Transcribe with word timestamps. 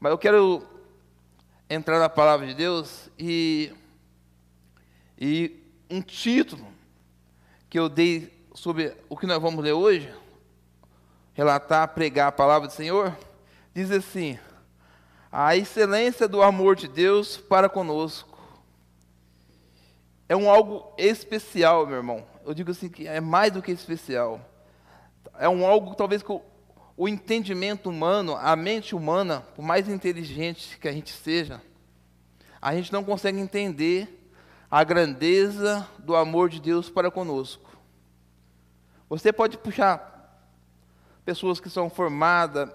Mas 0.00 0.12
eu 0.12 0.18
quero 0.18 0.64
entrar 1.68 1.98
na 1.98 2.08
palavra 2.08 2.46
de 2.46 2.54
Deus 2.54 3.10
e, 3.18 3.72
e 5.18 5.60
um 5.90 6.00
título 6.00 6.66
que 7.68 7.78
eu 7.78 7.88
dei 7.88 8.46
sobre 8.54 8.96
o 9.08 9.16
que 9.16 9.26
nós 9.26 9.42
vamos 9.42 9.62
ler 9.62 9.72
hoje, 9.72 10.12
relatar, 11.34 11.88
pregar 11.94 12.28
a 12.28 12.32
palavra 12.32 12.68
do 12.68 12.74
Senhor, 12.74 13.16
diz 13.74 13.90
assim: 13.90 14.38
a 15.32 15.56
excelência 15.56 16.28
do 16.28 16.42
amor 16.42 16.76
de 16.76 16.86
Deus 16.86 17.36
para 17.36 17.68
conosco. 17.68 18.38
É 20.28 20.36
um 20.36 20.48
algo 20.48 20.92
especial, 20.96 21.86
meu 21.86 21.96
irmão. 21.96 22.24
Eu 22.44 22.54
digo 22.54 22.70
assim 22.70 22.88
que 22.88 23.08
é 23.08 23.20
mais 23.20 23.52
do 23.52 23.62
que 23.62 23.72
especial. 23.72 24.40
É 25.38 25.48
um 25.48 25.66
algo 25.66 25.94
talvez 25.94 26.22
que 26.22 26.30
o 26.98 27.08
entendimento 27.08 27.88
humano, 27.88 28.36
a 28.36 28.56
mente 28.56 28.92
humana, 28.92 29.46
por 29.54 29.62
mais 29.62 29.88
inteligente 29.88 30.76
que 30.80 30.88
a 30.88 30.92
gente 30.92 31.12
seja, 31.12 31.62
a 32.60 32.74
gente 32.74 32.92
não 32.92 33.04
consegue 33.04 33.38
entender 33.38 34.28
a 34.68 34.82
grandeza 34.82 35.88
do 36.00 36.16
amor 36.16 36.48
de 36.48 36.60
Deus 36.60 36.90
para 36.90 37.08
conosco. 37.08 37.70
Você 39.08 39.32
pode 39.32 39.56
puxar 39.58 40.42
pessoas 41.24 41.60
que 41.60 41.70
são 41.70 41.88
formadas, 41.88 42.68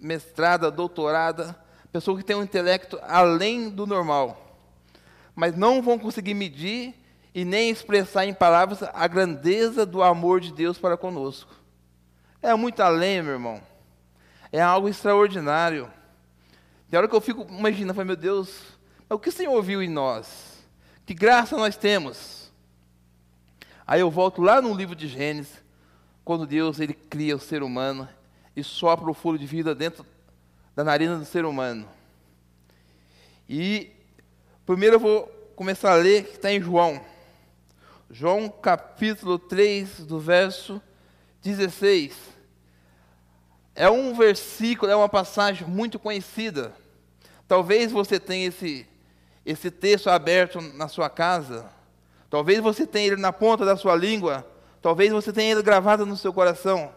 mestrada, 0.00 0.72
doutorada, 0.72 1.56
pessoas 1.92 2.18
que 2.18 2.24
têm 2.24 2.34
um 2.34 2.42
intelecto 2.42 2.98
além 3.02 3.70
do 3.70 3.86
normal, 3.86 4.58
mas 5.36 5.54
não 5.54 5.80
vão 5.80 6.00
conseguir 6.00 6.34
medir 6.34 6.96
e 7.32 7.44
nem 7.44 7.70
expressar 7.70 8.26
em 8.26 8.34
palavras 8.34 8.82
a 8.82 9.06
grandeza 9.06 9.86
do 9.86 10.02
amor 10.02 10.40
de 10.40 10.52
Deus 10.52 10.78
para 10.78 10.96
conosco. 10.96 11.54
É 12.42 12.52
muito 12.56 12.80
além, 12.80 13.22
meu 13.22 13.34
irmão. 13.34 13.67
É 14.50 14.60
algo 14.60 14.88
extraordinário. 14.88 15.90
Tem 16.90 16.98
hora 16.98 17.08
que 17.08 17.14
eu 17.14 17.20
fico 17.20 17.46
imaginando, 17.48 18.04
meu 18.04 18.16
Deus, 18.16 18.62
o 19.10 19.18
que 19.18 19.28
o 19.28 19.32
Senhor 19.32 19.62
viu 19.62 19.82
em 19.82 19.88
nós? 19.88 20.64
Que 21.04 21.14
graça 21.14 21.56
nós 21.56 21.76
temos? 21.76 22.50
Aí 23.86 24.00
eu 24.00 24.10
volto 24.10 24.42
lá 24.42 24.60
no 24.60 24.74
livro 24.74 24.94
de 24.94 25.08
Gênesis, 25.08 25.62
quando 26.24 26.46
Deus 26.46 26.78
ele 26.78 26.92
cria 26.92 27.36
o 27.36 27.40
ser 27.40 27.62
humano 27.62 28.08
e 28.54 28.62
sopra 28.62 29.10
o 29.10 29.14
fôlego 29.14 29.42
de 29.42 29.46
vida 29.46 29.74
dentro 29.74 30.04
da 30.76 30.84
narina 30.84 31.16
do 31.16 31.24
ser 31.24 31.44
humano. 31.44 31.88
E 33.48 33.90
primeiro 34.66 34.96
eu 34.96 35.00
vou 35.00 35.26
começar 35.56 35.92
a 35.92 35.96
ler 35.96 36.24
que 36.24 36.36
está 36.36 36.52
em 36.52 36.60
João. 36.60 37.00
João 38.10 38.48
capítulo 38.48 39.38
3, 39.38 40.00
do 40.00 40.20
verso 40.20 40.80
16. 41.42 42.37
É 43.78 43.88
um 43.88 44.12
versículo, 44.12 44.90
é 44.90 44.96
uma 44.96 45.08
passagem 45.08 45.64
muito 45.68 46.00
conhecida. 46.00 46.74
Talvez 47.46 47.92
você 47.92 48.18
tenha 48.18 48.48
esse, 48.48 48.84
esse 49.46 49.70
texto 49.70 50.10
aberto 50.10 50.60
na 50.60 50.88
sua 50.88 51.08
casa. 51.08 51.70
Talvez 52.28 52.58
você 52.58 52.84
tenha 52.84 53.12
ele 53.12 53.22
na 53.22 53.32
ponta 53.32 53.64
da 53.64 53.76
sua 53.76 53.94
língua. 53.94 54.44
Talvez 54.82 55.12
você 55.12 55.32
tenha 55.32 55.52
ele 55.52 55.62
gravado 55.62 56.04
no 56.04 56.16
seu 56.16 56.32
coração. 56.32 56.92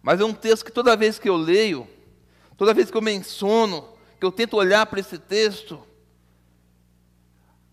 Mas 0.00 0.18
é 0.18 0.24
um 0.24 0.32
texto 0.32 0.64
que 0.64 0.72
toda 0.72 0.96
vez 0.96 1.18
que 1.18 1.28
eu 1.28 1.36
leio, 1.36 1.86
toda 2.56 2.72
vez 2.72 2.90
que 2.90 2.96
eu 2.96 3.02
menciono, 3.02 3.86
que 4.18 4.24
eu 4.24 4.32
tento 4.32 4.56
olhar 4.56 4.86
para 4.86 4.98
esse 4.98 5.18
texto, 5.18 5.78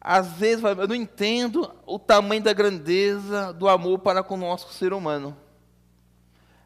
às 0.02 0.34
vezes 0.34 0.62
eu 0.62 0.88
não 0.90 0.96
entendo 0.96 1.74
o 1.86 1.98
tamanho 1.98 2.44
da 2.44 2.52
grandeza 2.52 3.54
do 3.54 3.70
amor 3.70 4.00
para 4.00 4.22
com 4.22 4.36
nosso 4.36 4.74
ser 4.74 4.92
humano. 4.92 5.45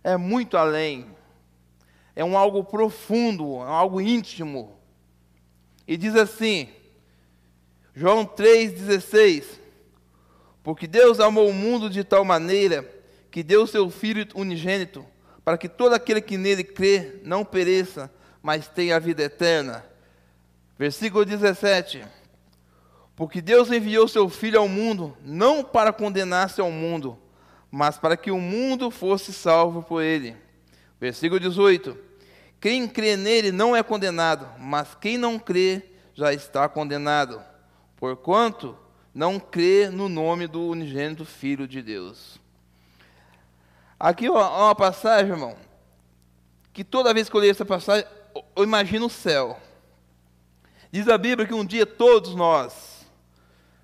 É 0.09 0.17
muito 0.17 0.57
além. 0.57 1.05
É 2.15 2.25
um 2.25 2.35
algo 2.35 2.63
profundo, 2.63 3.57
é 3.57 3.67
algo 3.67 4.02
íntimo. 4.02 4.75
E 5.88 5.95
diz 5.95 6.15
assim, 6.15 6.67
João 7.93 8.25
3,16: 8.25 9.43
Porque 10.63 10.87
Deus 10.87 11.19
amou 11.19 11.47
o 11.47 11.53
mundo 11.53 11.92
de 11.92 12.03
tal 12.03 12.25
maneira 12.25 12.89
que 13.30 13.43
deu 13.43 13.67
seu 13.67 13.87
Filho 13.92 14.27
unigênito, 14.33 15.05
para 15.45 15.59
que 15.59 15.70
todo 15.70 15.93
aquele 15.93 16.21
que 16.21 16.37
nele 16.37 16.64
crê 16.64 17.20
não 17.23 17.45
pereça, 17.45 18.11
mas 18.41 18.67
tenha 18.67 18.95
a 18.95 18.99
vida 18.99 19.21
eterna. 19.21 19.86
Versículo 20.76 21.23
17: 21.23 22.03
Porque 23.15 23.43
Deus 23.43 23.71
enviou 23.71 24.08
seu 24.08 24.27
Filho 24.27 24.59
ao 24.59 24.67
mundo, 24.67 25.15
não 25.23 25.64
para 25.64 25.93
condenar-se 25.93 26.59
ao 26.59 26.71
mundo, 26.71 27.15
mas 27.71 27.97
para 27.97 28.17
que 28.17 28.31
o 28.31 28.39
mundo 28.39 28.89
fosse 28.89 29.31
salvo 29.31 29.83
por 29.83 30.02
ele. 30.02 30.35
Versículo 30.99 31.39
18: 31.39 31.97
Quem 32.59 32.87
crê 32.87 33.15
nele 33.15 33.52
não 33.52 33.75
é 33.75 33.83
condenado, 33.83 34.47
mas 34.57 34.95
quem 34.95 35.17
não 35.17 35.37
crê 35.37 35.83
já 36.13 36.33
está 36.33 36.67
condenado, 36.67 37.41
porquanto 37.95 38.77
não 39.13 39.39
crê 39.39 39.89
no 39.89 40.09
nome 40.09 40.47
do 40.47 40.61
unigênito 40.61 41.25
Filho 41.25 41.67
de 41.67 41.81
Deus. 41.81 42.39
Aqui 43.99 44.27
é 44.27 44.31
uma 44.31 44.75
passagem, 44.75 45.31
irmão, 45.31 45.58
que 46.71 46.83
toda 46.83 47.13
vez 47.13 47.29
que 47.29 47.35
eu 47.35 47.41
leio 47.41 47.52
essa 47.52 47.65
passagem, 47.65 48.08
eu 48.55 48.63
imagino 48.63 49.08
o 49.08 49.09
céu. 49.09 49.59
Diz 50.91 51.08
a 51.08 51.17
Bíblia 51.17 51.47
que 51.47 51.53
um 51.53 51.65
dia 51.65 51.85
todos 51.85 52.33
nós 52.33 53.05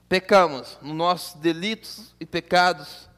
pecamos 0.08 0.78
nos 0.82 0.96
nossos 0.96 1.40
delitos 1.42 2.16
e 2.20 2.26
pecados 2.26 3.10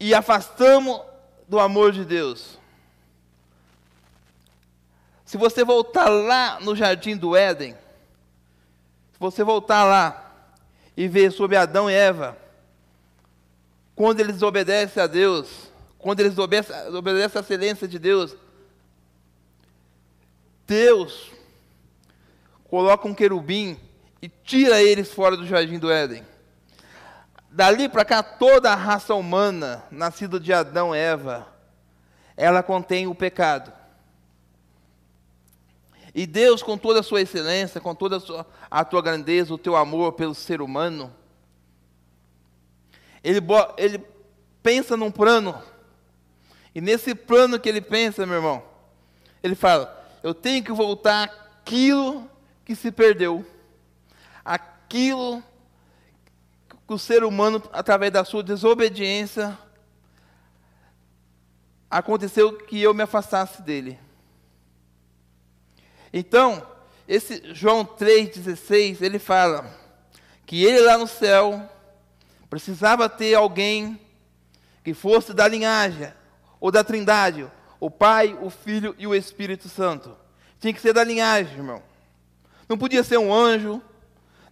e 0.00 0.14
afastamos 0.14 1.02
do 1.46 1.60
amor 1.60 1.92
de 1.92 2.06
Deus. 2.06 2.58
Se 5.26 5.36
você 5.36 5.62
voltar 5.62 6.08
lá 6.08 6.58
no 6.60 6.74
jardim 6.74 7.16
do 7.16 7.36
Éden, 7.36 7.74
se 9.12 9.20
você 9.20 9.44
voltar 9.44 9.84
lá 9.84 10.48
e 10.96 11.06
ver 11.06 11.30
sobre 11.30 11.56
Adão 11.56 11.90
e 11.90 11.94
Eva, 11.94 12.36
quando 13.94 14.20
eles 14.20 14.42
obedecem 14.42 15.02
a 15.02 15.06
Deus, 15.06 15.70
quando 15.98 16.20
eles 16.20 16.38
obedecem, 16.38 16.74
à 16.74 17.40
excelência 17.40 17.86
de 17.86 17.98
Deus, 17.98 18.34
Deus 20.66 21.30
coloca 22.64 23.06
um 23.06 23.14
querubim 23.14 23.78
e 24.22 24.28
tira 24.28 24.82
eles 24.82 25.12
fora 25.12 25.36
do 25.36 25.46
jardim 25.46 25.78
do 25.78 25.90
Éden. 25.90 26.24
Dali 27.52 27.88
para 27.88 28.04
cá, 28.04 28.22
toda 28.22 28.70
a 28.70 28.76
raça 28.76 29.12
humana, 29.12 29.82
nascida 29.90 30.38
de 30.38 30.52
Adão 30.52 30.94
e 30.94 30.98
Eva, 30.98 31.48
ela 32.36 32.62
contém 32.62 33.08
o 33.08 33.14
pecado. 33.14 33.72
E 36.14 36.26
Deus, 36.26 36.62
com 36.62 36.78
toda 36.78 37.00
a 37.00 37.02
sua 37.02 37.20
excelência, 37.20 37.80
com 37.80 37.92
toda 37.92 38.18
a, 38.18 38.20
sua, 38.20 38.46
a 38.70 38.84
tua 38.84 39.02
grandeza, 39.02 39.52
o 39.52 39.58
teu 39.58 39.74
amor 39.74 40.12
pelo 40.12 40.34
ser 40.34 40.62
humano, 40.62 41.12
ele, 43.22 43.40
ele 43.76 44.04
pensa 44.62 44.96
num 44.96 45.10
plano. 45.10 45.60
E 46.72 46.80
nesse 46.80 47.16
plano 47.16 47.58
que 47.58 47.68
ele 47.68 47.80
pensa, 47.80 48.24
meu 48.26 48.36
irmão, 48.36 48.62
ele 49.42 49.56
fala: 49.56 50.06
eu 50.22 50.32
tenho 50.32 50.62
que 50.62 50.72
voltar 50.72 51.24
aquilo 51.24 52.30
que 52.64 52.76
se 52.76 52.92
perdeu, 52.92 53.44
aquilo 54.44 55.42
que 56.90 56.94
o 56.94 56.98
ser 56.98 57.22
humano, 57.22 57.62
através 57.72 58.10
da 58.10 58.24
sua 58.24 58.42
desobediência, 58.42 59.56
aconteceu 61.88 62.52
que 62.52 62.82
eu 62.82 62.92
me 62.92 63.04
afastasse 63.04 63.62
dele. 63.62 63.96
Então, 66.12 66.66
esse 67.06 67.54
João 67.54 67.84
3,16, 67.84 69.02
ele 69.02 69.20
fala 69.20 69.72
que 70.44 70.64
ele 70.64 70.80
lá 70.80 70.98
no 70.98 71.06
céu 71.06 71.62
precisava 72.48 73.08
ter 73.08 73.36
alguém 73.36 73.96
que 74.82 74.92
fosse 74.92 75.32
da 75.32 75.46
linhagem 75.46 76.12
ou 76.58 76.72
da 76.72 76.82
trindade, 76.82 77.48
o 77.78 77.88
Pai, 77.88 78.36
o 78.42 78.50
Filho 78.50 78.96
e 78.98 79.06
o 79.06 79.14
Espírito 79.14 79.68
Santo. 79.68 80.16
Tinha 80.58 80.74
que 80.74 80.80
ser 80.80 80.92
da 80.92 81.04
linhagem, 81.04 81.54
irmão. 81.54 81.84
Não 82.68 82.76
podia 82.76 83.04
ser 83.04 83.18
um 83.18 83.32
anjo, 83.32 83.80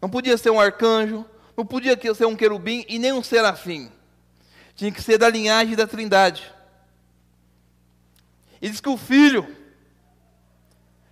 não 0.00 0.08
podia 0.08 0.38
ser 0.38 0.50
um 0.50 0.60
arcanjo, 0.60 1.26
não 1.58 1.66
podia 1.66 1.98
ser 2.14 2.24
um 2.24 2.34
querubim 2.34 2.86
e 2.88 2.98
nem 2.98 3.12
um 3.12 3.22
serafim. 3.22 3.92
Tinha 4.74 4.90
que 4.90 5.02
ser 5.02 5.18
da 5.18 5.28
linhagem 5.28 5.76
da 5.76 5.86
trindade. 5.86 6.50
E 8.62 8.70
diz 8.70 8.80
que 8.80 8.88
o 8.88 8.96
Filho 8.96 9.54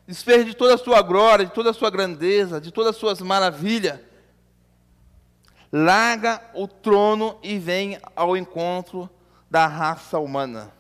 desfez 0.06 0.46
de 0.46 0.54
toda 0.54 0.74
a 0.74 0.78
sua 0.78 1.02
glória, 1.02 1.44
de 1.44 1.52
toda 1.52 1.70
a 1.70 1.74
sua 1.74 1.90
grandeza, 1.90 2.60
de 2.60 2.70
todas 2.70 2.94
as 2.94 2.96
suas 2.96 3.20
maravilhas, 3.20 4.00
larga 5.70 6.40
o 6.54 6.66
trono 6.66 7.38
e 7.42 7.58
vem 7.58 7.98
ao 8.14 8.36
encontro 8.36 9.10
da 9.50 9.66
raça 9.66 10.18
humana 10.18 10.76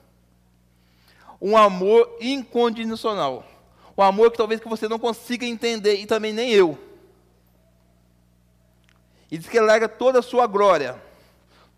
um 1.40 1.56
amor 1.56 2.16
incondicional. 2.20 3.44
Um 3.96 4.02
amor 4.02 4.30
que 4.30 4.36
talvez 4.36 4.60
que 4.60 4.68
você 4.68 4.88
não 4.88 4.98
consiga 4.98 5.46
entender 5.46 5.96
e 5.96 6.06
também 6.06 6.32
nem 6.32 6.50
eu. 6.50 6.78
E 9.30 9.38
diz 9.38 9.48
que 9.48 9.56
ele 9.56 9.66
larga 9.66 9.88
toda 9.88 10.20
a 10.20 10.22
sua 10.22 10.46
glória, 10.46 11.00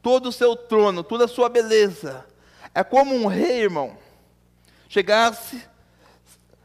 todo 0.02 0.28
o 0.28 0.32
seu 0.32 0.54
trono, 0.54 1.02
toda 1.02 1.24
a 1.24 1.28
sua 1.28 1.48
beleza. 1.48 2.26
É 2.74 2.84
como 2.84 3.14
um 3.14 3.26
rei, 3.26 3.62
irmão, 3.62 3.96
chegasse, 4.88 5.62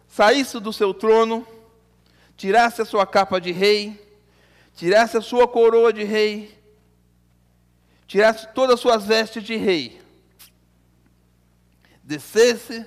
saísse 0.08 0.60
do 0.60 0.74
seu 0.74 0.94
trono, 0.94 1.48
tirasse 2.36 2.82
a 2.82 2.86
sua 2.86 3.06
capa 3.06 3.40
de 3.40 3.52
rei, 3.52 4.00
tirasse 4.76 5.18
a 5.18 5.22
sua 5.22 5.48
coroa 5.48 5.94
de 5.94 6.04
rei, 6.04 6.58
tirasse 8.06 8.48
todas 8.54 8.76
as 8.76 8.80
suas 8.80 9.06
vestes 9.06 9.44
de 9.44 9.56
rei, 9.56 10.02
descesse, 12.04 12.86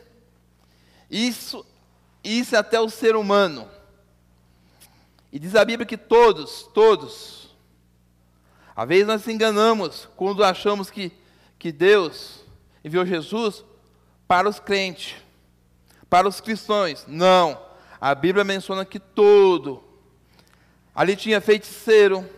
isso, 1.10 1.64
isso 2.22 2.56
até 2.56 2.78
o 2.78 2.90
ser 2.90 3.16
humano. 3.16 3.68
E 5.32 5.38
diz 5.38 5.54
a 5.54 5.64
Bíblia 5.64 5.86
que 5.86 5.96
todos, 5.96 6.68
todos, 6.74 7.45
às 8.76 8.86
vezes 8.86 9.06
nós 9.06 9.22
nos 9.22 9.34
enganamos 9.34 10.06
quando 10.16 10.44
achamos 10.44 10.90
que, 10.90 11.10
que 11.58 11.72
Deus 11.72 12.44
enviou 12.84 13.06
Jesus 13.06 13.64
para 14.28 14.46
os 14.46 14.60
crentes, 14.60 15.16
para 16.10 16.28
os 16.28 16.42
cristãos. 16.42 17.06
Não. 17.08 17.58
A 17.98 18.14
Bíblia 18.14 18.44
menciona 18.44 18.84
que 18.84 19.00
todo. 19.00 19.82
Ali 20.94 21.16
tinha 21.16 21.40
feiticeiro, 21.40 22.28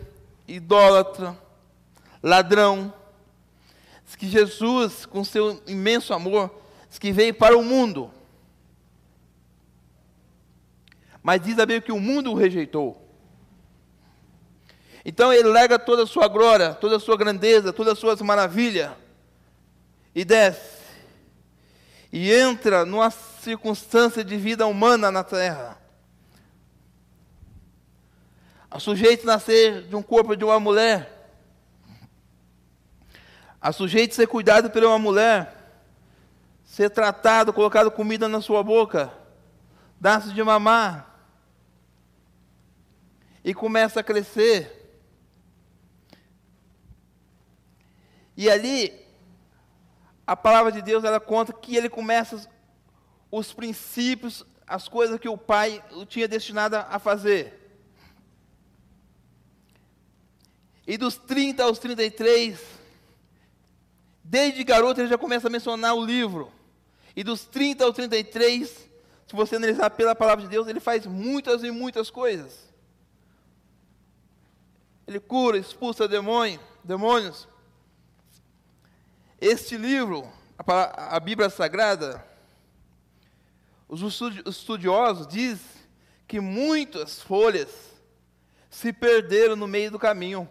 idólatra, 0.47 1.37
ladrão. 2.23 2.93
Diz 4.05 4.15
que 4.15 4.29
Jesus, 4.29 5.05
com 5.05 5.25
seu 5.25 5.61
imenso 5.67 6.13
amor, 6.13 6.49
diz 6.87 6.97
que 6.97 7.11
veio 7.11 7.33
para 7.33 7.57
o 7.57 7.63
mundo. 7.63 8.09
Mas 11.21 11.41
diz 11.41 11.59
a 11.59 11.65
Bíblia 11.65 11.81
que 11.81 11.91
o 11.91 11.99
mundo 11.99 12.31
o 12.31 12.35
rejeitou. 12.35 13.08
Então 15.09 15.33
ele 15.33 15.49
lega 15.49 15.79
toda 15.79 16.03
a 16.03 16.05
sua 16.05 16.27
glória, 16.27 16.75
toda 16.75 16.97
a 16.97 16.99
sua 16.99 17.17
grandeza, 17.17 17.73
todas 17.73 17.93
as 17.93 17.99
suas 17.99 18.21
maravilhas 18.21 18.91
e 20.13 20.23
desce 20.23 20.83
e 22.13 22.31
entra 22.31 22.85
numa 22.85 23.09
circunstância 23.09 24.23
de 24.23 24.37
vida 24.37 24.67
humana 24.67 25.09
na 25.09 25.23
terra. 25.23 25.79
A 28.69 28.79
sujeito 28.79 29.25
nascer 29.25 29.81
de 29.81 29.95
um 29.95 30.03
corpo 30.03 30.35
de 30.35 30.45
uma 30.45 30.59
mulher. 30.59 31.27
A 33.59 33.71
sujeito 33.71 34.13
ser 34.13 34.27
cuidado 34.27 34.69
por 34.69 34.83
uma 34.83 34.99
mulher. 34.99 35.73
Ser 36.63 36.91
tratado, 36.91 37.51
colocado 37.51 37.89
comida 37.89 38.29
na 38.29 38.41
sua 38.41 38.61
boca. 38.61 39.11
Dar-se 39.99 40.31
de 40.33 40.43
mamar. 40.43 41.19
E 43.43 43.55
começa 43.55 44.01
a 44.01 44.03
crescer. 44.03 44.78
E 48.39 48.49
ali 48.49 48.97
a 50.25 50.33
palavra 50.33 50.71
de 50.71 50.81
Deus 50.81 51.03
ela 51.03 51.19
conta 51.19 51.51
que 51.51 51.75
ele 51.75 51.89
começa 51.89 52.49
os 53.29 53.51
princípios, 53.51 54.45
as 54.65 54.87
coisas 54.87 55.19
que 55.19 55.27
o 55.27 55.37
pai 55.37 55.83
o 55.91 56.05
tinha 56.05 56.25
destinado 56.25 56.77
a 56.77 56.97
fazer. 56.99 57.53
E 60.87 60.95
dos 60.95 61.17
30 61.17 61.65
aos 61.65 61.79
33, 61.79 62.61
desde 64.23 64.63
garoto 64.63 65.01
ele 65.01 65.09
já 65.09 65.17
começa 65.17 65.49
a 65.49 65.51
mencionar 65.51 65.93
o 65.93 66.05
livro. 66.05 66.49
E 67.17 67.25
dos 67.25 67.43
30 67.43 67.83
aos 67.83 67.93
33, 67.93 68.69
se 68.69 69.35
você 69.35 69.57
analisar 69.57 69.89
pela 69.89 70.15
palavra 70.15 70.45
de 70.45 70.49
Deus, 70.49 70.65
ele 70.69 70.79
faz 70.79 71.05
muitas 71.05 71.61
e 71.61 71.71
muitas 71.71 72.09
coisas. 72.09 72.73
Ele 75.05 75.19
cura, 75.19 75.57
expulsa 75.57 76.07
demônio, 76.07 76.61
demônios. 76.85 77.48
Este 79.41 79.77
livro, 79.77 80.29
a, 80.57 81.17
Bíblia 81.17 81.49
Sagrada, 81.49 82.25
os 83.87 84.01
estudiosos 84.45 85.25
dizem 85.25 85.65
que 86.27 86.41
muitas 86.41 87.21
folhas 87.21 87.69
se 88.69 88.91
perderam 88.91 89.55
no 89.55 89.65
meio 89.65 89.91
do 89.91 89.97
caminho. 89.97 90.49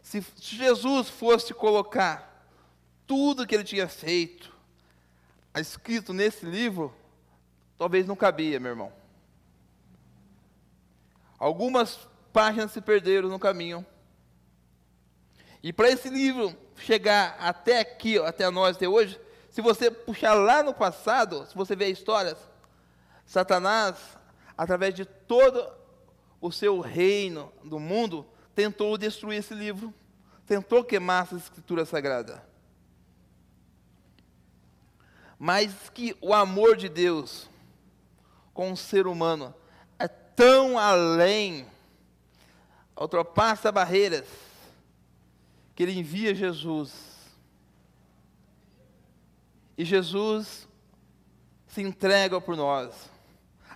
Se 0.00 0.24
Jesus 0.36 1.08
fosse 1.08 1.52
colocar 1.52 2.48
tudo 3.04 3.46
que 3.46 3.54
ele 3.54 3.64
tinha 3.64 3.88
feito, 3.88 4.54
escrito 5.56 6.12
nesse 6.12 6.46
livro, 6.46 6.94
talvez 7.76 8.06
não 8.06 8.14
cabia, 8.14 8.60
meu 8.60 8.70
irmão. 8.70 8.92
Algumas 11.36 11.98
páginas 12.32 12.70
se 12.70 12.80
perderam 12.80 13.28
no 13.28 13.40
caminho. 13.40 13.84
E 15.64 15.72
para 15.72 15.88
esse 15.88 16.10
livro 16.10 16.54
chegar 16.76 17.38
até 17.40 17.80
aqui, 17.80 18.18
até 18.18 18.50
nós, 18.50 18.76
até 18.76 18.86
hoje, 18.86 19.18
se 19.48 19.62
você 19.62 19.90
puxar 19.90 20.34
lá 20.34 20.62
no 20.62 20.74
passado, 20.74 21.46
se 21.46 21.54
você 21.54 21.74
ver 21.74 21.88
histórias, 21.88 22.36
Satanás, 23.24 23.96
através 24.58 24.92
de 24.92 25.06
todo 25.06 25.66
o 26.38 26.52
seu 26.52 26.80
reino 26.80 27.50
do 27.64 27.80
mundo, 27.80 28.26
tentou 28.54 28.98
destruir 28.98 29.38
esse 29.38 29.54
livro, 29.54 29.94
tentou 30.46 30.84
queimar 30.84 31.22
essa 31.22 31.36
escritura 31.36 31.86
sagrada. 31.86 32.46
Mas 35.38 35.88
que 35.88 36.14
o 36.20 36.34
amor 36.34 36.76
de 36.76 36.90
Deus 36.90 37.48
com 38.52 38.70
o 38.70 38.76
ser 38.76 39.06
humano 39.06 39.54
é 39.98 40.08
tão 40.08 40.78
além, 40.78 41.66
ultrapassa 42.94 43.72
barreiras, 43.72 44.26
que 45.74 45.82
ele 45.82 45.98
envia 45.98 46.34
Jesus. 46.34 46.92
E 49.76 49.84
Jesus 49.84 50.68
se 51.66 51.82
entrega 51.82 52.40
por 52.40 52.56
nós. 52.56 53.10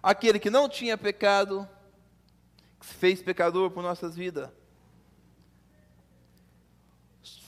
Aquele 0.02 0.38
que 0.38 0.50
não 0.50 0.68
tinha 0.68 0.96
pecado, 0.96 1.68
que 2.78 2.86
se 2.86 2.94
fez 2.94 3.20
pecador 3.20 3.70
por 3.70 3.82
nossas 3.82 4.14
vidas. 4.14 4.48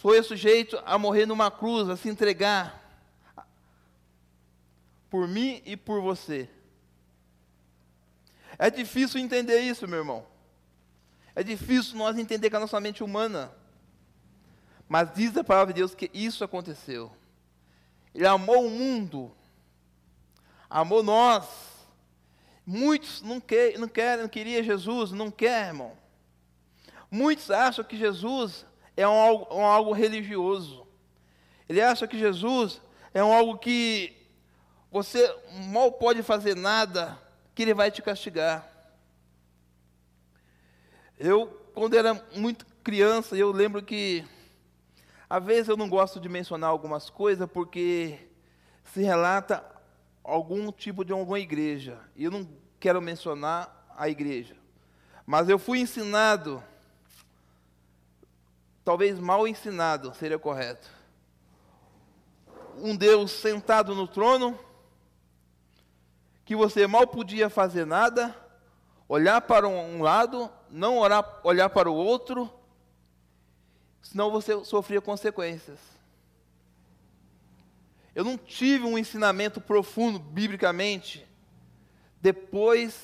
Foi 0.00 0.23
sujeito 0.23 0.81
a 0.85 0.99
morrer 0.99 1.26
numa 1.26 1.50
cruz, 1.50 1.88
a 1.88 1.96
se 1.96 2.08
entregar 2.08 2.81
por 5.08 5.29
mim 5.29 5.62
e 5.64 5.76
por 5.76 6.00
você. 6.00 6.49
É 8.58 8.70
difícil 8.70 9.20
entender 9.20 9.61
isso, 9.61 9.87
meu 9.87 10.00
irmão. 10.00 10.26
É 11.35 11.43
difícil 11.43 11.96
nós 11.96 12.19
entender 12.19 12.50
com 12.50 12.56
a 12.56 12.61
nossa 12.61 12.81
mente 12.81 13.05
humana. 13.05 13.53
Mas 14.91 15.15
diz 15.15 15.37
a 15.37 15.45
palavra 15.45 15.73
de 15.73 15.79
Deus 15.79 15.95
que 15.95 16.11
isso 16.13 16.43
aconteceu. 16.43 17.13
Ele 18.13 18.27
amou 18.27 18.67
o 18.67 18.71
mundo, 18.71 19.31
amou 20.69 21.01
nós. 21.01 21.47
Muitos 22.67 23.23
não, 23.23 23.41
quer, 23.41 23.79
não 23.79 23.87
querem, 23.87 24.23
não 24.23 24.29
queria 24.29 24.65
Jesus, 24.65 25.13
não 25.13 25.31
quer, 25.31 25.69
irmão. 25.69 25.97
Muitos 27.09 27.53
acham 27.53 27.85
que 27.85 27.97
Jesus 27.97 28.67
é 28.97 29.06
um 29.06 29.13
um 29.53 29.65
algo 29.65 29.93
religioso. 29.93 30.85
Ele 31.69 31.81
acha 31.81 32.09
que 32.09 32.19
Jesus 32.19 32.81
é 33.15 33.23
um 33.23 33.32
algo 33.32 33.59
que 33.59 34.13
você 34.91 35.32
mal 35.70 35.93
pode 35.93 36.20
fazer 36.25 36.56
nada, 36.56 37.17
que 37.55 37.63
ele 37.63 37.75
vai 37.75 37.93
te 37.93 38.03
castigar. 38.03 38.69
Eu, 41.17 41.47
quando 41.75 41.97
era 41.97 42.13
muito 42.35 42.67
criança, 42.82 43.37
eu 43.37 43.53
lembro 43.53 43.81
que 43.85 44.27
às 45.31 45.44
vezes 45.44 45.69
eu 45.69 45.77
não 45.77 45.89
gosto 45.89 46.19
de 46.19 46.29
mencionar 46.29 46.70
algumas 46.70 47.08
coisas 47.08 47.49
porque 47.49 48.19
se 48.82 49.01
relata 49.01 49.65
algum 50.25 50.72
tipo 50.72 51.05
de 51.05 51.13
alguma 51.13 51.39
igreja. 51.39 52.01
E 52.17 52.25
eu 52.25 52.32
não 52.32 52.49
quero 52.81 53.01
mencionar 53.01 53.87
a 53.96 54.08
igreja. 54.08 54.56
Mas 55.25 55.49
eu 55.49 55.56
fui 55.56 55.79
ensinado, 55.79 56.60
talvez 58.84 59.20
mal 59.20 59.46
ensinado 59.46 60.13
seria 60.15 60.37
correto. 60.37 60.91
Um 62.79 62.96
Deus 62.96 63.31
sentado 63.31 63.94
no 63.94 64.08
trono, 64.08 64.58
que 66.44 66.56
você 66.56 66.89
mal 66.89 67.06
podia 67.06 67.49
fazer 67.49 67.87
nada, 67.87 68.34
olhar 69.08 69.41
para 69.43 69.69
um 69.69 70.03
lado, 70.03 70.51
não 70.69 70.99
orar, 70.99 71.41
olhar 71.44 71.70
para 71.70 71.89
o 71.89 71.94
outro, 71.94 72.53
senão 74.03 74.31
você 74.31 74.65
sofria 74.65 75.01
consequências. 75.01 75.79
Eu 78.15 78.25
não 78.25 78.37
tive 78.37 78.85
um 78.85 78.99
ensinamento 78.99 79.61
profundo, 79.61 80.19
biblicamente, 80.19 81.27
depois, 82.21 82.95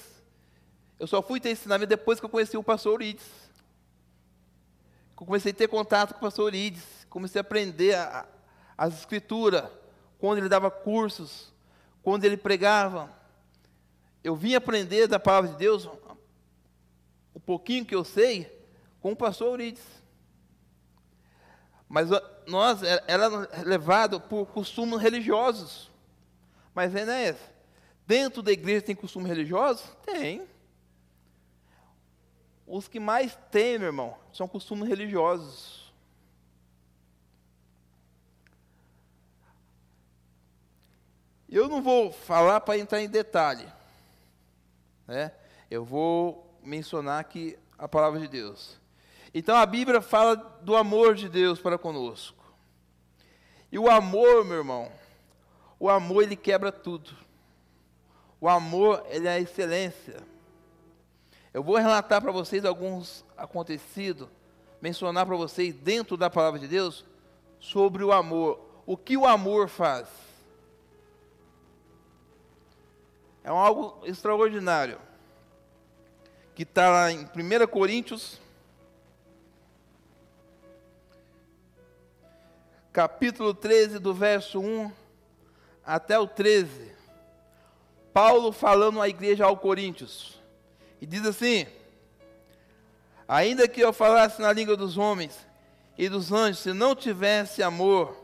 eu 0.98 1.06
só 1.06 1.22
fui 1.22 1.40
ter 1.40 1.50
ensinamento 1.50 1.88
depois 1.88 2.20
que 2.20 2.26
eu 2.26 2.30
conheci 2.30 2.56
o 2.56 2.62
pastor 2.62 2.94
Urides. 2.94 3.26
Eu 5.18 5.24
comecei 5.24 5.52
a 5.52 5.54
ter 5.54 5.68
contato 5.68 6.12
com 6.12 6.18
o 6.18 6.20
pastor 6.20 6.46
Urides, 6.46 7.06
comecei 7.08 7.38
a 7.38 7.42
aprender 7.42 7.94
a, 7.94 8.26
a, 8.76 8.86
as 8.86 8.98
escrituras, 8.98 9.70
quando 10.18 10.38
ele 10.38 10.48
dava 10.48 10.70
cursos, 10.70 11.52
quando 12.02 12.24
ele 12.24 12.36
pregava. 12.36 13.10
Eu 14.22 14.36
vim 14.36 14.54
aprender 14.54 15.06
da 15.06 15.18
palavra 15.18 15.50
de 15.50 15.56
Deus, 15.56 15.88
o 17.32 17.40
pouquinho 17.40 17.86
que 17.86 17.94
eu 17.94 18.04
sei, 18.04 18.52
com 19.00 19.12
o 19.12 19.16
pastor 19.16 19.52
Urides. 19.52 19.82
Mas 21.88 22.08
nós 22.46 22.82
era 22.82 23.28
levado 23.64 24.20
por 24.20 24.46
costumes 24.46 25.00
religiosos. 25.00 25.90
Mas, 26.74 26.94
Enéas, 26.94 27.36
Dentro 28.06 28.40
da 28.40 28.52
igreja 28.52 28.82
tem 28.82 28.94
costume 28.94 29.28
religioso? 29.28 29.82
Tem. 30.04 30.46
Os 32.64 32.86
que 32.86 33.00
mais 33.00 33.36
tem, 33.50 33.78
meu 33.78 33.88
irmão, 33.88 34.16
são 34.32 34.46
costumes 34.46 34.88
religiosos. 34.88 35.92
Eu 41.48 41.68
não 41.68 41.82
vou 41.82 42.12
falar 42.12 42.60
para 42.60 42.78
entrar 42.78 43.00
em 43.00 43.08
detalhe. 43.08 43.66
Né? 45.06 45.32
Eu 45.68 45.84
vou 45.84 46.58
mencionar 46.62 47.20
aqui 47.20 47.58
a 47.76 47.88
palavra 47.88 48.20
de 48.20 48.28
Deus. 48.28 48.80
Então 49.38 49.54
a 49.54 49.66
Bíblia 49.66 50.00
fala 50.00 50.34
do 50.34 50.74
amor 50.74 51.14
de 51.14 51.28
Deus 51.28 51.60
para 51.60 51.76
conosco. 51.76 52.42
E 53.70 53.78
o 53.78 53.90
amor, 53.90 54.46
meu 54.46 54.56
irmão, 54.56 54.90
o 55.78 55.90
amor 55.90 56.22
ele 56.22 56.36
quebra 56.36 56.72
tudo. 56.72 57.14
O 58.40 58.48
amor 58.48 59.04
ele 59.10 59.28
é 59.28 59.32
a 59.32 59.38
excelência. 59.38 60.22
Eu 61.52 61.62
vou 61.62 61.76
relatar 61.76 62.22
para 62.22 62.32
vocês 62.32 62.64
alguns 62.64 63.26
acontecidos, 63.36 64.26
mencionar 64.80 65.26
para 65.26 65.36
vocês 65.36 65.74
dentro 65.74 66.16
da 66.16 66.30
palavra 66.30 66.58
de 66.58 66.66
Deus 66.66 67.04
sobre 67.60 68.02
o 68.02 68.12
amor. 68.12 68.58
O 68.86 68.96
que 68.96 69.18
o 69.18 69.26
amor 69.26 69.68
faz? 69.68 70.08
É 73.44 73.50
algo 73.50 74.00
extraordinário. 74.06 74.98
Que 76.54 76.62
está 76.62 76.88
lá 76.88 77.12
em 77.12 77.26
1 77.26 77.66
Coríntios 77.66 78.40
capítulo 82.96 83.52
13, 83.52 83.98
do 83.98 84.14
verso 84.14 84.58
1 84.58 84.90
até 85.84 86.18
o 86.18 86.26
13. 86.26 86.92
Paulo 88.10 88.52
falando 88.52 89.02
à 89.02 89.06
igreja 89.06 89.44
ao 89.44 89.58
Coríntios. 89.58 90.40
E 90.98 91.04
diz 91.04 91.26
assim: 91.26 91.66
Ainda 93.28 93.68
que 93.68 93.82
eu 93.82 93.92
falasse 93.92 94.40
na 94.40 94.50
língua 94.50 94.78
dos 94.78 94.96
homens 94.96 95.38
e 95.98 96.08
dos 96.08 96.32
anjos, 96.32 96.60
se 96.60 96.72
não 96.72 96.96
tivesse 96.96 97.62
amor, 97.62 98.16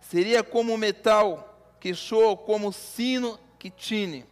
seria 0.00 0.42
como 0.42 0.76
metal 0.76 1.56
que 1.78 1.94
soa, 1.94 2.36
como 2.36 2.72
sino 2.72 3.38
que 3.60 3.70
tine. 3.70 4.26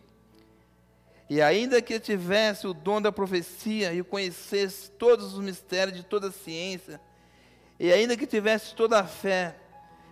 E 1.31 1.41
ainda 1.41 1.81
que 1.81 2.01
tivesse 2.01 2.67
o 2.67 2.75
dom 2.75 3.01
da 3.01 3.13
profecia 3.13 3.95
e 3.95 4.03
conhecesse 4.03 4.91
todos 4.91 5.35
os 5.35 5.39
mistérios 5.39 5.97
de 5.97 6.03
toda 6.03 6.31
a 6.31 6.33
ciência, 6.33 7.01
e 7.83 7.93
ainda 7.93 8.17
que 8.17 8.29
tivesse 8.29 8.77
toda 8.77 9.01
a 9.01 9.05
fé, 9.05 9.57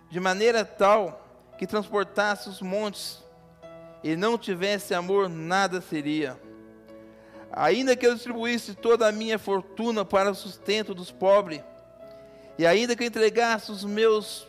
de 0.09 0.19
maneira 0.19 0.65
tal 0.65 1.25
que 1.57 1.65
transportasse 1.65 2.49
os 2.49 2.61
montes, 2.61 3.23
e 4.03 4.13
não 4.17 4.37
tivesse 4.37 4.93
amor, 4.93 5.29
nada 5.29 5.79
seria. 5.79 6.37
Ainda 7.49 7.95
que 7.95 8.05
eu 8.05 8.13
distribuísse 8.13 8.73
toda 8.73 9.07
a 9.07 9.11
minha 9.13 9.39
fortuna 9.39 10.03
para 10.03 10.31
o 10.31 10.35
sustento 10.35 10.93
dos 10.93 11.11
pobres, 11.11 11.61
e 12.57 12.67
ainda 12.67 12.93
que 12.93 13.03
eu 13.03 13.07
entregasse 13.07 13.71
os 13.71 13.85
meus 13.85 14.45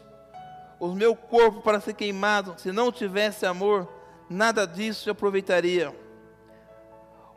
o 0.81 0.89
meu 0.89 1.15
corpo 1.15 1.63
para 1.63 1.81
ser 1.81 1.95
queimado, 1.95 2.57
se 2.59 2.73
não 2.73 2.91
tivesse 2.91 3.47
amor, 3.47 3.89
nada 4.29 4.67
disso 4.67 5.09
aproveitaria. 5.09 5.95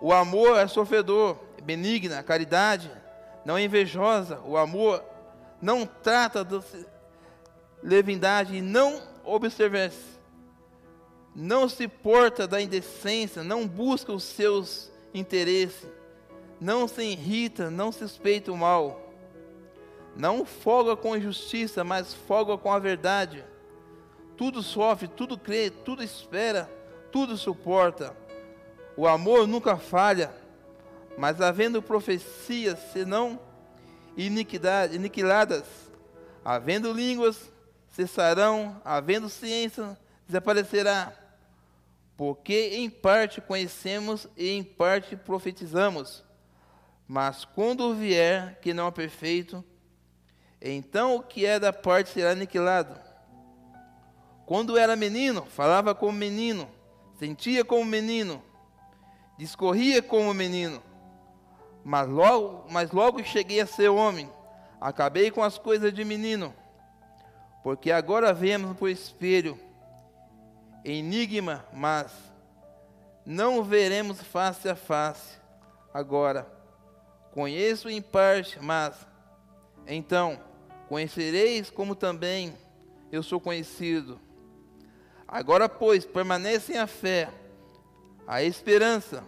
O 0.01 0.11
amor 0.11 0.57
é 0.57 0.65
sofredor, 0.65 1.37
benigna, 1.61 2.23
caridade 2.23 2.89
não 3.45 3.55
é 3.55 3.61
invejosa, 3.61 4.39
o 4.43 4.57
amor 4.57 5.13
não 5.65 5.83
trata 5.83 6.45
de 6.45 6.61
leviandade 7.81 8.61
não 8.61 9.01
observa-se, 9.23 10.19
não 11.35 11.67
se 11.67 11.87
porta 11.87 12.47
da 12.47 12.61
indecência, 12.61 13.43
não 13.43 13.67
busca 13.67 14.13
os 14.13 14.23
seus 14.23 14.91
interesses, 15.11 15.89
não 16.61 16.87
se 16.87 17.01
irrita, 17.01 17.71
não 17.71 17.91
suspeita 17.91 18.51
o 18.51 18.57
mal, 18.57 19.11
não 20.15 20.45
folga 20.45 20.95
com 20.95 21.17
injustiça, 21.17 21.83
mas 21.83 22.13
folga 22.13 22.55
com 22.59 22.71
a 22.71 22.77
verdade. 22.77 23.43
Tudo 24.37 24.61
sofre, 24.61 25.07
tudo 25.07 25.35
crê, 25.35 25.71
tudo 25.71 26.03
espera, 26.03 26.69
tudo 27.11 27.35
suporta. 27.35 28.15
O 28.95 29.07
amor 29.07 29.47
nunca 29.47 29.77
falha, 29.77 30.31
mas 31.17 31.41
havendo 31.41 31.81
profecias, 31.81 32.77
senão 32.93 33.39
iniquidade, 34.17 34.95
iniquiladas, 34.95 35.65
havendo 36.43 36.91
línguas, 36.93 37.51
cessarão, 37.89 38.81
havendo 38.83 39.29
ciência, 39.29 39.97
desaparecerá. 40.27 41.13
Porque 42.17 42.75
em 42.75 42.89
parte 42.89 43.41
conhecemos 43.41 44.27
e 44.37 44.49
em 44.51 44.63
parte 44.63 45.15
profetizamos. 45.15 46.23
Mas 47.07 47.45
quando 47.45 47.93
vier 47.93 48.59
que 48.61 48.73
não 48.73 48.87
é 48.87 48.91
perfeito, 48.91 49.63
então 50.61 51.15
o 51.15 51.21
que 51.21 51.45
é 51.45 51.59
da 51.59 51.71
parte 51.71 52.09
será 52.09 52.31
aniquilado. 52.31 52.99
Quando 54.45 54.77
era 54.77 54.95
menino, 54.95 55.45
falava 55.45 55.93
como 55.93 56.13
menino, 56.13 56.69
sentia 57.19 57.65
como 57.65 57.83
menino, 57.83 58.41
discorria 59.37 60.01
como 60.01 60.33
menino. 60.33 60.81
Mas 61.87 62.09
logo, 62.09 62.65
mas 62.67 62.89
logo 62.89 63.23
cheguei 63.23 63.61
a 63.61 63.67
ser 63.67 63.89
homem, 63.89 64.27
acabei 64.81 65.29
com 65.29 65.43
as 65.43 65.59
coisas 65.59 65.93
de 65.93 66.03
menino. 66.03 66.51
Porque 67.63 67.91
agora 67.91 68.33
vemos 68.33 68.75
por 68.75 68.89
espelho, 68.89 69.55
enigma, 70.83 71.63
mas 71.71 72.11
não 73.23 73.63
veremos 73.63 74.19
face 74.19 74.67
a 74.67 74.75
face. 74.75 75.37
Agora, 75.93 76.51
conheço 77.31 77.87
em 77.87 78.01
parte, 78.01 78.57
mas 78.59 79.05
então 79.85 80.39
conhecereis 80.89 81.69
como 81.69 81.93
também 81.93 82.57
eu 83.11 83.21
sou 83.21 83.39
conhecido. 83.39 84.19
Agora, 85.27 85.69
pois, 85.69 86.03
permanecem 86.03 86.79
a 86.79 86.87
fé, 86.87 87.29
a 88.25 88.41
esperança, 88.41 89.23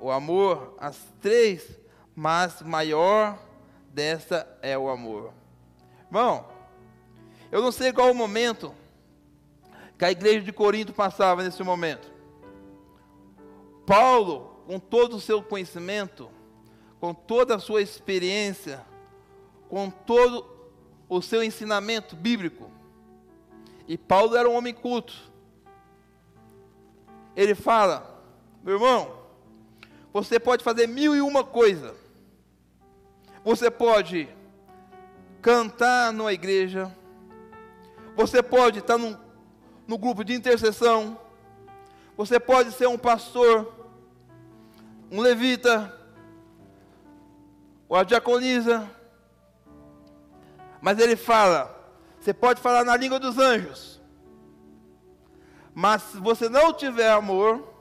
o 0.00 0.10
amor, 0.10 0.74
as 0.78 0.98
três, 1.20 1.78
mas 2.14 2.62
maior 2.62 3.38
desta 3.92 4.46
é 4.62 4.76
o 4.76 4.88
amor. 4.88 5.32
Irmão, 6.06 6.46
eu 7.50 7.62
não 7.62 7.72
sei 7.72 7.92
qual 7.92 8.10
o 8.10 8.14
momento 8.14 8.74
que 9.98 10.04
a 10.04 10.10
igreja 10.10 10.40
de 10.40 10.52
Corinto 10.52 10.92
passava 10.92 11.42
nesse 11.42 11.62
momento. 11.62 12.10
Paulo, 13.86 14.60
com 14.66 14.78
todo 14.78 15.16
o 15.16 15.20
seu 15.20 15.42
conhecimento, 15.42 16.28
com 17.00 17.14
toda 17.14 17.56
a 17.56 17.58
sua 17.58 17.80
experiência, 17.80 18.84
com 19.68 19.90
todo 19.90 20.46
o 21.08 21.22
seu 21.22 21.42
ensinamento 21.42 22.16
bíblico, 22.16 22.70
e 23.88 23.96
Paulo 23.96 24.36
era 24.36 24.48
um 24.48 24.56
homem 24.56 24.74
culto. 24.74 25.14
Ele 27.36 27.54
fala, 27.54 28.20
meu 28.64 28.74
irmão, 28.74 29.25
você 30.16 30.40
pode 30.40 30.64
fazer 30.64 30.86
mil 30.86 31.14
e 31.14 31.20
uma 31.20 31.44
coisa. 31.44 31.94
Você 33.44 33.70
pode 33.70 34.26
cantar 35.42 36.10
numa 36.10 36.32
igreja. 36.32 36.90
Você 38.16 38.42
pode 38.42 38.78
estar 38.78 38.96
num, 38.96 39.14
no 39.86 39.98
grupo 39.98 40.24
de 40.24 40.32
intercessão. 40.32 41.20
Você 42.16 42.40
pode 42.40 42.72
ser 42.72 42.88
um 42.88 42.96
pastor, 42.96 43.70
um 45.10 45.20
levita, 45.20 45.94
ou 47.86 47.98
a 47.98 48.02
diaconisa. 48.02 48.90
Mas 50.80 50.98
ele 50.98 51.16
fala: 51.16 51.78
você 52.18 52.32
pode 52.32 52.62
falar 52.62 52.84
na 52.84 52.96
língua 52.96 53.18
dos 53.18 53.36
anjos. 53.36 54.00
Mas 55.74 56.00
se 56.04 56.16
você 56.16 56.48
não 56.48 56.72
tiver 56.72 57.10
amor, 57.10 57.75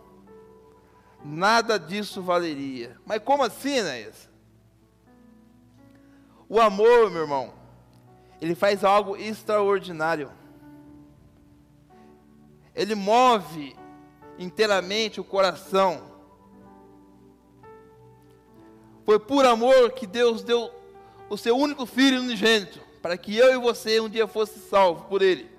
nada 1.25 1.79
disso 1.79 2.21
valeria. 2.21 2.95
Mas 3.05 3.21
como 3.23 3.43
assim, 3.43 3.77
Enéas? 3.77 4.29
O 6.47 6.61
amor, 6.61 7.09
meu 7.09 7.23
irmão, 7.23 7.53
ele 8.39 8.53
faz 8.53 8.83
algo 8.83 9.17
extraordinário. 9.17 10.31
Ele 12.75 12.93
move 12.93 13.75
inteiramente 14.37 15.19
o 15.19 15.23
coração. 15.23 16.13
Foi 19.03 19.19
por 19.19 19.45
amor 19.45 19.91
que 19.91 20.05
Deus 20.05 20.43
deu 20.43 20.71
o 21.29 21.37
seu 21.37 21.57
único 21.57 21.85
filho 21.85 22.21
unigênito, 22.21 22.79
para 23.01 23.17
que 23.17 23.35
eu 23.35 23.53
e 23.53 23.57
você 23.57 23.99
um 23.99 24.09
dia 24.09 24.27
fosse 24.27 24.59
salvo 24.59 25.05
por 25.05 25.21
ele. 25.21 25.49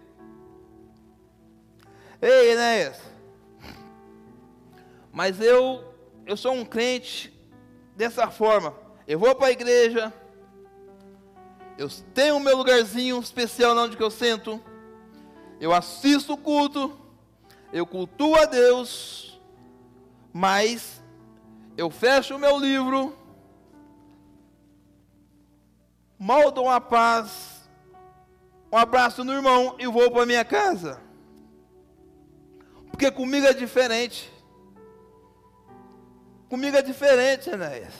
Ei, 2.20 2.52
Enéas, 2.52 3.00
mas 5.16 5.40
eu, 5.40 5.82
eu 6.26 6.37
sou 6.37 6.52
um 6.52 6.62
crente 6.62 7.32
dessa 7.96 8.30
forma. 8.30 8.75
Eu 9.08 9.18
vou 9.18 9.35
para 9.35 9.46
a 9.46 9.50
igreja, 9.50 10.12
eu 11.78 11.88
tenho 12.12 12.37
o 12.37 12.40
meu 12.40 12.54
lugarzinho 12.54 13.18
especial 13.18 13.75
onde 13.78 13.96
que 13.96 14.02
eu 14.02 14.11
sento, 14.11 14.62
eu 15.58 15.73
assisto 15.73 16.35
o 16.35 16.37
culto, 16.37 16.94
eu 17.73 17.87
cultuo 17.87 18.37
a 18.37 18.44
Deus, 18.44 19.40
mas 20.35 21.02
eu 21.78 21.88
fecho 21.88 22.37
o 22.37 22.38
meu 22.38 22.58
livro, 22.58 23.16
mal 26.18 26.50
dou 26.50 26.66
uma 26.66 26.80
paz, 26.80 27.66
um 28.70 28.76
abraço 28.76 29.25
no 29.25 29.32
irmão 29.32 29.76
e 29.78 29.87
vou 29.87 30.11
para 30.11 30.26
minha 30.26 30.44
casa. 30.44 31.00
Porque 32.90 33.11
comigo 33.11 33.46
é 33.46 33.54
diferente. 33.54 34.36
Comigo 36.49 36.76
é 36.76 36.83
diferente, 36.83 37.50
Enéas. 37.50 37.95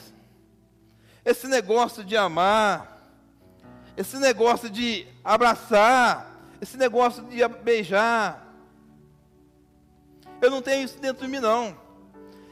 Esse 1.25 1.49
negócio 1.49 2.05
de 2.05 2.17
amar, 2.17 3.03
esse 3.97 4.17
negócio 4.19 4.71
de 4.71 5.07
abraçar, 5.25 6.37
esse 6.61 6.77
negócio 6.77 7.23
de 7.25 7.47
beijar, 7.49 8.47
eu 10.41 10.51
não 10.51 10.63
tenho 10.63 10.85
isso 10.85 10.99
dentro 10.99 11.25
de 11.25 11.31
mim, 11.31 11.41
não. 11.41 11.77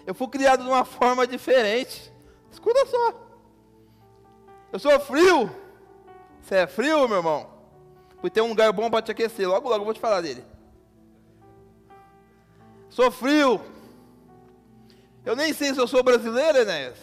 Eu 0.06 0.14
fui 0.14 0.28
criado 0.28 0.62
de 0.64 0.68
uma 0.68 0.84
forma 0.84 1.26
diferente. 1.26 2.12
Escuta 2.50 2.86
só. 2.86 3.14
Eu 4.72 4.78
sou 4.78 4.98
frio. 5.00 5.54
Você 6.42 6.56
é 6.56 6.66
frio, 6.66 7.08
meu 7.08 7.18
irmão? 7.18 7.48
Porque 8.16 8.30
tem 8.30 8.42
um 8.42 8.48
lugar 8.48 8.72
bom 8.72 8.90
para 8.90 9.02
te 9.02 9.12
aquecer. 9.12 9.48
Logo, 9.48 9.68
logo 9.68 9.82
eu 9.82 9.84
vou 9.84 9.94
te 9.94 10.00
falar 10.00 10.20
dele. 10.20 10.44
Sou 12.90 13.10
frio. 13.10 13.60
Eu 15.24 15.34
nem 15.34 15.54
sei 15.54 15.72
se 15.72 15.80
eu 15.80 15.88
sou 15.88 16.02
brasileiro, 16.02 16.58
Enéas. 16.58 16.98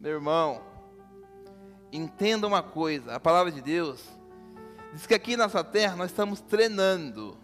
Meu 0.00 0.12
irmão, 0.12 0.60
entenda 1.92 2.46
uma 2.46 2.62
coisa: 2.62 3.14
a 3.14 3.20
palavra 3.20 3.52
de 3.52 3.62
Deus 3.62 4.02
diz 4.92 5.06
que 5.06 5.14
aqui 5.14 5.36
nessa 5.36 5.62
terra 5.62 5.94
nós 5.94 6.10
estamos 6.10 6.40
treinando, 6.40 7.38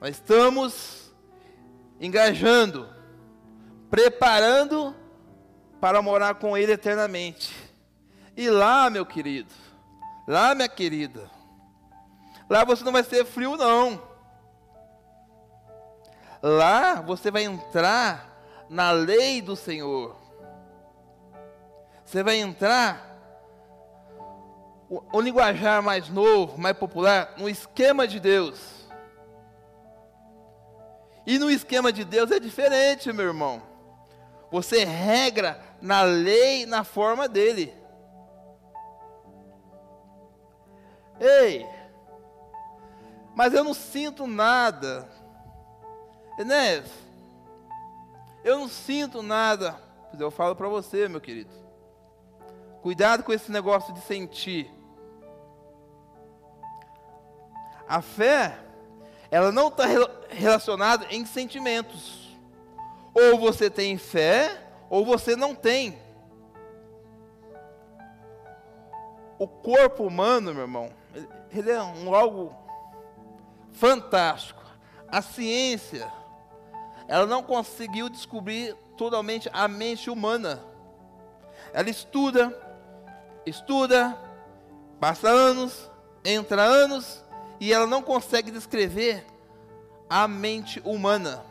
nós 0.00 0.10
estamos 0.16 1.12
engajando, 2.00 2.88
preparando 3.90 4.96
para 5.78 6.00
morar 6.00 6.36
com 6.36 6.56
Ele 6.56 6.72
eternamente. 6.72 7.54
E 8.34 8.48
lá, 8.48 8.88
meu 8.88 9.04
querido, 9.04 9.52
lá, 10.26 10.54
minha 10.54 10.68
querida, 10.68 11.30
lá 12.48 12.64
você 12.64 12.82
não 12.82 12.92
vai 12.92 13.04
ser 13.04 13.26
frio, 13.26 13.56
não. 13.56 14.08
Lá 16.42 17.00
você 17.00 17.30
vai 17.30 17.44
entrar 17.44 18.66
na 18.68 18.90
lei 18.90 19.42
do 19.42 19.56
Senhor. 19.56 20.16
Você 22.04 22.22
vai 22.22 22.36
entrar 22.36 23.08
o, 24.88 25.02
o 25.12 25.20
linguajar 25.20 25.82
mais 25.82 26.08
novo, 26.08 26.58
mais 26.58 26.76
popular, 26.76 27.34
no 27.36 27.48
esquema 27.48 28.06
de 28.06 28.18
Deus. 28.18 28.88
E 31.26 31.38
no 31.38 31.50
esquema 31.50 31.92
de 31.92 32.04
Deus 32.04 32.30
é 32.30 32.40
diferente, 32.40 33.12
meu 33.12 33.26
irmão. 33.26 33.62
Você 34.50 34.84
regra 34.84 35.60
na 35.80 36.02
lei, 36.02 36.64
na 36.64 36.84
forma 36.84 37.28
dele. 37.28 37.74
Ei, 41.20 41.66
mas 43.34 43.52
eu 43.52 43.62
não 43.62 43.74
sinto 43.74 44.26
nada. 44.26 45.08
Enéas, 46.38 46.88
eu 48.44 48.60
não 48.60 48.68
sinto 48.68 49.22
nada. 49.22 49.72
Pois 50.08 50.20
eu 50.20 50.30
falo 50.30 50.54
para 50.54 50.68
você, 50.68 51.08
meu 51.08 51.20
querido. 51.20 51.50
Cuidado 52.80 53.24
com 53.24 53.32
esse 53.32 53.50
negócio 53.50 53.92
de 53.92 54.00
sentir. 54.00 54.70
A 57.88 58.00
fé, 58.00 58.56
ela 59.30 59.50
não 59.50 59.68
está 59.68 59.84
relacionada 60.28 61.06
em 61.10 61.26
sentimentos. 61.26 62.38
Ou 63.12 63.38
você 63.38 63.68
tem 63.68 63.98
fé, 63.98 64.62
ou 64.88 65.04
você 65.04 65.34
não 65.34 65.54
tem. 65.54 65.98
O 69.38 69.48
corpo 69.48 70.04
humano, 70.04 70.52
meu 70.54 70.62
irmão, 70.62 70.90
ele 71.50 71.70
é 71.70 71.82
um 71.82 72.14
algo 72.14 72.54
fantástico. 73.72 74.62
A 75.08 75.20
ciência 75.22 76.17
ela 77.08 77.26
não 77.26 77.42
conseguiu 77.42 78.10
descobrir 78.10 78.74
totalmente 78.96 79.48
a 79.52 79.66
mente 79.66 80.10
humana. 80.10 80.62
Ela 81.72 81.88
estuda, 81.88 82.54
estuda, 83.46 84.16
passa 85.00 85.28
anos, 85.28 85.90
entra 86.24 86.62
anos, 86.62 87.24
e 87.58 87.72
ela 87.72 87.86
não 87.86 88.02
consegue 88.02 88.50
descrever 88.50 89.26
a 90.08 90.28
mente 90.28 90.80
humana. 90.84 91.44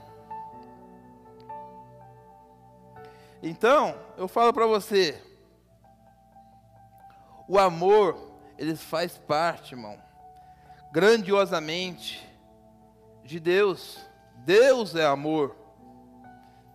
Então, 3.41 3.96
eu 4.17 4.28
falo 4.28 4.54
para 4.54 4.65
você, 4.65 5.22
o 7.48 7.58
amor, 7.58 8.17
ele 8.58 8.76
faz 8.76 9.17
parte, 9.17 9.74
irmão, 9.74 9.98
grandiosamente 10.91 12.28
de 13.24 13.39
Deus. 13.39 14.07
Deus 14.48 14.96
é 14.96 15.06
amor. 15.06 15.54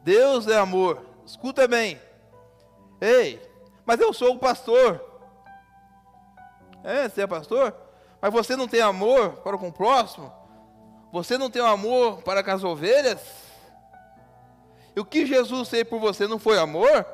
Deus 0.05 0.47
é 0.47 0.59
amor. 0.59 1.07
Escuta 1.25 1.67
bem. 1.67 1.99
Ei, 3.01 3.41
mas 3.87 3.99
eu 3.99 4.13
sou 4.13 4.35
o 4.35 4.39
pastor. 4.39 5.03
É, 6.85 7.09
você 7.09 7.23
é 7.23 7.27
pastor? 7.27 7.75
Mas 8.21 8.31
você 8.31 8.57
não 8.57 8.69
tem 8.69 8.83
amor 8.83 9.37
para 9.37 9.57
com 9.57 9.69
o 9.69 9.73
próximo? 9.73 10.31
Você 11.15 11.39
não 11.39 11.49
tem 11.49 11.63
amor 11.63 12.21
para 12.21 12.45
com 12.45 12.51
as 12.51 12.63
ovelhas? 12.63 13.23
E 14.95 15.01
o 15.01 15.05
que 15.07 15.25
Jesus 15.25 15.71
fez 15.71 15.85
por 15.85 15.99
você 15.99 16.29
não 16.29 16.39
foi 16.39 16.59
amor? 16.59 17.07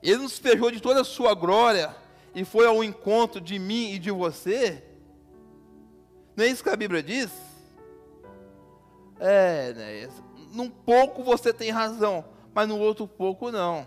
Ele 0.00 0.18
nos 0.18 0.30
despejou 0.30 0.70
de 0.70 0.80
toda 0.80 1.00
a 1.00 1.04
sua 1.04 1.34
glória 1.34 1.92
e 2.32 2.44
foi 2.44 2.64
ao 2.64 2.84
encontro 2.84 3.40
de 3.40 3.58
mim 3.58 3.90
e 3.90 3.98
de 3.98 4.12
você? 4.12 4.84
Não 6.36 6.44
é 6.44 6.46
isso 6.46 6.62
que 6.62 6.70
a 6.70 6.76
Bíblia 6.76 7.02
diz? 7.02 7.47
É, 9.20 9.72
né? 9.74 10.08
Num 10.52 10.70
pouco 10.70 11.22
você 11.22 11.52
tem 11.52 11.70
razão, 11.70 12.24
mas 12.54 12.68
no 12.68 12.78
outro 12.78 13.06
pouco 13.06 13.50
não. 13.50 13.86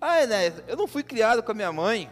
Ah, 0.00 0.22
Enéas, 0.22 0.62
eu 0.66 0.76
não 0.76 0.86
fui 0.86 1.02
criado 1.02 1.42
com 1.42 1.52
a 1.52 1.54
minha 1.54 1.72
mãe. 1.72 2.10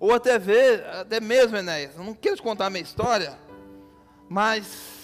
Ou 0.00 0.14
até 0.14 0.38
ver, 0.38 0.86
até 0.86 1.20
mesmo, 1.20 1.56
Enéas, 1.56 1.96
eu 1.96 2.04
não 2.04 2.14
quero 2.14 2.36
te 2.36 2.42
contar 2.42 2.66
a 2.66 2.70
minha 2.70 2.82
história, 2.82 3.36
mas 4.28 4.96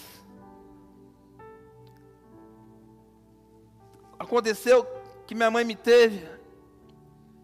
aconteceu 4.17 4.87
que 5.27 5.35
minha 5.35 5.51
mãe 5.51 5.65
me 5.65 5.75
teve, 5.75 6.27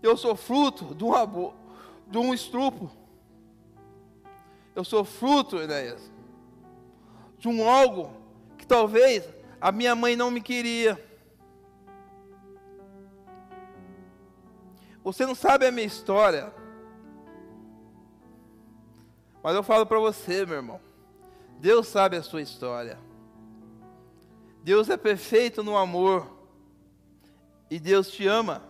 eu 0.01 0.15
sou 0.15 0.35
fruto 0.35 0.95
de 0.95 1.03
um, 1.03 1.53
de 2.07 2.17
um 2.17 2.33
estrupo. 2.33 2.89
Eu 4.73 4.85
sou 4.85 5.03
fruto, 5.03 5.57
Enéas, 5.57 6.11
de 7.41 7.47
um 7.47 7.67
algo 7.67 8.11
que 8.55 8.67
talvez 8.67 9.27
a 9.59 9.71
minha 9.71 9.95
mãe 9.95 10.15
não 10.15 10.29
me 10.29 10.39
queria. 10.39 11.03
Você 15.03 15.25
não 15.25 15.33
sabe 15.33 15.65
a 15.65 15.71
minha 15.71 15.87
história. 15.87 16.53
Mas 19.41 19.55
eu 19.55 19.63
falo 19.63 19.87
para 19.87 19.97
você, 19.97 20.45
meu 20.45 20.57
irmão. 20.57 20.79
Deus 21.59 21.87
sabe 21.87 22.15
a 22.15 22.21
sua 22.21 22.43
história. 22.43 22.99
Deus 24.63 24.87
é 24.91 24.95
perfeito 24.95 25.63
no 25.63 25.75
amor. 25.75 26.31
E 27.71 27.79
Deus 27.79 28.11
te 28.11 28.27
ama. 28.27 28.63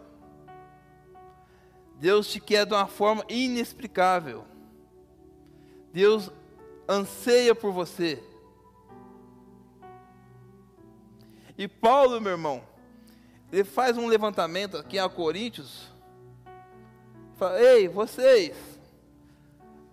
Deus 1.98 2.26
te 2.32 2.40
quer 2.40 2.66
de 2.66 2.74
uma 2.74 2.88
forma 2.88 3.26
inexplicável. 3.28 4.46
Deus 5.92 6.32
anseia 6.88 7.54
por 7.54 7.74
você. 7.74 8.31
E 11.58 11.68
Paulo, 11.68 12.20
meu 12.22 12.32
irmão, 12.32 12.64
ele 13.52 13.64
faz 13.64 13.98
um 13.98 14.08
levantamento 14.08 14.78
aqui 14.78 14.98
a 14.98 15.10
Coríntios. 15.10 15.92
Fala, 17.36 17.62
ei, 17.62 17.88
vocês, 17.88 18.56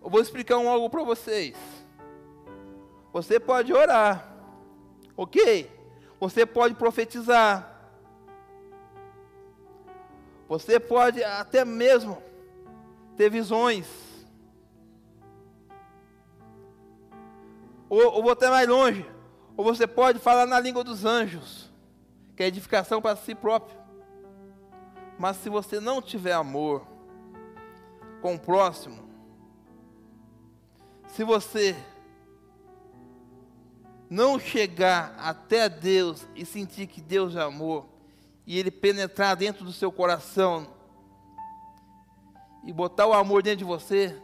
eu 0.03 0.09
vou 0.09 0.21
explicar 0.21 0.59
um 0.59 0.69
algo 0.69 0.89
para 0.89 1.03
vocês. 1.03 1.57
Você 3.13 3.41
pode 3.41 3.73
orar, 3.73 4.33
ok? 5.17 5.71
Você 6.21 6.47
pode 6.47 6.75
profetizar. 6.75 7.77
Você 10.49 10.79
pode 10.79 11.23
até 11.23 11.65
mesmo 11.65 12.23
ter 13.17 13.31
visões. 13.31 13.87
Ou, 17.89 18.15
ou 18.15 18.23
vou 18.23 18.33
até 18.33 18.49
mais 18.49 18.69
longe. 18.69 19.18
Ou 19.59 19.65
você 19.65 19.89
pode 19.89 20.21
falar 20.21 20.47
na 20.47 20.61
língua 20.61 20.85
dos 20.85 21.05
anjos, 21.05 21.69
que 22.37 22.45
é 22.45 22.47
edificação 22.47 23.03
para 23.03 23.17
si 23.17 23.35
próprio. 23.35 23.77
Mas 25.19 25.37
se 25.39 25.49
você 25.49 25.81
não 25.81 26.01
tiver 26.01 26.33
amor 26.33 26.87
com 28.23 28.37
o 28.37 28.39
próximo, 28.39 29.03
se 31.09 31.25
você 31.25 31.77
não 34.09 34.39
chegar 34.39 35.13
até 35.19 35.69
Deus 35.69 36.25
e 36.37 36.47
sentir 36.47 36.87
que 36.87 37.01
Deus 37.01 37.35
é 37.35 37.43
amor, 37.43 37.85
e 38.47 38.57
Ele 38.57 38.71
penetrar 38.71 39.35
dentro 39.35 39.65
do 39.65 39.73
seu 39.73 39.91
coração, 39.91 40.69
e 42.63 42.73
botar 42.73 43.09
o 43.09 43.13
amor 43.13 43.43
dentro 43.43 43.59
de 43.59 43.65
você, 43.65 44.23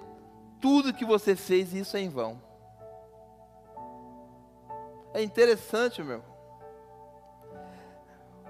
tudo 0.61 0.95
que 0.95 1.05
você 1.05 1.35
fez, 1.35 1.75
isso 1.75 1.97
é 1.97 2.01
em 2.03 2.09
vão. 2.09 2.41
É 5.15 5.23
interessante, 5.23 6.03
meu. 6.03 6.21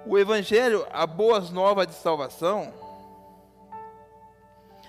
O 0.07 0.19
Evangelho, 0.19 0.87
a 0.91 1.07
boas 1.07 1.51
novas 1.51 1.87
de 1.87 1.93
salvação, 1.93 2.73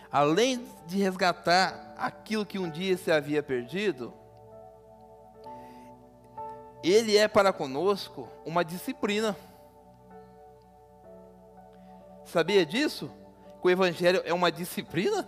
além 0.10 0.66
de 0.88 0.98
resgatar 1.00 1.94
aquilo 1.98 2.46
que 2.46 2.58
um 2.58 2.70
dia 2.70 2.96
se 2.96 3.12
havia 3.12 3.44
perdido, 3.44 4.14
ele 6.82 7.18
é 7.18 7.28
para 7.28 7.52
conosco 7.52 8.30
uma 8.46 8.64
disciplina. 8.64 9.36
Sabia 12.24 12.66
disso? 12.66 13.12
Que 13.62 13.68
o 13.68 13.70
Evangelho 13.70 14.22
é 14.24 14.34
uma 14.34 14.50
disciplina? 14.50 15.28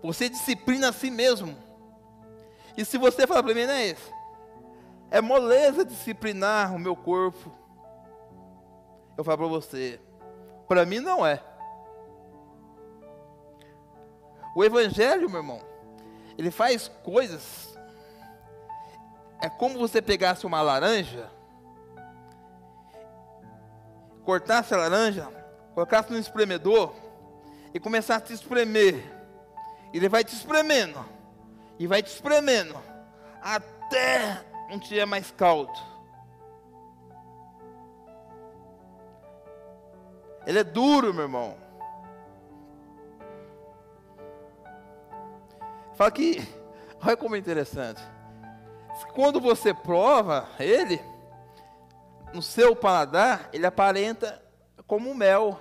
Você 0.00 0.28
disciplina 0.28 0.90
a 0.90 0.92
si 0.92 1.10
mesmo. 1.10 1.56
E 2.76 2.84
se 2.84 2.96
você 2.98 3.26
falar 3.26 3.42
para 3.42 3.54
mim, 3.54 3.66
não 3.66 3.74
é 3.74 3.88
isso? 3.88 4.21
É 5.12 5.20
moleza 5.20 5.84
disciplinar 5.84 6.74
o 6.74 6.78
meu 6.78 6.96
corpo. 6.96 7.52
Eu 9.14 9.22
falo 9.22 9.36
para 9.36 9.46
você, 9.46 10.00
para 10.66 10.86
mim 10.86 11.00
não 11.00 11.24
é. 11.24 11.38
O 14.56 14.64
Evangelho, 14.64 15.28
meu 15.28 15.40
irmão, 15.40 15.60
ele 16.38 16.50
faz 16.50 16.88
coisas. 17.04 17.76
É 19.38 19.50
como 19.50 19.78
você 19.78 20.00
pegasse 20.00 20.46
uma 20.46 20.62
laranja, 20.62 21.30
cortasse 24.24 24.72
a 24.72 24.78
laranja, 24.78 25.28
colocasse 25.74 26.10
no 26.10 26.18
espremedor 26.18 26.94
e 27.74 27.78
começasse 27.78 28.32
a 28.32 28.34
espremer. 28.34 29.12
Ele 29.92 30.08
vai 30.08 30.24
te 30.24 30.34
espremendo 30.34 31.04
e 31.78 31.86
vai 31.86 32.02
te 32.02 32.08
espremendo 32.08 32.74
até 33.42 34.51
não 34.68 34.78
tiver 34.78 35.04
mais 35.04 35.30
caldo. 35.30 35.72
Ele 40.46 40.58
é 40.58 40.64
duro, 40.64 41.14
meu 41.14 41.24
irmão. 41.24 41.56
Fala 45.94 46.10
que, 46.10 46.40
olha 47.04 47.16
como 47.16 47.36
é 47.36 47.38
interessante. 47.38 48.02
Quando 49.14 49.40
você 49.40 49.74
prova 49.74 50.48
ele, 50.58 51.00
no 52.32 52.42
seu 52.42 52.74
paladar, 52.74 53.48
ele 53.52 53.66
aparenta 53.66 54.42
como 54.86 55.14
mel, 55.14 55.60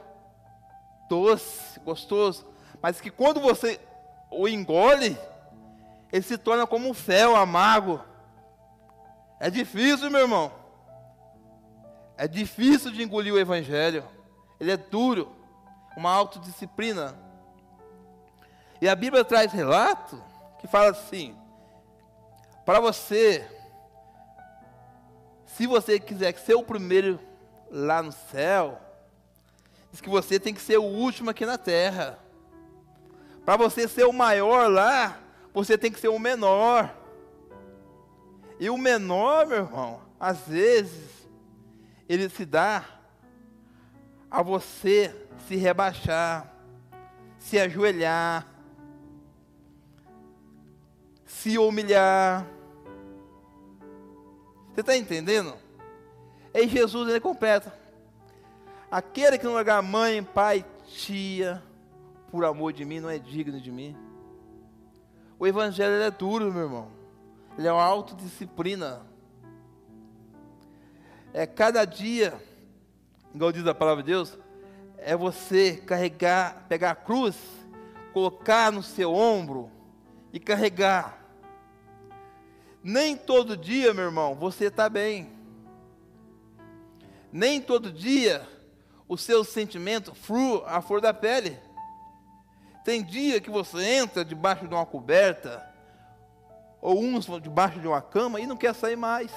doce, 1.10 1.80
gostoso. 1.82 2.48
Mas 2.82 3.02
que 3.02 3.12
quando 3.12 3.40
você 3.40 3.80
o 4.30 4.48
engole, 4.48 5.18
ele 6.12 6.22
se 6.24 6.38
torna 6.38 6.66
como 6.66 6.90
um 6.90 6.94
fel 6.94 7.36
amargo. 7.36 8.02
É 9.42 9.50
difícil, 9.50 10.12
meu 10.12 10.22
irmão. 10.22 10.52
É 12.16 12.28
difícil 12.28 12.92
de 12.92 13.02
engolir 13.02 13.34
o 13.34 13.40
evangelho. 13.40 14.08
Ele 14.60 14.72
é 14.72 14.78
duro, 14.78 15.36
uma 15.98 16.12
autodisciplina. 16.12 17.18
E 18.80 18.88
a 18.88 18.94
Bíblia 18.94 19.26
traz 19.26 19.52
relato 19.52 20.24
que 20.60 20.68
fala 20.68 20.92
assim: 20.92 21.36
para 22.64 22.80
você, 22.80 23.50
se 25.48 25.66
você 25.66 26.00
quiser 26.00 26.38
ser 26.38 26.54
o 26.54 26.62
primeiro 26.62 27.20
lá 27.72 28.04
no 28.04 28.12
céu, 28.12 28.80
diz 29.92 30.00
que 30.00 30.10
você 30.10 30.40
tem 30.40 30.54
que 30.54 30.62
ser 30.62 30.78
o 30.78 30.84
último 30.84 31.32
aqui 31.32 31.48
na 31.48 31.58
terra. 31.58 32.20
Para 33.44 33.58
você 33.58 33.88
ser 33.88 34.06
o 34.06 34.14
maior 34.14 34.70
lá, 34.70 35.18
você 35.52 35.80
tem 35.80 35.92
que 35.92 36.00
ser 36.00 36.10
o 36.10 36.20
menor. 36.20 37.01
E 38.62 38.70
o 38.70 38.78
menor, 38.78 39.48
meu 39.48 39.58
irmão, 39.58 40.00
às 40.20 40.42
vezes, 40.42 41.28
ele 42.08 42.30
se 42.30 42.46
dá 42.46 42.86
a 44.30 44.44
você 44.44 45.16
se 45.48 45.56
rebaixar, 45.56 46.54
se 47.40 47.58
ajoelhar, 47.58 48.46
se 51.26 51.58
humilhar. 51.58 52.46
Você 54.76 54.82
está 54.82 54.96
entendendo? 54.96 55.56
Aí 56.54 56.68
Jesus 56.68 57.10
ele 57.10 57.20
completa. 57.20 57.74
Aquele 58.92 59.40
que 59.40 59.46
não 59.46 59.54
largar 59.54 59.82
mãe, 59.82 60.24
pai, 60.24 60.64
tia, 60.86 61.64
por 62.30 62.46
amor 62.46 62.74
de 62.74 62.86
mim, 62.86 63.00
não 63.00 63.10
é 63.10 63.18
digno 63.18 63.60
de 63.60 63.72
mim. 63.72 63.98
O 65.40 65.48
evangelho 65.48 65.96
é 65.96 66.12
duro, 66.12 66.54
meu 66.54 66.62
irmão. 66.66 67.01
Ele 67.58 67.68
é 67.68 67.72
uma 67.72 67.84
autodisciplina. 67.84 69.06
É 71.34 71.46
cada 71.46 71.86
dia, 71.86 72.34
igual 73.34 73.52
diz 73.52 73.66
a 73.66 73.74
palavra 73.74 74.04
de 74.04 74.12
Deus, 74.12 74.38
é 74.98 75.16
você 75.16 75.78
carregar, 75.78 76.66
pegar 76.68 76.92
a 76.92 76.96
cruz, 76.96 77.36
colocar 78.14 78.72
no 78.72 78.84
seu 78.84 79.14
ombro 79.14 79.70
e 80.34 80.40
carregar. 80.40 81.20
Nem 82.84 83.16
todo 83.16 83.56
dia, 83.56 83.94
meu 83.94 84.06
irmão, 84.06 84.36
você 84.36 84.66
está 84.66 84.90
bem. 84.90 85.30
Nem 87.32 87.62
todo 87.62 87.92
dia 87.92 88.48
o 89.08 89.18
seu 89.18 89.44
sentimento 89.44 90.14
flui 90.14 90.62
a 90.66 90.82
flor 90.82 91.00
da 91.00 91.14
pele. 91.14 91.58
Tem 92.84 93.04
dia 93.04 93.40
que 93.40 93.50
você 93.50 93.84
entra 93.84 94.26
debaixo 94.26 94.68
de 94.68 94.74
uma 94.74 94.86
coberta, 94.86 95.71
ou 96.82 97.00
uns 97.00 97.28
debaixo 97.42 97.80
de 97.80 97.88
uma 97.88 98.02
cama 98.02 98.40
e 98.40 98.48
não 98.48 98.58
quer 98.58 98.74
sair 98.74 98.96
mais. 98.96 99.32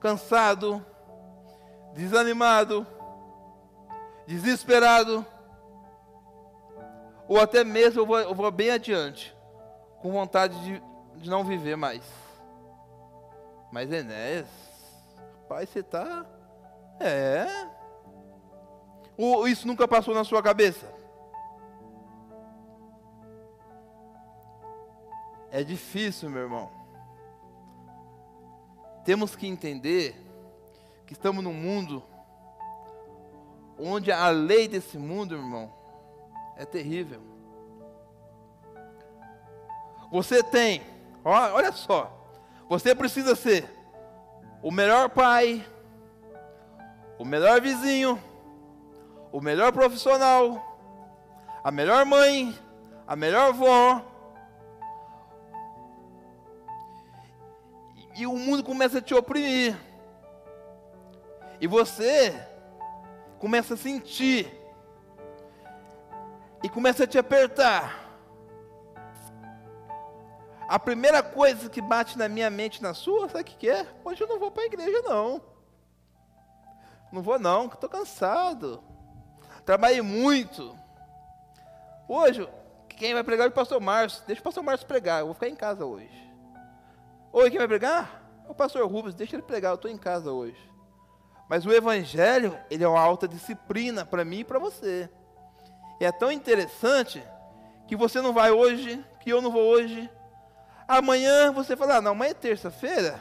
Cansado, 0.00 0.84
desanimado, 1.94 2.86
desesperado, 4.26 5.24
ou 7.28 7.40
até 7.40 7.64
mesmo 7.64 8.00
eu 8.00 8.06
vou, 8.06 8.18
eu 8.18 8.34
vou 8.34 8.50
bem 8.50 8.70
adiante 8.70 9.34
com 10.00 10.12
vontade 10.12 10.58
de, 10.60 10.82
de 11.16 11.30
não 11.30 11.44
viver 11.44 11.76
mais. 11.76 12.02
Mas 13.72 13.90
Enéas, 13.90 14.46
pai, 15.48 15.66
você 15.66 15.80
está. 15.80 16.24
É. 17.00 17.46
Ou 19.16 19.48
isso 19.48 19.66
nunca 19.66 19.88
passou 19.88 20.14
na 20.14 20.24
sua 20.24 20.42
cabeça? 20.42 20.95
É 25.56 25.64
difícil, 25.64 26.28
meu 26.28 26.42
irmão. 26.42 26.70
Temos 29.06 29.34
que 29.34 29.46
entender 29.46 30.14
que 31.06 31.14
estamos 31.14 31.42
num 31.42 31.54
mundo 31.54 32.02
onde 33.78 34.12
a 34.12 34.28
lei 34.28 34.68
desse 34.68 34.98
mundo, 34.98 35.34
irmão, 35.34 35.72
é 36.58 36.66
terrível. 36.66 37.22
Você 40.12 40.42
tem, 40.42 40.82
olha 41.24 41.72
só, 41.72 42.12
você 42.68 42.94
precisa 42.94 43.34
ser 43.34 43.66
o 44.62 44.70
melhor 44.70 45.08
pai, 45.08 45.66
o 47.18 47.24
melhor 47.24 47.62
vizinho, 47.62 48.22
o 49.32 49.40
melhor 49.40 49.72
profissional, 49.72 50.76
a 51.64 51.70
melhor 51.70 52.04
mãe, 52.04 52.54
a 53.06 53.16
melhor 53.16 53.54
avó. 53.54 54.15
E 58.16 58.26
o 58.26 58.36
mundo 58.36 58.64
começa 58.64 58.98
a 58.98 59.02
te 59.02 59.14
oprimir. 59.14 59.76
E 61.60 61.66
você 61.66 62.34
começa 63.38 63.74
a 63.74 63.76
sentir. 63.76 64.50
E 66.62 66.68
começa 66.68 67.04
a 67.04 67.06
te 67.06 67.18
apertar 67.18 68.06
a 70.68 70.78
primeira 70.78 71.22
coisa 71.22 71.70
que 71.70 71.80
bate 71.80 72.18
na 72.18 72.28
minha 72.28 72.50
mente 72.50 72.82
na 72.82 72.92
sua, 72.92 73.28
sabe 73.28 73.42
o 73.42 73.44
que, 73.44 73.68
é? 73.68 73.86
Hoje 74.04 74.22
eu 74.22 74.26
não 74.26 74.38
vou 74.38 74.50
para 74.50 74.64
a 74.64 74.66
igreja, 74.66 75.00
não. 75.02 75.40
Não 77.12 77.22
vou, 77.22 77.38
não, 77.38 77.68
que 77.68 77.76
estou 77.76 77.88
cansado. 77.88 78.82
Trabalhei 79.64 80.02
muito. 80.02 80.76
Hoje, 82.08 82.48
quem 82.88 83.14
vai 83.14 83.22
pregar 83.22 83.46
é 83.46 83.50
o 83.50 83.52
pastor 83.52 83.80
Márcio. 83.80 84.24
Deixa 84.26 84.40
o 84.40 84.44
pastor 84.44 84.64
Márcio 84.64 84.86
pregar, 84.86 85.20
eu 85.20 85.26
vou 85.26 85.34
ficar 85.34 85.48
em 85.48 85.54
casa 85.54 85.84
hoje. 85.84 86.25
Oi, 87.32 87.50
quem 87.50 87.58
vai 87.58 87.68
pregar? 87.68 88.22
O 88.48 88.54
pastor 88.54 88.86
Rubens, 88.90 89.14
deixa 89.14 89.36
ele 89.36 89.42
pregar, 89.42 89.72
eu 89.72 89.76
estou 89.76 89.90
em 89.90 89.98
casa 89.98 90.32
hoje. 90.32 90.58
Mas 91.48 91.66
o 91.66 91.72
evangelho, 91.72 92.58
ele 92.70 92.82
é 92.82 92.88
uma 92.88 93.00
alta 93.00 93.28
disciplina 93.28 94.04
para 94.04 94.24
mim 94.24 94.38
e 94.38 94.44
para 94.44 94.58
você. 94.58 95.08
E 96.00 96.04
é 96.04 96.12
tão 96.12 96.30
interessante 96.30 97.22
que 97.86 97.96
você 97.96 98.20
não 98.20 98.32
vai 98.32 98.50
hoje, 98.50 99.04
que 99.20 99.30
eu 99.30 99.40
não 99.40 99.50
vou 99.50 99.62
hoje. 99.62 100.10
Amanhã 100.88 101.52
você 101.52 101.76
fala, 101.76 101.96
ah, 101.96 102.00
não, 102.00 102.12
amanhã 102.12 102.30
é 102.30 102.34
terça-feira. 102.34 103.20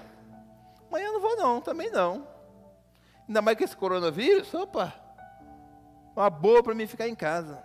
Amanhã 0.88 1.08
eu 1.08 1.13
não 1.13 1.22
vou 1.22 1.36
não, 1.36 1.62
também 1.62 1.89
não. 1.91 2.28
Ainda 3.28 3.41
mais 3.41 3.58
que 3.58 3.63
esse 3.63 3.76
coronavírus, 3.76 4.54
opa, 4.54 4.94
uma 6.15 6.30
boa 6.30 6.63
para 6.63 6.76
mim 6.76 6.88
ficar 6.88 7.08
em 7.08 7.15
casa. 7.15 7.63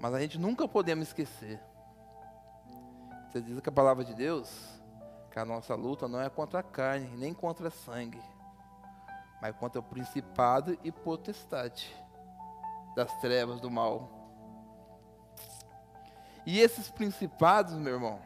Mas 0.00 0.14
a 0.14 0.20
gente 0.20 0.38
nunca 0.38 0.66
podemos 0.66 1.08
esquecer. 1.08 1.60
Você 3.32 3.40
diz 3.40 3.58
que 3.60 3.68
a 3.70 3.72
palavra 3.72 4.04
de 4.04 4.12
Deus, 4.12 4.52
que 5.30 5.38
a 5.38 5.44
nossa 5.46 5.74
luta 5.74 6.06
não 6.06 6.20
é 6.20 6.28
contra 6.28 6.60
a 6.60 6.62
carne, 6.62 7.08
nem 7.16 7.32
contra 7.32 7.70
sangue, 7.70 8.20
mas 9.40 9.56
contra 9.56 9.80
o 9.80 9.82
principado 9.82 10.78
e 10.84 10.92
potestade 10.92 11.96
das 12.94 13.10
trevas 13.22 13.58
do 13.58 13.70
mal. 13.70 14.10
E 16.44 16.60
esses 16.60 16.90
principados, 16.90 17.72
meu 17.72 17.94
irmão, 17.94 18.20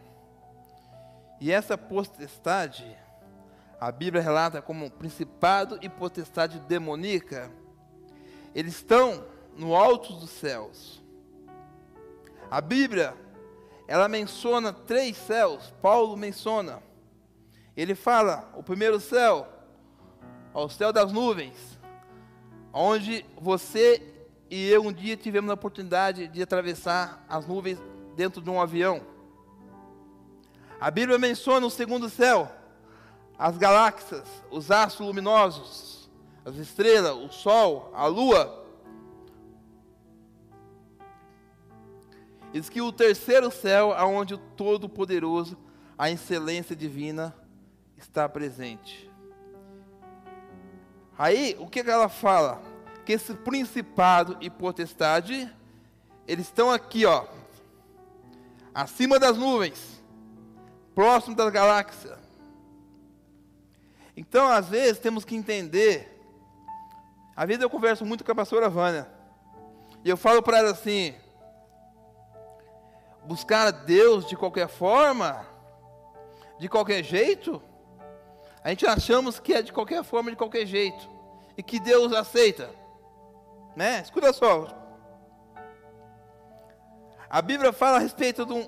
e 1.40 1.52
essa 1.52 1.78
potestade, 1.78 2.98
a 3.80 3.92
Bíblia 3.92 4.20
relata 4.20 4.60
como 4.60 4.90
principado 4.90 5.78
e 5.82 5.88
potestade 5.88 6.58
demoníaca, 6.58 7.48
eles 8.52 8.74
estão 8.74 9.24
no 9.56 9.76
alto 9.76 10.14
dos 10.14 10.30
céus. 10.30 11.00
A 12.50 12.60
Bíblia, 12.60 13.14
ela 13.88 14.08
menciona 14.08 14.72
três 14.72 15.16
céus, 15.16 15.72
Paulo 15.80 16.16
menciona. 16.16 16.82
Ele 17.76 17.94
fala, 17.94 18.50
o 18.56 18.62
primeiro 18.62 18.98
céu, 18.98 19.46
ao 20.52 20.68
céu 20.68 20.92
das 20.92 21.12
nuvens, 21.12 21.78
onde 22.72 23.24
você 23.40 24.02
e 24.50 24.68
eu 24.68 24.82
um 24.82 24.92
dia 24.92 25.16
tivemos 25.16 25.50
a 25.50 25.54
oportunidade 25.54 26.28
de 26.28 26.42
atravessar 26.42 27.24
as 27.28 27.46
nuvens 27.46 27.78
dentro 28.14 28.40
de 28.40 28.48
um 28.48 28.60
avião. 28.60 29.02
A 30.80 30.90
Bíblia 30.90 31.18
menciona 31.18 31.66
o 31.66 31.70
segundo 31.70 32.08
céu, 32.08 32.50
as 33.38 33.58
galáxias, 33.58 34.26
os 34.50 34.70
astros 34.70 35.06
luminosos, 35.06 36.10
as 36.44 36.56
estrelas, 36.56 37.16
o 37.16 37.28
sol, 37.28 37.90
a 37.94 38.06
lua. 38.06 38.65
Diz 42.56 42.70
que 42.70 42.80
o 42.80 42.90
terceiro 42.90 43.50
céu, 43.50 43.92
aonde 43.92 44.32
o 44.32 44.38
Todo-Poderoso, 44.38 45.58
a 45.98 46.10
excelência 46.10 46.74
divina, 46.74 47.36
está 47.98 48.26
presente. 48.26 49.10
Aí, 51.18 51.54
o 51.58 51.66
que 51.66 51.80
ela 51.80 52.08
fala? 52.08 52.62
Que 53.04 53.12
esse 53.12 53.34
principado 53.34 54.38
e 54.40 54.48
potestade, 54.48 55.54
eles 56.26 56.46
estão 56.46 56.70
aqui, 56.70 57.04
ó, 57.04 57.26
acima 58.74 59.18
das 59.18 59.36
nuvens, 59.36 60.02
próximo 60.94 61.36
das 61.36 61.52
galáxias. 61.52 62.18
Então, 64.16 64.48
às 64.48 64.70
vezes, 64.70 64.98
temos 64.98 65.26
que 65.26 65.36
entender. 65.36 66.26
Às 67.36 67.46
vezes 67.46 67.62
eu 67.62 67.68
converso 67.68 68.06
muito 68.06 68.24
com 68.24 68.32
a 68.32 68.34
pastora 68.34 68.70
Vânia. 68.70 69.06
E 70.02 70.08
eu 70.08 70.16
falo 70.16 70.42
para 70.42 70.56
ela 70.60 70.70
assim: 70.70 71.14
buscar 73.26 73.66
a 73.66 73.70
Deus 73.70 74.26
de 74.26 74.36
qualquer 74.36 74.68
forma, 74.68 75.46
de 76.58 76.68
qualquer 76.68 77.02
jeito, 77.02 77.60
a 78.62 78.70
gente 78.70 78.86
achamos 78.86 79.38
que 79.38 79.52
é 79.52 79.62
de 79.62 79.72
qualquer 79.72 80.02
forma, 80.02 80.30
de 80.30 80.36
qualquer 80.36 80.64
jeito, 80.66 81.08
e 81.56 81.62
que 81.62 81.78
Deus 81.78 82.12
aceita, 82.12 82.70
né? 83.74 84.00
Escuta 84.00 84.32
só. 84.32 84.66
A 87.28 87.42
Bíblia 87.42 87.72
fala 87.72 87.96
a 87.96 88.00
respeito 88.00 88.46
de 88.46 88.52
um, 88.52 88.62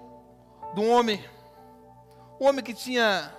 de 0.75 0.81
um 0.81 0.91
homem, 0.91 1.25
um 2.41 2.47
homem 2.47 2.65
que 2.65 2.75
tinha, 2.75 3.33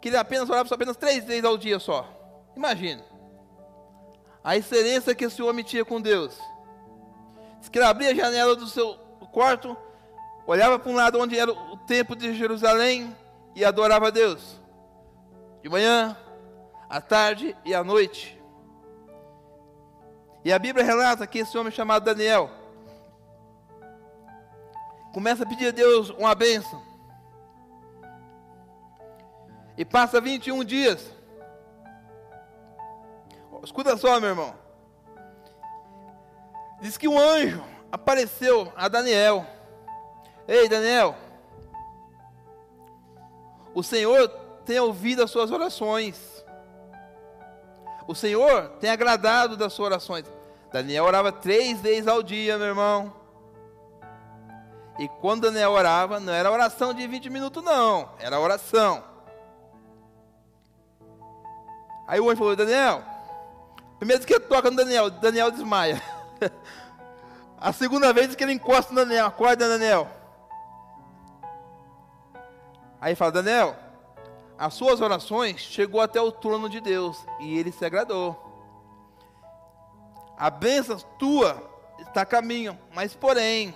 que 0.00 0.08
ele 0.08 0.16
apenas 0.16 0.48
orava 0.48 0.72
apenas 0.74 0.96
três 0.96 1.24
vezes 1.24 1.44
ao 1.44 1.58
dia 1.58 1.78
só. 1.78 2.08
Imagina. 2.56 3.04
A 4.42 4.56
excelência 4.56 5.14
que 5.14 5.24
esse 5.24 5.42
homem 5.42 5.64
tinha 5.64 5.84
com 5.84 6.00
Deus. 6.00 6.38
Diz 7.58 7.68
que 7.68 7.78
ele 7.78 7.86
abria 7.86 8.10
a 8.10 8.14
janela 8.14 8.54
do 8.54 8.66
seu 8.68 8.94
quarto 9.32 9.76
olhava 10.46 10.78
para 10.78 10.90
um 10.90 10.94
lado 10.94 11.18
onde 11.18 11.38
era 11.38 11.50
o 11.50 11.76
templo 11.78 12.14
de 12.14 12.34
Jerusalém 12.34 13.14
e 13.54 13.64
adorava 13.64 14.08
a 14.08 14.10
Deus. 14.10 14.60
De 15.62 15.68
manhã, 15.68 16.16
à 16.88 17.00
tarde 17.00 17.56
e 17.64 17.74
à 17.74 17.82
noite. 17.82 18.40
E 20.44 20.52
a 20.52 20.58
Bíblia 20.58 20.84
relata 20.84 21.26
que 21.26 21.40
esse 21.40 21.58
homem 21.58 21.72
chamado 21.72 22.04
Daniel 22.04 22.50
começa 25.12 25.42
a 25.42 25.46
pedir 25.46 25.68
a 25.68 25.72
Deus 25.72 26.10
uma 26.10 26.34
bênção. 26.34 26.80
E 29.76 29.84
passa 29.84 30.20
21 30.20 30.62
dias. 30.62 31.10
Escuta 33.64 33.96
só, 33.96 34.20
meu 34.20 34.30
irmão. 34.30 34.54
Diz 36.80 36.96
que 36.96 37.08
um 37.08 37.18
anjo 37.18 37.64
apareceu 37.90 38.72
a 38.76 38.86
Daniel 38.86 39.44
Ei, 40.48 40.68
Daniel, 40.68 41.16
o 43.74 43.82
Senhor 43.82 44.28
tem 44.64 44.78
ouvido 44.80 45.22
as 45.22 45.30
suas 45.30 45.50
orações. 45.50 46.44
O 48.06 48.14
Senhor 48.14 48.68
tem 48.80 48.90
agradado 48.90 49.56
das 49.56 49.72
suas 49.72 49.86
orações. 49.86 50.24
Daniel 50.72 51.04
orava 51.04 51.32
três 51.32 51.80
vezes 51.80 52.06
ao 52.06 52.22
dia, 52.22 52.58
meu 52.58 52.68
irmão. 52.68 53.12
E 54.98 55.08
quando 55.20 55.42
Daniel 55.42 55.72
orava, 55.72 56.18
não 56.20 56.32
era 56.32 56.50
oração 56.50 56.94
de 56.94 57.06
20 57.06 57.28
minutos, 57.28 57.62
não. 57.62 58.10
Era 58.18 58.40
oração. 58.40 59.04
Aí 62.06 62.20
o 62.20 62.30
anjo 62.30 62.38
falou: 62.38 62.56
Daniel, 62.56 63.02
primeiro 63.98 64.24
que 64.24 64.38
toca 64.40 64.70
no 64.70 64.76
Daniel, 64.76 65.10
Daniel 65.10 65.50
desmaia. 65.50 66.00
A 67.58 67.72
segunda 67.72 68.12
vez 68.12 68.34
que 68.34 68.44
ele 68.44 68.52
encosta 68.52 68.92
no 68.92 69.00
Daniel, 69.00 69.26
acorda 69.26 69.68
Daniel. 69.68 70.08
Aí 73.06 73.14
fala, 73.14 73.30
Daniel, 73.30 73.76
as 74.58 74.74
suas 74.74 75.00
orações 75.00 75.60
chegou 75.60 76.00
até 76.00 76.20
o 76.20 76.32
trono 76.32 76.68
de 76.68 76.80
Deus 76.80 77.24
e 77.38 77.56
ele 77.56 77.70
se 77.70 77.84
agradou. 77.84 78.36
A 80.36 80.50
bênção 80.50 80.98
tua 81.16 81.70
está 82.00 82.22
a 82.22 82.26
caminho, 82.26 82.76
mas 82.92 83.14
porém, 83.14 83.72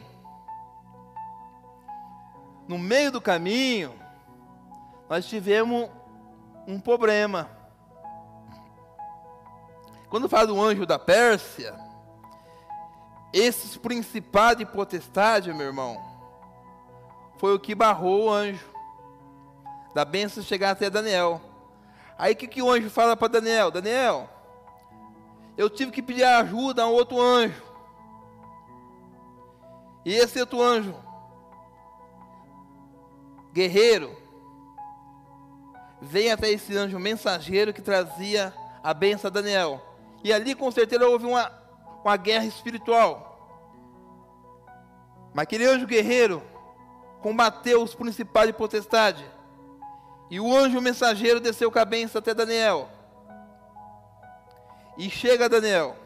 no 2.66 2.76
meio 2.76 3.12
do 3.12 3.20
caminho, 3.20 3.94
nós 5.08 5.26
tivemos 5.26 5.88
um 6.66 6.80
problema. 6.80 7.48
Quando 10.08 10.28
fala 10.28 10.48
do 10.48 10.60
anjo 10.60 10.84
da 10.84 10.98
Pérsia, 10.98 11.78
esses 13.32 13.76
principados 13.76 14.64
e 14.64 14.66
potestade, 14.66 15.52
meu 15.52 15.68
irmão, 15.68 15.96
foi 17.38 17.54
o 17.54 17.60
que 17.60 17.76
barrou 17.76 18.24
o 18.24 18.32
anjo 18.32 18.79
da 19.94 20.04
bênção 20.04 20.42
chegar 20.42 20.70
até 20.70 20.88
Daniel. 20.88 21.40
Aí 22.18 22.34
o 22.34 22.36
que, 22.36 22.46
que 22.46 22.62
o 22.62 22.70
anjo 22.70 22.90
fala 22.90 23.16
para 23.16 23.28
Daniel? 23.28 23.70
Daniel, 23.70 24.28
eu 25.56 25.68
tive 25.68 25.90
que 25.90 26.02
pedir 26.02 26.24
ajuda 26.24 26.82
a 26.82 26.86
um 26.86 26.92
outro 26.92 27.20
anjo. 27.20 27.62
E 30.04 30.14
esse 30.14 30.40
outro 30.40 30.62
anjo, 30.62 30.94
guerreiro, 33.52 34.16
veio 36.00 36.32
até 36.32 36.50
esse 36.50 36.76
anjo 36.76 36.98
mensageiro 36.98 37.72
que 37.72 37.82
trazia 37.82 38.54
a 38.82 38.94
bênção 38.94 39.28
a 39.28 39.30
Daniel. 39.30 39.80
E 40.22 40.32
ali 40.32 40.54
com 40.54 40.70
certeza 40.70 41.06
houve 41.06 41.26
uma, 41.26 41.50
uma 42.04 42.16
guerra 42.16 42.46
espiritual. 42.46 43.26
Mas 45.34 45.44
aquele 45.44 45.66
anjo 45.66 45.86
guerreiro 45.86 46.42
combateu 47.20 47.82
os 47.82 47.94
principais 47.94 48.46
de 48.46 48.52
potestade 48.52 49.24
e 50.30 50.38
o 50.38 50.56
anjo 50.56 50.80
mensageiro 50.80 51.40
desceu 51.40 51.72
com 51.72 51.78
a 51.78 51.84
benção 51.84 52.20
até 52.20 52.32
Daniel. 52.32 52.88
E 54.96 55.10
chega 55.10 55.48
Daniel. 55.48 55.96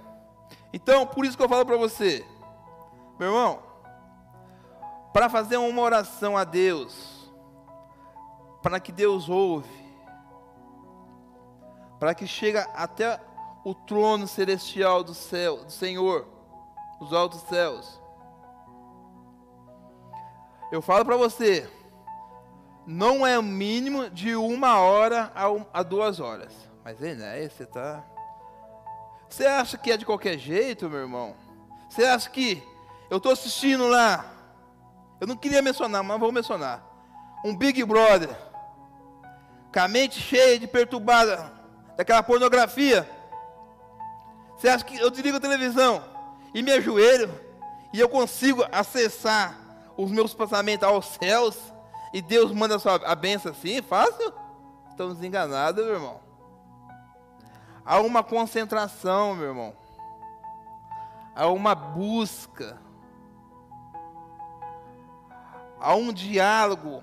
Então, 0.72 1.06
por 1.06 1.24
isso 1.24 1.36
que 1.36 1.42
eu 1.42 1.48
falo 1.48 1.66
para 1.66 1.76
você, 1.76 2.24
meu 3.18 3.28
irmão, 3.28 3.62
para 5.12 5.28
fazer 5.28 5.58
uma 5.58 5.82
oração 5.82 6.36
a 6.36 6.42
Deus, 6.42 7.30
para 8.62 8.80
que 8.80 8.90
Deus 8.90 9.28
ouve, 9.28 9.68
para 12.00 12.14
que 12.14 12.26
chegue 12.26 12.58
até 12.74 13.20
o 13.64 13.74
trono 13.74 14.26
celestial 14.26 15.04
do 15.04 15.14
céu, 15.14 15.64
do 15.64 15.70
Senhor, 15.70 16.26
os 16.98 17.12
altos 17.12 17.42
céus. 17.42 18.00
Eu 20.72 20.82
falo 20.82 21.04
para 21.04 21.16
você, 21.16 21.70
não 22.86 23.26
é 23.26 23.38
o 23.38 23.42
mínimo 23.42 24.10
de 24.10 24.36
uma 24.36 24.78
hora 24.78 25.32
a, 25.72 25.82
duas 25.82 26.20
horas. 26.20 26.52
Mas 26.84 26.98
né? 27.00 27.48
Você 27.48 27.64
tá. 27.64 28.04
Você 29.28 29.46
acha 29.46 29.78
que 29.78 29.90
é 29.90 29.96
de 29.96 30.04
qualquer 30.04 30.38
jeito, 30.38 30.88
meu 30.88 31.00
irmão? 31.00 31.34
Você 31.88 32.04
acha 32.04 32.28
que 32.28 32.62
Eu 33.10 33.18
estou 33.18 33.32
assistindo 33.32 33.86
lá. 33.86 34.24
Eu 35.20 35.26
não 35.26 35.36
queria 35.36 35.62
mencionar, 35.62 36.02
mas 36.02 36.18
vou 36.18 36.32
mencionar. 36.32 36.82
Um 37.44 37.56
Big 37.56 37.82
Brother. 37.84 38.36
Com 39.72 39.80
a 39.80 39.88
mente 39.88 40.20
cheia 40.20 40.58
de 40.58 40.66
perturbada 40.66 41.52
daquela 41.96 42.22
pornografia. 42.22 43.08
Você 44.56 44.68
acha 44.68 44.84
que 44.84 44.96
eu 44.98 45.10
desligo 45.10 45.36
a 45.36 45.40
televisão 45.40 46.02
e 46.54 46.62
me 46.62 46.72
ajoelho 46.72 47.32
e 47.92 48.00
eu 48.00 48.08
consigo 48.08 48.64
acessar 48.72 49.58
os 49.96 50.10
meus 50.10 50.34
pensamentos 50.34 50.86
aos 50.86 51.06
céus 51.06 51.56
e 52.14 52.22
Deus 52.22 52.52
manda 52.52 52.78
sua, 52.78 52.94
a 52.94 53.14
benção 53.16 53.50
assim? 53.50 53.82
Fácil? 53.82 54.32
Estamos 54.88 55.20
enganados, 55.20 55.84
meu 55.84 55.94
irmão. 55.94 56.20
Há 57.84 57.98
uma 57.98 58.22
concentração, 58.22 59.34
meu 59.34 59.48
irmão. 59.48 59.74
Há 61.34 61.48
uma 61.48 61.74
busca. 61.74 62.80
Há 65.80 65.96
um 65.96 66.12
diálogo. 66.12 67.02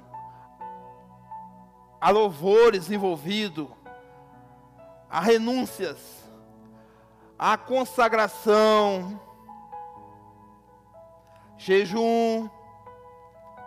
Há 1.99 2.09
louvores 2.09 2.89
envolvido. 2.89 3.69
Há 5.09 5.19
renúncias. 5.19 6.23
Há 7.37 7.57
consagração. 7.57 9.19
Jejum. 11.57 12.49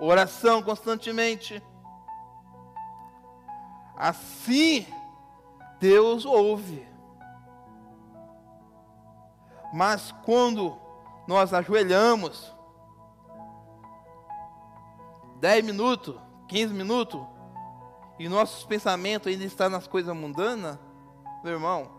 Oração 0.00 0.62
constantemente. 0.62 1.62
Assim, 3.96 4.86
Deus 5.78 6.24
ouve. 6.24 6.86
Mas 9.72 10.12
quando 10.24 10.78
nós 11.26 11.52
ajoelhamos, 11.52 12.54
10 15.40 15.64
minutos, 15.64 16.16
15 16.48 16.72
minutos, 16.72 17.20
e 18.18 18.28
nossos 18.28 18.64
pensamentos 18.64 19.28
ainda 19.28 19.44
estão 19.44 19.68
nas 19.68 19.86
coisas 19.86 20.14
mundanas, 20.14 20.78
meu 21.42 21.54
irmão, 21.54 21.90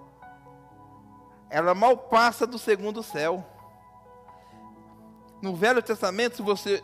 ela 1.49 1.75
mal 1.75 1.97
passa 1.97 2.47
do 2.47 2.57
segundo 2.57 3.03
céu. 3.03 3.45
No 5.41 5.55
Velho 5.55 5.83
Testamento, 5.83 6.37
se 6.37 6.41
você 6.41 6.83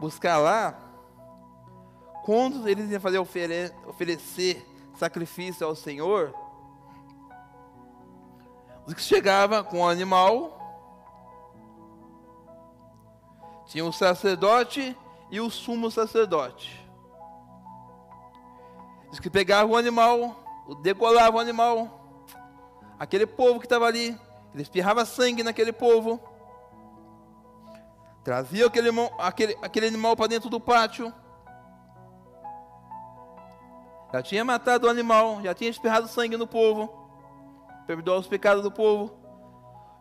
buscar 0.00 0.38
lá, 0.38 0.74
quando 2.24 2.66
eles 2.66 2.90
iam 2.90 3.00
fazer 3.00 3.18
ofere 3.18 3.72
oferecer 3.86 4.66
sacrifício 4.96 5.66
ao 5.66 5.76
Senhor, 5.76 6.34
os 8.86 8.94
que 8.94 9.02
chegavam 9.02 9.62
com 9.62 9.80
o 9.80 9.88
animal, 9.88 10.58
tinha 13.66 13.84
o 13.84 13.92
sacerdote 13.92 14.96
e 15.30 15.40
o 15.40 15.48
sumo 15.50 15.90
sacerdote. 15.90 16.80
Os 19.12 19.20
que 19.20 19.30
pegavam 19.30 19.72
o 19.72 19.76
animal, 19.76 20.42
decolavam 20.82 21.38
o 21.38 21.42
animal, 21.42 22.26
aquele 22.98 23.26
povo 23.26 23.60
que 23.60 23.66
estava 23.66 23.86
ali, 23.86 24.18
ele 24.52 24.62
espirrava 24.62 25.04
sangue 25.04 25.42
naquele 25.42 25.72
povo, 25.72 26.20
trazia 28.22 28.66
aquele, 28.66 28.90
aquele, 29.18 29.58
aquele 29.62 29.86
animal 29.86 30.16
para 30.16 30.26
dentro 30.26 30.48
do 30.50 30.60
pátio, 30.60 31.12
já 34.12 34.22
tinha 34.22 34.44
matado 34.44 34.86
o 34.86 34.90
animal, 34.90 35.40
já 35.42 35.54
tinha 35.54 35.70
espirrado 35.70 36.08
sangue 36.08 36.36
no 36.36 36.46
povo 36.46 37.00
perdoar 37.86 38.18
os 38.18 38.28
pecados 38.28 38.62
do 38.62 38.70
povo, 38.70 39.12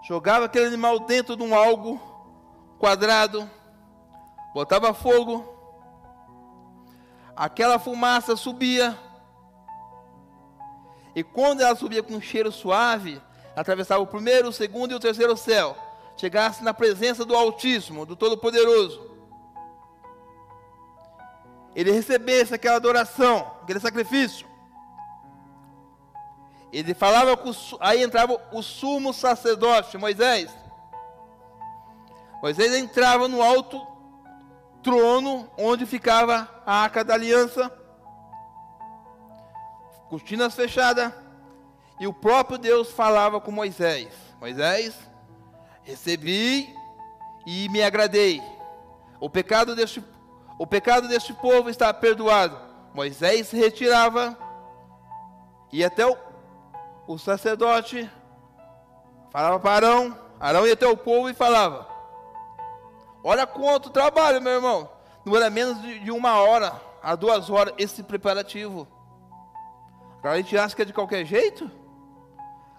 jogava 0.08 0.46
aquele 0.46 0.68
animal 0.68 1.00
dentro 1.00 1.36
de 1.36 1.42
um 1.42 1.56
algo 1.56 2.00
quadrado, 2.78 3.50
botava 4.54 4.94
fogo, 4.94 5.44
aquela 7.36 7.80
fumaça 7.80 8.36
subia, 8.36 8.96
e 11.16 11.24
quando 11.24 11.62
ela 11.62 11.76
subia 11.76 12.04
com 12.04 12.14
um 12.14 12.22
cheiro 12.22 12.52
suave, 12.52 13.20
atravessava 13.56 14.04
o 14.04 14.08
primeiro, 14.08 14.50
o 14.50 14.54
segundo 14.54 14.92
e 14.92 14.96
o 14.96 15.00
terceiro 15.00 15.36
céu, 15.36 15.76
chegasse 16.20 16.62
na 16.62 16.74
presença 16.74 17.24
do 17.24 17.34
Altíssimo, 17.34 18.06
do 18.06 18.14
Todo-Poderoso, 18.14 19.10
ele 21.74 21.92
recebesse 21.92 22.54
aquela 22.54 22.76
adoração, 22.76 23.50
aquele 23.64 23.80
sacrifício, 23.80 24.46
ele 26.74 26.94
falava 26.94 27.38
com, 27.38 27.52
aí 27.80 28.04
entrava 28.04 28.38
o 28.52 28.62
sumo 28.62 29.14
sacerdote, 29.14 29.98
Moisés. 29.98 30.52
Moisés 32.42 32.74
entrava 32.76 33.30
no 33.30 33.42
alto 33.42 33.82
trono 34.84 35.50
onde 35.58 35.86
ficava 35.86 36.50
a 36.66 36.82
arca 36.84 37.02
da 37.02 37.14
aliança, 37.14 37.72
cortinas 40.10 40.54
fechadas, 40.54 41.14
e 41.98 42.06
o 42.08 42.14
próprio 42.14 42.58
Deus 42.58 42.92
falava 42.92 43.40
com 43.40 43.52
Moisés: 43.52 44.10
Moisés, 44.42 45.09
recebi 45.90 46.76
e 47.46 47.68
me 47.70 47.82
agradei. 47.82 48.42
O 49.20 49.30
pecado 49.30 49.76
deste, 49.76 50.04
o 50.58 50.66
pecado 50.66 51.08
deste 51.08 51.34
povo 51.34 51.70
está 51.70 51.94
perdoado. 51.94 52.58
Moisés 52.94 53.48
se 53.48 53.58
retirava 53.58 54.38
e 55.72 55.84
até 55.84 56.06
o 56.06 56.18
o 57.10 57.18
sacerdote 57.18 58.08
falava 59.32 59.60
para 59.60 59.88
Arão, 59.88 60.16
Arão 60.40 60.68
ia 60.68 60.74
até 60.74 60.88
o 60.88 60.96
povo 60.96 61.28
e 61.28 61.34
falava: 61.34 61.88
Olha 63.24 63.48
quanto 63.48 63.90
trabalho, 63.90 64.40
meu 64.40 64.54
irmão. 64.54 64.88
Não 65.26 65.36
era 65.36 65.50
menos 65.50 65.82
de 65.82 66.12
uma 66.12 66.40
hora 66.40 66.80
a 67.02 67.16
duas 67.16 67.50
horas 67.50 67.74
esse 67.80 68.04
preparativo. 68.04 68.88
Agora 70.20 70.36
a 70.36 70.38
gente 70.38 70.56
acha 70.56 70.76
que 70.76 70.84
é 70.84 70.86
de 70.86 70.94
qualquer 70.94 71.26
jeito? 71.26 71.70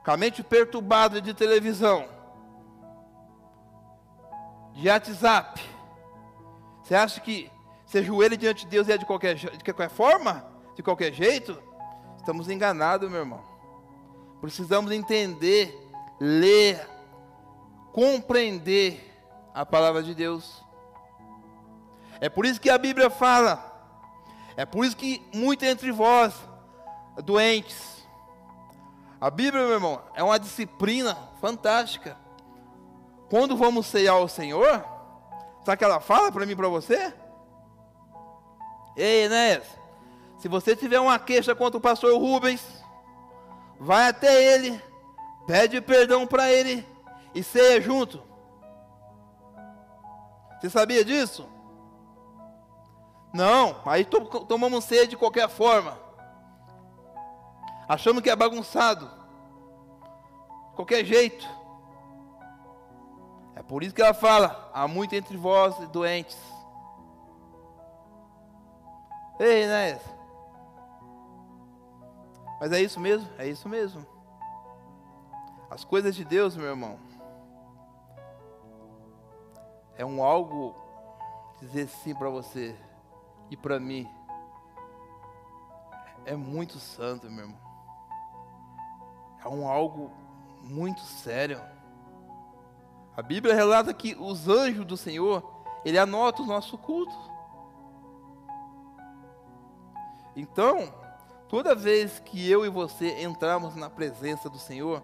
Com 0.05 0.13
a 0.13 0.17
mente 0.17 0.45
perturbada 0.45 1.21
de 1.21 1.35
televisão, 1.35 2.09
de 4.81 4.89
WhatsApp. 4.89 5.61
Você 6.83 6.95
acha 6.95 7.21
que 7.21 7.51
se 7.85 7.99
ajoelha 7.99 8.37
diante 8.37 8.65
de 8.65 8.71
Deus 8.71 8.89
é 8.89 8.97
de 8.97 9.05
qualquer, 9.05 9.35
de 9.35 9.63
qualquer 9.63 9.91
forma? 9.91 10.45
De 10.75 10.83
qualquer 10.83 11.13
jeito? 11.13 11.63
Estamos 12.17 12.49
enganados, 12.49 13.11
meu 13.11 13.21
irmão. 13.21 13.45
Precisamos 14.41 14.91
entender, 14.91 15.77
ler, 16.19 16.81
compreender 17.93 19.07
a 19.55 19.67
palavra 19.67 20.03
de 20.03 20.15
Deus. 20.15 20.65
É 22.21 22.31
por 22.31 22.47
isso 22.47 22.61
que 22.61 22.71
a 22.71 22.79
Bíblia 22.79 23.11
fala. 23.11 23.67
É 24.57 24.65
por 24.65 24.85
isso 24.85 24.97
que 24.97 25.23
muitos 25.35 25.69
entre 25.69 25.93
vós 25.93 26.35
doentes. 27.23 28.03
A 29.21 29.29
Bíblia, 29.29 29.63
meu 29.63 29.75
irmão, 29.75 30.03
é 30.15 30.23
uma 30.23 30.39
disciplina 30.39 31.15
fantástica. 31.39 32.17
Quando 33.31 33.57
vamos 33.57 33.87
ceiar 33.87 34.17
ao 34.17 34.27
Senhor, 34.27 34.85
sabe 35.65 35.77
o 35.77 35.79
que 35.79 35.85
ela 35.85 36.01
fala 36.01 36.33
para 36.33 36.45
mim 36.45 36.53
e 36.53 36.57
para 36.57 36.69
você? 36.69 37.15
Ei, 38.97 39.27
Enéas, 39.27 39.63
se 40.37 40.49
você 40.49 40.75
tiver 40.75 40.99
uma 40.99 41.17
queixa 41.17 41.55
contra 41.55 41.79
o 41.79 41.81
pastor 41.81 42.19
Rubens, 42.21 42.61
vai 43.79 44.09
até 44.09 44.55
ele, 44.55 44.83
pede 45.47 45.81
perdão 45.81 46.27
para 46.27 46.51
ele 46.51 46.85
e 47.33 47.41
ceia 47.41 47.81
junto. 47.81 48.21
Você 50.61 50.69
sabia 50.69 51.05
disso? 51.05 51.49
Não, 53.33 53.77
aí 53.87 54.05
to 54.05 54.21
tomamos 54.45 54.85
ceia 54.85 55.07
de 55.07 55.17
qualquer 55.17 55.49
forma. 55.49 55.97
Achamos 57.89 58.23
que 58.23 58.31
é 58.31 58.35
bagunçado. 58.35 59.09
Qualquer 60.75 61.05
jeito. 61.05 61.60
Por 63.71 63.85
isso 63.85 63.95
que 63.95 64.03
ela 64.03 64.13
fala: 64.13 64.69
há 64.75 64.89
muito 64.89 65.15
entre 65.15 65.37
vós 65.37 65.79
doentes. 65.91 66.37
Ei, 69.39 69.63
Inés. 69.63 70.03
Mas 72.61 72.73
é 72.73 72.83
isso 72.83 72.99
mesmo? 72.99 73.29
É 73.39 73.47
isso 73.47 73.69
mesmo. 73.69 74.05
As 75.71 75.85
coisas 75.85 76.17
de 76.17 76.25
Deus, 76.25 76.57
meu 76.57 76.67
irmão, 76.67 76.99
é 79.97 80.05
um 80.05 80.21
algo 80.21 80.75
dizer 81.61 81.87
sim 81.87 82.13
para 82.13 82.29
você 82.29 82.77
e 83.53 83.57
para 83.57 83.79
mim. 83.79 84.05
É 86.25 86.35
muito 86.35 86.81
santo, 86.81 87.31
meu 87.31 87.45
irmão. 87.45 87.61
É 89.45 89.49
um 89.49 89.69
algo 89.69 90.11
muito 90.61 91.03
sério. 91.03 91.63
A 93.17 93.23
Bíblia 93.23 93.55
relata 93.55 93.93
que 93.93 94.17
os 94.19 94.49
anjos 94.49 94.87
do 94.87 94.97
Senhor, 94.97 95.43
ele 95.85 95.99
anota 95.99 96.43
o 96.43 96.47
nosso 96.47 96.79
culto. 96.79 97.15
Então, 100.37 100.93
Toda 101.51 101.75
vez 101.75 102.23
que 102.25 102.49
eu 102.49 102.65
e 102.65 102.69
você 102.69 103.23
entramos 103.23 103.75
na 103.75 103.91
presença 103.91 104.49
do 104.49 104.57
Senhor, 104.57 105.03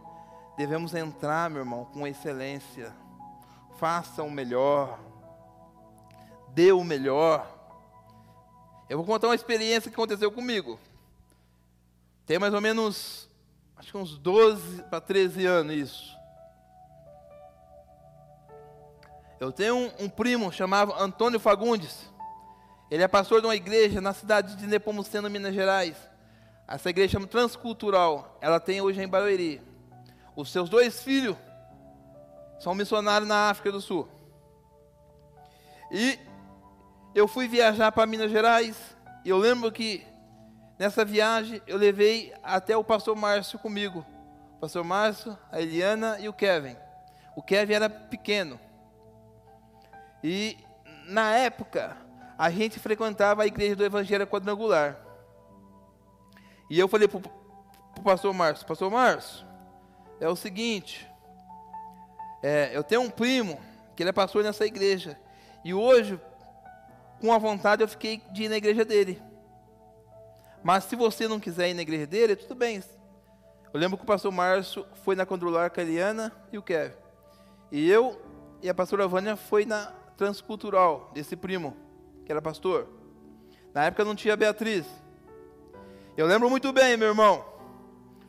devemos 0.57 0.95
entrar, 0.95 1.51
meu 1.51 1.63
irmão, 1.63 1.85
com 1.87 2.07
excelência, 2.07 2.95
faça 3.81 4.23
o 4.23 4.31
melhor, 4.31 4.97
dê 6.55 6.71
o 6.71 6.85
melhor. 6.85 7.45
Eu 8.89 8.97
vou 8.97 9.05
contar 9.05 9.27
uma 9.27 9.35
experiência 9.35 9.91
que 9.91 9.97
aconteceu 9.97 10.31
comigo. 10.31 10.79
Tem 12.25 12.39
mais 12.39 12.55
ou 12.55 12.61
menos, 12.61 13.29
acho 13.77 13.91
que 13.91 13.99
uns 13.99 14.17
12 14.17 14.85
para 14.85 15.01
13 15.01 15.47
anos 15.47 15.75
isso. 15.75 16.16
Eu 19.39 19.53
tenho 19.53 19.77
um, 19.77 19.93
um 20.01 20.09
primo 20.09 20.51
chamado 20.51 20.95
Antônio 20.95 21.39
Fagundes. 21.39 22.11
Ele 22.91 23.03
é 23.03 23.09
pastor 23.09 23.41
de 23.41 23.47
uma 23.47 23.57
igreja 23.57 24.01
na 24.01 24.15
cidade 24.15 24.57
de 24.57 24.67
Nepomuceno, 24.67 25.29
Minas 25.29 25.55
Gerais. 25.55 25.97
Essa 26.67 26.89
igreja 26.89 27.13
chama 27.13 27.27
Transcultural. 27.27 28.39
Ela 28.41 28.59
tem 28.59 28.81
hoje 28.81 29.03
em 29.03 29.09
Barueri. 29.09 29.61
Os 30.35 30.51
seus 30.51 30.71
dois 30.71 31.03
filhos 31.03 31.37
são 32.59 32.75
missionários 32.75 33.29
na 33.29 33.51
África 33.51 33.71
do 33.71 33.81
Sul. 33.81 34.09
E 35.91 36.19
eu 37.15 37.29
fui 37.29 37.47
viajar 37.47 37.93
para 37.93 38.07
Minas 38.07 38.31
Gerais. 38.31 38.97
E 39.23 39.29
eu 39.29 39.37
lembro 39.37 39.71
que 39.71 40.07
nessa 40.79 41.05
viagem 41.05 41.61
eu 41.67 41.77
levei 41.77 42.33
até 42.43 42.75
o 42.75 42.85
pastor 42.85 43.15
Márcio 43.15 43.59
comigo. 43.59 44.05
O 44.57 44.61
pastor 44.61 44.83
Márcio, 44.83 45.37
a 45.53 45.61
Eliana 45.61 46.19
e 46.21 46.29
o 46.29 46.33
Kevin. 46.33 46.77
O 47.37 47.43
Kevin 47.43 47.75
era 47.75 47.91
pequeno. 47.91 48.59
E 50.29 50.59
na 51.07 51.37
época 51.37 51.97
a 52.37 52.51
gente 52.51 52.81
frequentava 52.81 53.45
a 53.45 53.47
igreja 53.47 53.77
do 53.77 53.85
Evangelho 53.85 54.27
Quadrangular. 54.27 54.99
E 56.69 56.77
eu 56.77 56.89
falei 56.89 57.07
para 57.07 57.19
o 57.19 58.03
pastor 58.03 58.35
Márcio, 58.35 58.67
pastor 58.67 58.91
Márcio, 58.91 59.47
é 60.19 60.29
o 60.29 60.35
seguinte, 60.35 61.09
é, 62.43 62.77
eu 62.77 62.83
tenho 62.83 63.03
um 63.03 63.09
primo 63.09 63.61
que 63.95 64.03
ele 64.03 64.11
é 64.11 64.13
pastor 64.13 64.43
nessa 64.43 64.67
igreja. 64.67 65.17
E 65.65 65.73
hoje, 65.73 66.21
com 67.21 67.33
a 67.33 67.39
vontade, 67.39 67.85
eu 67.85 67.89
fiquei 67.89 68.21
de 68.33 68.47
ir 68.47 68.49
na 68.49 68.57
igreja 68.57 68.85
dele. 68.85 69.23
Mas 70.61 70.83
se 70.83 70.97
você 70.97 71.29
não 71.29 71.39
quiser 71.39 71.71
ir 71.71 71.75
na 71.75 71.83
igreja 71.83 72.05
dele, 72.05 72.35
tudo 72.35 72.57
bem. 72.57 72.83
Eu 73.73 73.79
lembro 73.79 73.97
que 73.97 74.03
o 74.03 74.07
pastor 74.09 74.33
Márcio 74.33 74.85
foi 75.05 75.15
na 75.15 75.23
a 75.23 75.81
Eliana 75.81 76.33
e 76.51 76.59
o 76.59 76.63
Kevin. 76.63 76.97
E 77.71 77.89
eu 77.89 78.21
e 78.61 78.69
a 78.69 78.75
pastora 78.75 79.07
Vânia 79.07 79.37
foi 79.37 79.65
na 79.65 79.93
Transcultural, 80.17 81.11
desse 81.15 81.37
primo, 81.37 81.77
que 82.25 82.33
era 82.33 82.41
pastor. 82.41 82.89
Na 83.75 83.85
época 83.85 84.05
não 84.05 84.15
tinha 84.15 84.37
Beatriz. 84.37 84.87
Eu 86.17 86.27
lembro 86.27 86.49
muito 86.49 86.73
bem, 86.73 86.97
meu 86.97 87.09
irmão. 87.09 87.45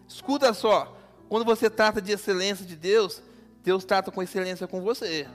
Escuta 0.07 0.53
só, 0.53 0.93
quando 1.29 1.45
você 1.45 1.69
trata 1.69 2.01
de 2.01 2.11
excelência 2.11 2.65
de 2.65 2.75
Deus, 2.75 3.21
Deus 3.63 3.85
trata 3.85 4.11
com 4.11 4.21
excelência 4.21 4.67
com 4.67 4.81
você. 4.81 5.27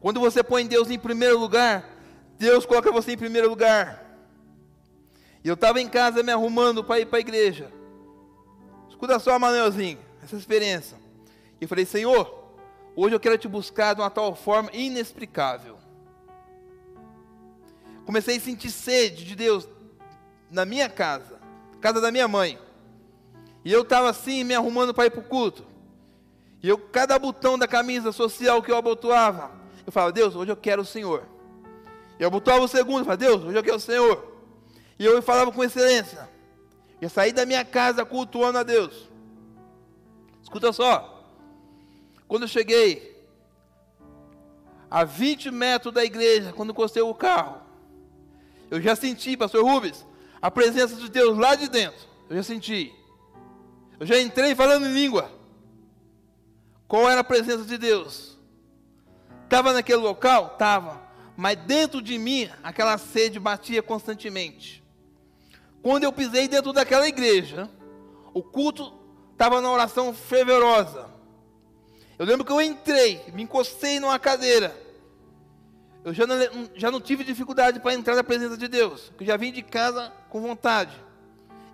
Quando 0.00 0.20
você 0.20 0.42
põe 0.42 0.66
Deus 0.66 0.90
em 0.90 0.98
primeiro 0.98 1.38
lugar, 1.38 1.88
Deus 2.38 2.66
coloca 2.66 2.90
você 2.92 3.12
em 3.12 3.16
primeiro 3.16 3.48
lugar. 3.48 4.04
E 5.42 5.48
eu 5.48 5.54
estava 5.54 5.80
em 5.80 5.88
casa 5.88 6.22
me 6.22 6.32
arrumando 6.32 6.82
para 6.82 7.00
ir 7.00 7.06
para 7.06 7.18
a 7.18 7.20
igreja. 7.20 7.70
Escuta 8.88 9.18
só, 9.18 9.38
Manuelzinho, 9.38 9.98
essa 10.22 10.36
experiência. 10.36 10.96
E 11.60 11.64
eu 11.64 11.68
falei, 11.68 11.84
Senhor, 11.84 12.52
hoje 12.96 13.14
eu 13.14 13.20
quero 13.20 13.36
te 13.36 13.48
buscar 13.48 13.94
de 13.94 14.00
uma 14.00 14.10
tal 14.10 14.34
forma 14.34 14.70
inexplicável. 14.72 15.73
Comecei 18.04 18.36
a 18.36 18.40
sentir 18.40 18.70
sede 18.70 19.24
de 19.24 19.34
Deus 19.34 19.68
na 20.50 20.64
minha 20.64 20.88
casa 20.88 21.34
casa 21.84 22.00
da 22.00 22.10
minha 22.10 22.26
mãe. 22.26 22.58
E 23.62 23.70
eu 23.70 23.82
estava 23.82 24.08
assim, 24.08 24.42
me 24.42 24.54
arrumando 24.54 24.94
para 24.94 25.04
ir 25.04 25.10
para 25.10 25.20
o 25.20 25.24
culto. 25.24 25.66
E 26.62 26.68
eu, 26.68 26.78
cada 26.78 27.18
botão 27.18 27.58
da 27.58 27.68
camisa 27.68 28.10
social 28.10 28.62
que 28.62 28.72
eu 28.72 28.76
abotoava, 28.78 29.50
eu 29.86 29.92
falava, 29.92 30.10
Deus, 30.10 30.34
hoje 30.34 30.50
eu 30.50 30.56
quero 30.56 30.80
o 30.80 30.86
Senhor. 30.86 31.28
E 32.18 32.22
eu 32.22 32.28
abotoava 32.28 32.64
o 32.64 32.68
segundo, 32.68 33.00
eu 33.00 33.04
falava, 33.04 33.18
Deus, 33.18 33.44
hoje 33.44 33.58
eu 33.58 33.62
quero 33.62 33.76
o 33.76 33.80
Senhor. 33.80 34.32
E 34.98 35.04
eu 35.04 35.20
falava 35.20 35.52
com 35.52 35.62
excelência. 35.62 36.26
Eu 37.02 37.10
saí 37.10 37.34
da 37.34 37.44
minha 37.44 37.66
casa 37.66 38.02
cultuando 38.02 38.56
a 38.56 38.62
Deus. 38.62 39.10
Escuta 40.42 40.72
só. 40.72 41.22
Quando 42.26 42.44
eu 42.44 42.48
cheguei 42.48 43.14
a 44.90 45.04
20 45.04 45.50
metros 45.50 45.92
da 45.92 46.02
igreja, 46.02 46.50
quando 46.54 46.70
encostei 46.70 47.02
o 47.02 47.12
carro, 47.12 47.60
eu 48.70 48.80
já 48.80 48.96
senti, 48.96 49.36
pastor 49.36 49.64
Rubens, 49.64 50.04
a 50.40 50.50
presença 50.50 50.96
de 50.96 51.08
Deus 51.08 51.36
lá 51.38 51.54
de 51.54 51.68
dentro. 51.68 52.06
Eu 52.28 52.36
já 52.36 52.42
senti. 52.42 52.94
Eu 53.98 54.06
já 54.06 54.20
entrei 54.20 54.54
falando 54.54 54.86
em 54.86 54.92
língua. 54.92 55.30
Qual 56.86 57.08
era 57.08 57.20
a 57.20 57.24
presença 57.24 57.64
de 57.64 57.78
Deus? 57.78 58.36
Estava 59.44 59.72
naquele 59.72 59.98
local? 59.98 60.50
Estava. 60.52 61.02
Mas 61.36 61.56
dentro 61.56 62.02
de 62.02 62.18
mim, 62.18 62.50
aquela 62.62 62.98
sede 62.98 63.38
batia 63.38 63.82
constantemente. 63.82 64.82
Quando 65.82 66.04
eu 66.04 66.12
pisei 66.12 66.48
dentro 66.48 66.72
daquela 66.72 67.08
igreja, 67.08 67.68
o 68.32 68.42
culto 68.42 68.92
estava 69.32 69.60
na 69.60 69.70
oração 69.70 70.14
fervorosa. 70.14 71.08
Eu 72.18 72.26
lembro 72.26 72.44
que 72.44 72.52
eu 72.52 72.60
entrei, 72.60 73.22
me 73.32 73.42
encostei 73.42 73.98
numa 73.98 74.18
cadeira 74.18 74.83
eu 76.04 76.12
já 76.12 76.26
não, 76.26 76.36
já 76.74 76.90
não 76.90 77.00
tive 77.00 77.24
dificuldade 77.24 77.80
para 77.80 77.94
entrar 77.94 78.14
na 78.14 78.22
presença 78.22 78.58
de 78.58 78.68
Deus, 78.68 79.08
porque 79.08 79.24
já 79.24 79.36
vim 79.38 79.50
de 79.50 79.62
casa 79.62 80.12
com 80.28 80.40
vontade. 80.40 80.92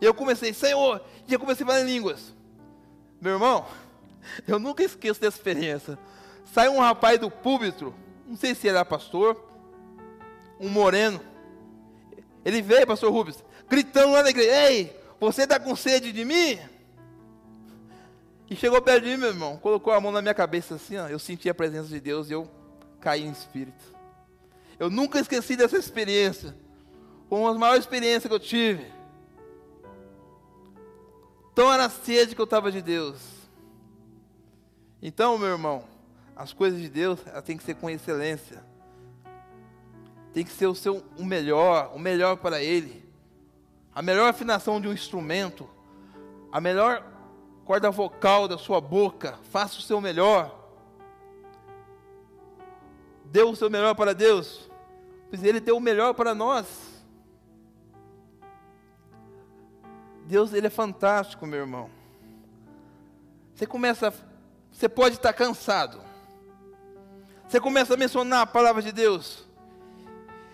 E 0.00 0.04
eu 0.04 0.14
comecei, 0.14 0.54
Senhor, 0.54 1.02
e 1.26 1.34
eu 1.34 1.40
comecei 1.40 1.64
a 1.64 1.66
falar 1.66 1.80
em 1.80 1.86
línguas. 1.86 2.32
Meu 3.20 3.32
irmão, 3.32 3.66
eu 4.46 4.60
nunca 4.60 4.84
esqueço 4.84 5.20
dessa 5.20 5.36
experiência. 5.36 5.98
Saiu 6.44 6.72
um 6.72 6.80
rapaz 6.80 7.18
do 7.18 7.30
púlpito, 7.30 7.92
não 8.26 8.36
sei 8.36 8.54
se 8.54 8.68
era 8.68 8.84
pastor, 8.84 9.36
um 10.60 10.68
moreno. 10.68 11.20
Ele 12.44 12.62
veio, 12.62 12.86
pastor 12.86 13.12
Rubens, 13.12 13.42
gritando 13.68 14.12
lá 14.12 14.22
na 14.22 14.30
igreja: 14.30 14.70
Ei, 14.70 14.96
você 15.18 15.42
está 15.42 15.58
com 15.58 15.74
sede 15.74 16.12
de 16.12 16.24
mim? 16.24 16.58
E 18.48 18.56
chegou 18.56 18.80
perto 18.80 19.04
de 19.04 19.10
mim, 19.10 19.16
meu 19.16 19.28
irmão, 19.28 19.56
colocou 19.56 19.92
a 19.92 20.00
mão 20.00 20.10
na 20.10 20.22
minha 20.22 20.34
cabeça 20.34 20.74
assim, 20.74 20.96
ó, 20.96 21.06
eu 21.06 21.20
senti 21.20 21.48
a 21.48 21.54
presença 21.54 21.88
de 21.88 22.00
Deus 22.00 22.30
e 22.30 22.32
eu 22.32 22.50
caí 23.00 23.22
em 23.24 23.30
espírito. 23.30 23.99
Eu 24.80 24.88
nunca 24.88 25.20
esqueci 25.20 25.56
dessa 25.56 25.76
experiência. 25.76 26.56
Foi 27.28 27.38
uma 27.38 27.50
das 27.50 27.60
maiores 27.60 27.84
experiências 27.84 28.26
que 28.26 28.32
eu 28.32 28.40
tive. 28.40 28.90
Tão 31.54 31.70
era 31.70 31.84
a 31.84 31.90
sede 31.90 32.34
que 32.34 32.40
eu 32.40 32.46
estava 32.46 32.72
de 32.72 32.80
Deus. 32.80 33.20
Então, 35.02 35.36
meu 35.36 35.48
irmão, 35.48 35.84
as 36.34 36.54
coisas 36.54 36.80
de 36.80 36.88
Deus 36.88 37.20
tem 37.44 37.58
que 37.58 37.62
ser 37.62 37.74
com 37.74 37.90
excelência. 37.90 38.64
Tem 40.32 40.46
que 40.46 40.50
ser 40.50 40.66
o 40.66 40.74
seu 40.74 41.04
o 41.18 41.26
melhor, 41.26 41.92
o 41.94 41.98
melhor 41.98 42.38
para 42.38 42.62
Ele. 42.62 43.04
A 43.94 44.00
melhor 44.00 44.30
afinação 44.30 44.80
de 44.80 44.88
um 44.88 44.94
instrumento, 44.94 45.68
a 46.50 46.58
melhor 46.58 47.04
corda 47.66 47.90
vocal 47.90 48.48
da 48.48 48.56
sua 48.56 48.80
boca. 48.80 49.38
Faça 49.50 49.78
o 49.78 49.82
seu 49.82 50.00
melhor. 50.00 50.58
Dê 53.26 53.42
o 53.42 53.54
seu 53.54 53.68
melhor 53.68 53.94
para 53.94 54.14
Deus 54.14 54.69
pois 55.30 55.42
Ele 55.42 55.60
deu 55.60 55.76
o 55.76 55.80
melhor 55.80 56.12
para 56.12 56.34
nós. 56.34 56.66
Deus, 60.26 60.52
Ele 60.52 60.66
é 60.66 60.70
fantástico, 60.70 61.46
meu 61.46 61.60
irmão. 61.60 61.88
Você 63.54 63.66
começa, 63.66 64.12
você 64.70 64.88
pode 64.88 65.14
estar 65.16 65.32
cansado. 65.32 66.00
Você 67.48 67.60
começa 67.60 67.94
a 67.94 67.96
mencionar 67.96 68.42
a 68.42 68.46
palavra 68.46 68.82
de 68.82 68.92
Deus. 68.92 69.48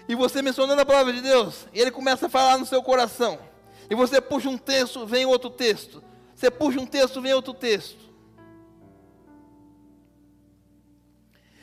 E 0.08 0.14
você 0.14 0.40
mencionando 0.40 0.80
a 0.80 0.86
palavra 0.86 1.12
de 1.12 1.20
Deus, 1.20 1.66
e 1.72 1.80
ele 1.80 1.90
começa 1.90 2.26
a 2.26 2.28
falar 2.28 2.58
no 2.58 2.66
seu 2.66 2.82
coração. 2.82 3.38
E 3.90 3.94
você 3.94 4.20
puxa 4.20 4.48
um 4.48 4.56
texto, 4.56 5.04
vem 5.04 5.26
outro 5.26 5.50
texto. 5.50 6.02
Você 6.34 6.50
puxa 6.50 6.80
um 6.80 6.86
texto, 6.86 7.20
vem 7.20 7.34
outro 7.34 7.52
texto. 7.52 7.98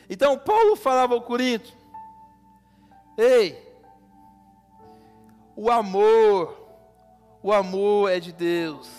Então 0.08 0.38
Paulo 0.38 0.76
falava 0.76 1.14
ao 1.14 1.22
Corinto, 1.22 1.72
Ei, 3.16 3.62
o 5.56 5.70
amor, 5.70 6.56
o 7.42 7.52
amor 7.52 8.10
é 8.10 8.18
de 8.18 8.32
Deus. 8.32 8.90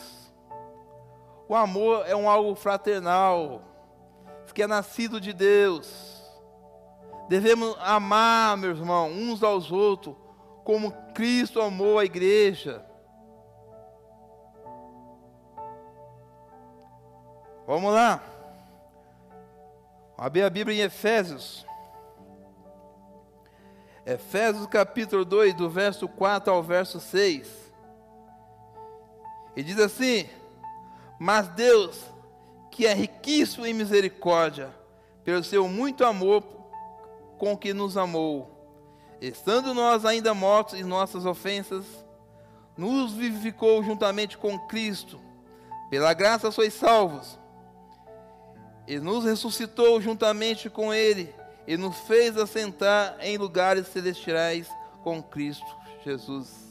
O 1.47 1.55
amor 1.55 2.05
é 2.07 2.15
um 2.15 2.29
algo 2.29 2.55
fraternal, 2.55 3.61
que 4.55 4.63
é 4.63 4.67
nascido 4.67 5.19
de 5.19 5.33
Deus. 5.33 6.23
Devemos 7.27 7.75
amar, 7.81 8.55
meus 8.55 8.79
irmãos, 8.79 9.11
uns 9.11 9.43
aos 9.43 9.69
outros, 9.69 10.15
como 10.63 10.93
Cristo 11.13 11.61
amou 11.61 11.99
a 11.99 12.05
igreja. 12.05 12.83
Vamos 17.67 17.93
lá. 17.93 18.23
Abrir 20.17 20.43
a 20.43 20.49
Bíblia 20.49 20.83
em 20.83 20.85
Efésios. 20.85 21.65
Efésios 24.05 24.67
capítulo 24.67 25.25
2, 25.25 25.55
do 25.55 25.67
verso 25.67 26.07
4 26.07 26.53
ao 26.53 26.61
verso 26.61 26.99
6. 26.99 27.49
E 29.55 29.63
diz 29.63 29.79
assim: 29.79 30.29
Mas 31.19 31.47
Deus, 31.47 31.99
que 32.69 32.85
é 32.85 32.93
riquíssimo 32.93 33.65
em 33.65 33.73
misericórdia, 33.73 34.69
pelo 35.23 35.43
seu 35.43 35.67
muito 35.67 36.05
amor 36.05 36.43
com 37.39 37.57
que 37.57 37.73
nos 37.73 37.97
amou, 37.97 38.69
estando 39.19 39.73
nós 39.73 40.05
ainda 40.05 40.35
mortos 40.35 40.75
em 40.75 40.83
nossas 40.83 41.25
ofensas, 41.25 41.83
nos 42.77 43.11
vivificou 43.13 43.83
juntamente 43.83 44.37
com 44.37 44.59
Cristo. 44.67 45.19
Pela 45.89 46.13
graça 46.13 46.51
sois 46.51 46.75
salvos. 46.75 47.39
E 48.87 48.99
nos 48.99 49.25
ressuscitou 49.25 49.99
juntamente 49.99 50.69
com 50.69 50.93
Ele 50.93 51.33
e 51.67 51.77
nos 51.77 51.97
fez 52.01 52.37
assentar 52.37 53.17
em 53.19 53.37
lugares 53.37 53.87
celestiais 53.87 54.69
com 55.03 55.21
Cristo 55.21 55.65
Jesus. 56.03 56.65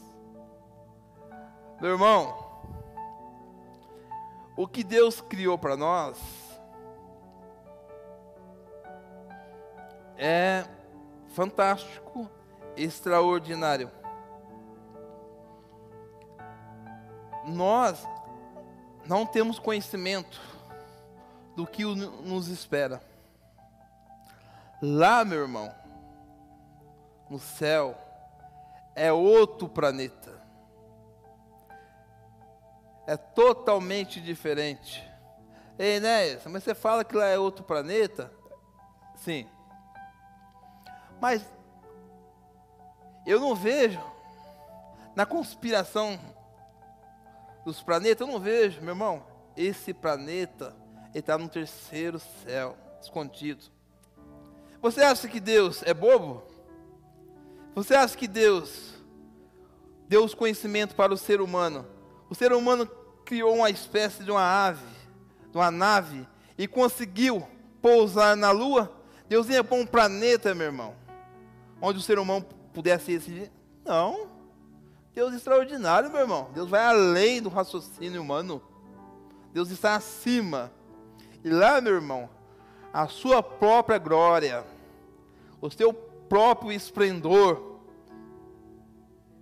Meu 1.81 1.91
irmão, 1.91 2.45
o 4.55 4.67
que 4.67 4.83
Deus 4.83 5.19
criou 5.19 5.57
para 5.57 5.75
nós 5.75 6.17
é 10.17 10.65
fantástico, 11.29 12.29
extraordinário. 12.77 13.91
Nós 17.45 18.07
não 19.05 19.25
temos 19.25 19.59
conhecimento 19.59 20.39
do 21.55 21.67
que 21.67 21.83
nos 21.83 22.47
espera. 22.47 23.01
Lá, 24.81 25.23
meu 25.23 25.41
irmão, 25.41 25.73
no 27.29 27.39
céu, 27.39 27.97
é 28.95 29.11
outro 29.11 29.67
planeta. 29.67 30.41
É 33.07 33.15
totalmente 33.15 34.19
diferente. 34.19 35.03
Ei, 35.77 35.97
Enéas, 35.97 36.45
mas 36.45 36.63
você 36.63 36.73
fala 36.73 37.03
que 37.03 37.15
lá 37.15 37.27
é 37.27 37.37
outro 37.37 37.63
planeta? 37.63 38.31
Sim. 39.15 39.47
Mas 41.19 41.45
eu 43.25 43.39
não 43.39 43.55
vejo 43.55 44.01
na 45.15 45.25
conspiração 45.25 46.19
dos 47.63 47.81
planetas, 47.81 48.27
eu 48.27 48.31
não 48.31 48.39
vejo, 48.39 48.81
meu 48.81 48.91
irmão, 48.91 49.25
esse 49.55 49.93
planeta 49.93 50.75
está 51.13 51.37
no 51.37 51.49
terceiro 51.49 52.19
céu, 52.19 52.77
escondido. 53.01 53.74
Você 54.85 55.01
acha 55.01 55.27
que 55.27 55.39
Deus 55.39 55.81
é 55.81 55.95
bobo? 55.95 56.43
Você 57.73 57.95
acha 57.95 58.15
que 58.15 58.27
Deus 58.27 58.93
deu 60.07 60.23
os 60.23 60.35
conhecimento 60.35 60.93
para 60.93 61.11
o 61.11 61.17
ser 61.17 61.41
humano? 61.41 61.87
O 62.29 62.35
ser 62.35 62.53
humano 62.53 62.85
criou 63.25 63.55
uma 63.55 63.71
espécie 63.71 64.23
de 64.23 64.29
uma 64.29 64.43
ave, 64.43 64.85
de 65.49 65.57
uma 65.57 65.71
nave, 65.71 66.27
e 66.55 66.67
conseguiu 66.67 67.47
pousar 67.81 68.37
na 68.37 68.51
Lua? 68.51 68.95
Deus 69.27 69.49
ia 69.49 69.63
para 69.63 69.75
um 69.75 69.87
planeta, 69.87 70.53
meu 70.53 70.67
irmão, 70.67 70.93
onde 71.81 71.97
o 71.97 72.03
ser 72.03 72.19
humano 72.19 72.45
pudesse 72.71 73.13
ir. 73.13 73.51
Não. 73.83 74.27
Deus 75.15 75.33
é 75.33 75.37
extraordinário, 75.37 76.11
meu 76.11 76.21
irmão. 76.21 76.51
Deus 76.53 76.69
vai 76.69 76.85
além 76.85 77.41
do 77.41 77.49
raciocínio 77.49 78.21
humano. 78.21 78.61
Deus 79.51 79.71
está 79.71 79.95
acima. 79.95 80.71
E 81.43 81.49
lá, 81.49 81.81
meu 81.81 81.95
irmão, 81.95 82.29
a 82.93 83.07
sua 83.07 83.41
própria 83.41 83.97
glória, 83.97 84.74
o 85.61 85.69
seu 85.69 85.93
próprio 85.93 86.71
esplendor, 86.71 87.79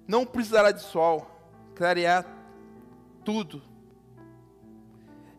não 0.07 0.25
precisará 0.25 0.71
de 0.71 0.81
sol, 0.81 1.27
clarear 1.75 2.25
tudo. 3.23 3.61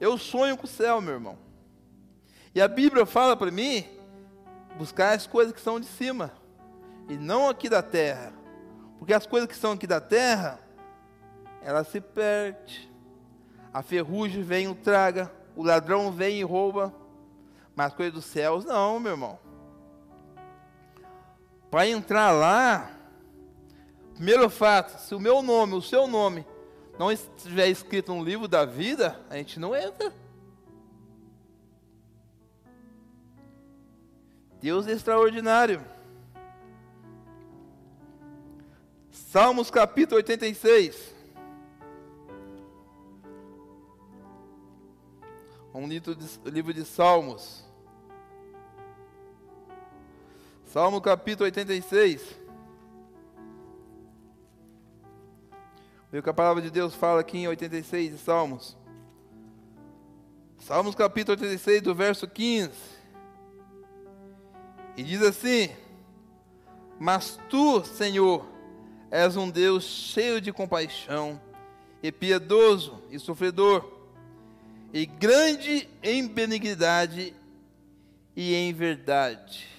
Eu 0.01 0.19
sonho 0.19 0.57
com 0.57 0.65
o 0.65 0.69
céu, 0.69 1.01
meu 1.01 1.15
irmão. 1.15 1.39
E 2.55 2.61
a 2.61 2.69
Bíblia 2.69 3.05
fala 3.05 3.37
para 3.37 3.51
mim 3.51 3.85
buscar 4.77 5.15
as 5.15 5.27
coisas 5.27 5.53
que 5.53 5.61
são 5.61 5.81
de 5.81 5.87
cima 5.87 6.33
e 7.09 7.17
não 7.17 7.49
aqui 7.49 7.69
da 7.69 7.83
terra. 7.83 8.33
Porque 8.99 9.13
as 9.13 9.27
coisas 9.27 9.49
que 9.49 9.57
são 9.57 9.73
aqui 9.73 9.87
da 9.87 10.01
terra, 10.01 10.59
ela 11.63 11.85
se 11.85 12.01
perde. 12.01 12.91
A 13.73 13.83
ferrugem 13.83 14.43
vem 14.43 14.71
e 14.71 14.75
traga, 14.75 15.31
o 15.57 15.63
ladrão 15.63 16.11
vem 16.13 16.41
e 16.41 16.43
rouba. 16.45 16.95
Mas 17.75 17.89
as 17.89 17.95
coisas 17.95 18.15
dos 18.15 18.25
céus, 18.25 18.65
não, 18.65 19.01
meu 19.01 19.13
irmão. 19.13 19.39
Para 21.75 21.89
entrar 21.89 22.31
lá, 22.31 22.89
primeiro 24.15 24.49
fato, 24.49 24.97
se 24.97 25.13
o 25.13 25.19
meu 25.19 25.43
nome, 25.43 25.75
o 25.75 25.83
seu 25.83 26.07
nome, 26.07 26.47
não 26.97 27.11
estiver 27.11 27.67
escrito 27.67 28.15
no 28.15 28.23
livro 28.23 28.47
da 28.47 28.65
vida, 28.65 29.21
a 29.29 29.35
gente 29.35 29.59
não 29.59 29.75
entra. 29.75 30.15
Deus 34.61 34.87
é 34.87 34.93
extraordinário. 34.93 35.85
Salmos 39.11 39.69
capítulo 39.69 40.19
86. 40.19 41.13
Um 45.75 45.89
livro 45.89 46.15
de, 46.15 46.51
livro 46.53 46.73
de 46.73 46.85
Salmos. 46.85 47.64
Salmo 50.75 51.01
capítulo 51.01 51.45
86. 51.45 52.21
Vê 56.11 56.19
o 56.19 56.23
que 56.25 56.29
a 56.29 56.35
palavra 56.35 56.61
de 56.61 56.69
Deus 56.69 56.97
fala 56.97 57.21
aqui 57.21 57.39
em 57.39 57.47
86 57.47 58.11
de 58.11 58.19
Salmos. 58.19 58.77
Salmos 60.59 60.97
capítulo 60.97 61.39
86, 61.41 61.81
do 61.81 61.95
verso 61.95 62.27
15. 62.27 62.73
E 64.97 65.05
diz 65.05 65.23
assim: 65.23 65.71
Mas 66.99 67.39
tu, 67.49 67.85
Senhor, 67.85 68.45
És 69.13 69.37
um 69.37 69.49
Deus 69.49 69.85
cheio 69.85 70.41
de 70.41 70.53
compaixão, 70.53 71.41
e 72.03 72.11
piedoso 72.11 73.01
e 73.13 73.19
sofredor, 73.21 73.89
e 74.93 75.07
grande 75.07 75.89
em 76.03 76.27
benignidade 76.27 77.33
e 78.35 78.57
em 78.57 78.73
verdade. 78.73 79.74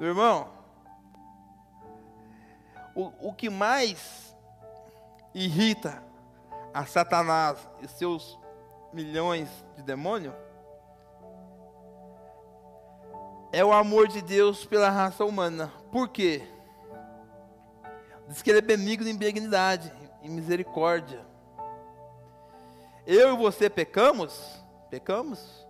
Meu 0.00 0.08
irmão, 0.08 0.48
o, 2.94 3.28
o 3.28 3.34
que 3.34 3.50
mais 3.50 4.34
irrita 5.34 6.02
a 6.72 6.86
Satanás 6.86 7.58
e 7.82 7.86
seus 7.86 8.38
milhões 8.94 9.50
de 9.76 9.82
demônios 9.82 10.32
é 13.52 13.62
o 13.62 13.74
amor 13.74 14.08
de 14.08 14.22
Deus 14.22 14.64
pela 14.64 14.88
raça 14.88 15.22
humana. 15.22 15.70
Por 15.92 16.08
quê? 16.08 16.48
Diz 18.26 18.40
que 18.40 18.48
ele 18.48 18.60
é 18.60 18.62
benigno 18.62 19.06
em 19.06 19.14
benignidade, 19.14 19.92
em 20.22 20.30
misericórdia. 20.30 21.26
Eu 23.06 23.34
e 23.34 23.36
você 23.36 23.68
pecamos? 23.68 24.64
Pecamos. 24.88 25.68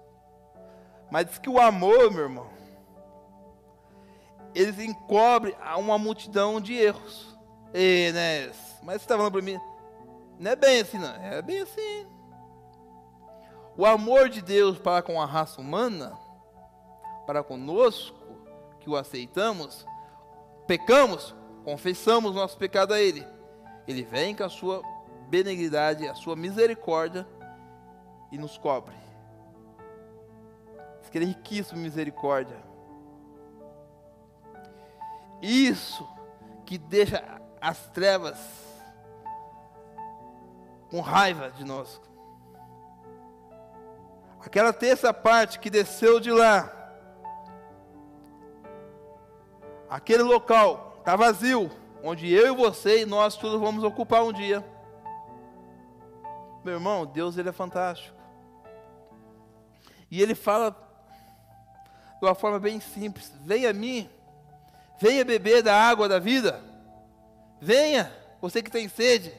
Mas 1.11 1.27
diz 1.27 1.39
que 1.39 1.51
o 1.51 1.61
amor, 1.61 2.13
meu 2.13 2.23
irmão, 2.23 2.60
ele 4.55 4.85
encobre 4.85 5.57
uma 5.77 5.99
multidão 5.99 6.61
de 6.61 6.75
erros. 6.75 7.37
E, 7.75 8.11
né? 8.13 8.47
Mas 8.83 8.97
você 8.97 9.05
está 9.05 9.17
falando 9.17 9.33
para 9.33 9.43
mim, 9.43 9.61
não 10.39 10.51
é 10.51 10.57
bem 10.57 10.81
assim, 10.81 10.99
não. 10.99 11.15
É 11.15 11.43
bem 11.43 11.61
assim. 11.61 12.07
O 13.77 13.87
amor 13.87 14.29
de 14.29 14.43
Deus 14.43 14.79
para 14.79 15.03
com 15.03 15.21
a 15.21 15.27
raça 15.27 15.61
humana, 15.61 16.19
para 17.27 17.43
conosco, 17.43 18.19
que 18.81 18.91
o 18.91 18.97
aceitamos, 18.97 19.87
pecamos, 20.67 21.35
confessamos 21.65 22.35
nosso 22.35 22.57
pecado 22.57 22.93
a 22.93 23.01
Ele, 23.01 23.27
Ele 23.87 24.03
vem 24.03 24.35
com 24.35 24.45
a 24.45 24.49
sua 24.49 24.83
benignidade, 25.29 26.09
a 26.09 26.15
sua 26.15 26.35
misericórdia 26.35 27.27
e 28.33 28.39
nos 28.39 28.59
cobre. 28.59 28.95
Diz 31.01 31.11
que 31.11 31.19
Ele 31.19 31.27
é 31.27 31.29
riquíssimo 31.29 31.79
em 31.79 31.83
misericórdia. 31.83 32.70
Isso 35.41 36.09
que 36.67 36.77
deixa 36.79 37.23
as 37.61 37.79
trevas 37.89 38.39
com 40.91 41.01
raiva 41.01 41.51
de 41.51 41.65
nós. 41.65 42.01
Aquela 44.45 44.73
terça 44.73 45.13
parte 45.13 45.59
que 45.59 45.69
desceu 45.69 46.19
de 46.19 46.31
lá, 46.31 46.73
aquele 49.89 50.23
local 50.23 50.91
Está 51.01 51.17
vazio, 51.17 51.71
onde 52.05 52.31
eu 52.31 52.53
e 52.53 52.57
você 52.57 53.03
e 53.03 53.07
nós 53.07 53.35
todos 53.35 53.59
vamos 53.59 53.83
ocupar 53.83 54.23
um 54.23 54.33
dia. 54.33 54.63
Meu 56.63 56.75
irmão, 56.75 57.07
Deus 57.07 57.39
ele 57.39 57.49
é 57.49 57.53
fantástico. 57.53 58.15
E 60.11 60.21
ele 60.21 60.35
fala 60.35 60.71
de 62.21 62.27
uma 62.27 62.35
forma 62.35 62.59
bem 62.61 62.81
simples: 62.81 63.33
venha 63.41 63.71
a 63.71 63.73
mim, 63.73 64.11
venha 65.01 65.25
beber 65.25 65.63
da 65.63 65.75
água 65.75 66.09
da 66.09 66.19
vida. 66.19 66.63
Venha, 67.59 68.13
você 68.41 68.63
que 68.63 68.71
tem 68.71 68.89
sede. 68.89 69.35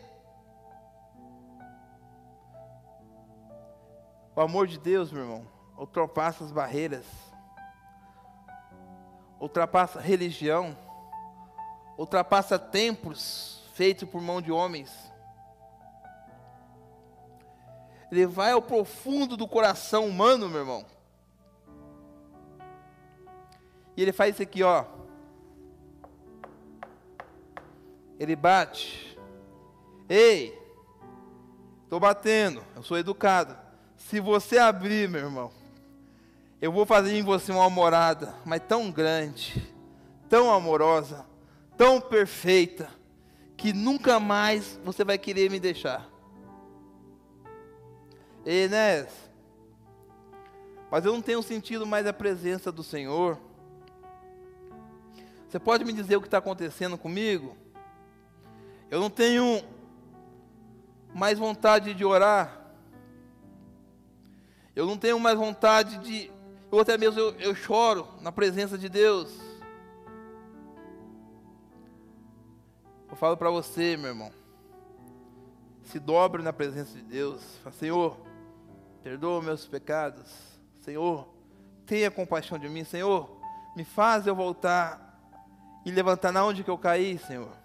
O 4.35 4.41
amor 4.41 4.65
de 4.65 4.79
Deus, 4.79 5.11
meu 5.11 5.21
irmão, 5.21 5.47
ultrapassa 5.77 6.43
as 6.43 6.51
barreiras, 6.51 7.05
ultrapassa 9.39 9.99
religião, 9.99 10.75
ultrapassa 11.97 12.57
templos 12.57 13.63
feitos 13.73 14.09
por 14.09 14.21
mão 14.21 14.41
de 14.41 14.51
homens. 14.51 15.11
Ele 18.11 18.25
vai 18.25 18.51
ao 18.51 18.61
profundo 18.61 19.37
do 19.37 19.47
coração 19.47 20.07
humano, 20.07 20.49
meu 20.49 20.61
irmão. 20.61 20.85
E 23.95 24.01
ele 24.01 24.11
faz 24.11 24.35
isso 24.35 24.43
aqui, 24.43 24.63
ó. 24.63 25.00
Ele 28.21 28.35
bate. 28.35 29.17
Ei, 30.07 30.55
estou 31.83 31.99
batendo, 31.99 32.63
eu 32.75 32.83
sou 32.83 32.95
educado. 32.99 33.57
Se 33.97 34.19
você 34.19 34.59
abrir, 34.59 35.09
meu 35.09 35.21
irmão, 35.21 35.51
eu 36.61 36.71
vou 36.71 36.85
fazer 36.85 37.17
em 37.17 37.23
você 37.23 37.51
uma 37.51 37.67
morada, 37.67 38.35
mas 38.45 38.61
tão 38.67 38.91
grande, 38.91 39.67
tão 40.29 40.53
amorosa, 40.53 41.25
tão 41.75 41.99
perfeita, 41.99 42.91
que 43.57 43.73
nunca 43.73 44.19
mais 44.19 44.79
você 44.85 45.03
vai 45.03 45.17
querer 45.17 45.49
me 45.49 45.59
deixar. 45.59 46.07
Enéas, 48.45 49.09
mas 50.91 51.05
eu 51.05 51.11
não 51.11 51.23
tenho 51.23 51.41
sentido 51.41 51.87
mais 51.87 52.05
a 52.05 52.13
presença 52.13 52.71
do 52.71 52.83
Senhor. 52.83 53.39
Você 55.49 55.57
pode 55.57 55.83
me 55.83 55.91
dizer 55.91 56.17
o 56.17 56.21
que 56.21 56.27
está 56.27 56.37
acontecendo 56.37 56.99
comigo? 56.99 57.57
Eu 58.91 58.99
não 58.99 59.09
tenho 59.09 59.63
mais 61.15 61.39
vontade 61.39 61.93
de 61.93 62.03
orar. 62.03 62.59
Eu 64.75 64.85
não 64.85 64.97
tenho 64.97 65.17
mais 65.17 65.37
vontade 65.37 65.97
de. 65.99 66.29
Ou 66.69 66.81
até 66.81 66.97
mesmo 66.97 67.17
eu, 67.17 67.31
eu 67.39 67.55
choro 67.55 68.05
na 68.19 68.33
presença 68.33 68.77
de 68.77 68.89
Deus. 68.89 69.33
Eu 73.09 73.15
falo 73.15 73.37
para 73.37 73.49
você, 73.49 73.95
meu 73.95 74.09
irmão. 74.09 74.31
Se 75.83 75.97
dobre 75.97 76.43
na 76.43 76.51
presença 76.51 76.93
de 76.97 77.03
Deus. 77.03 77.41
Fala, 77.63 77.73
Senhor, 77.73 78.17
perdoa 79.01 79.41
meus 79.41 79.65
pecados. 79.65 80.29
Senhor, 80.79 81.29
tenha 81.85 82.11
compaixão 82.11 82.59
de 82.59 82.67
mim. 82.67 82.83
Senhor, 82.83 83.39
me 83.73 83.85
faz 83.85 84.27
eu 84.27 84.35
voltar 84.35 85.17
e 85.85 85.91
levantar 85.91 86.33
na 86.33 86.43
onde 86.43 86.61
que 86.61 86.69
eu 86.69 86.77
caí, 86.77 87.17
Senhor. 87.17 87.60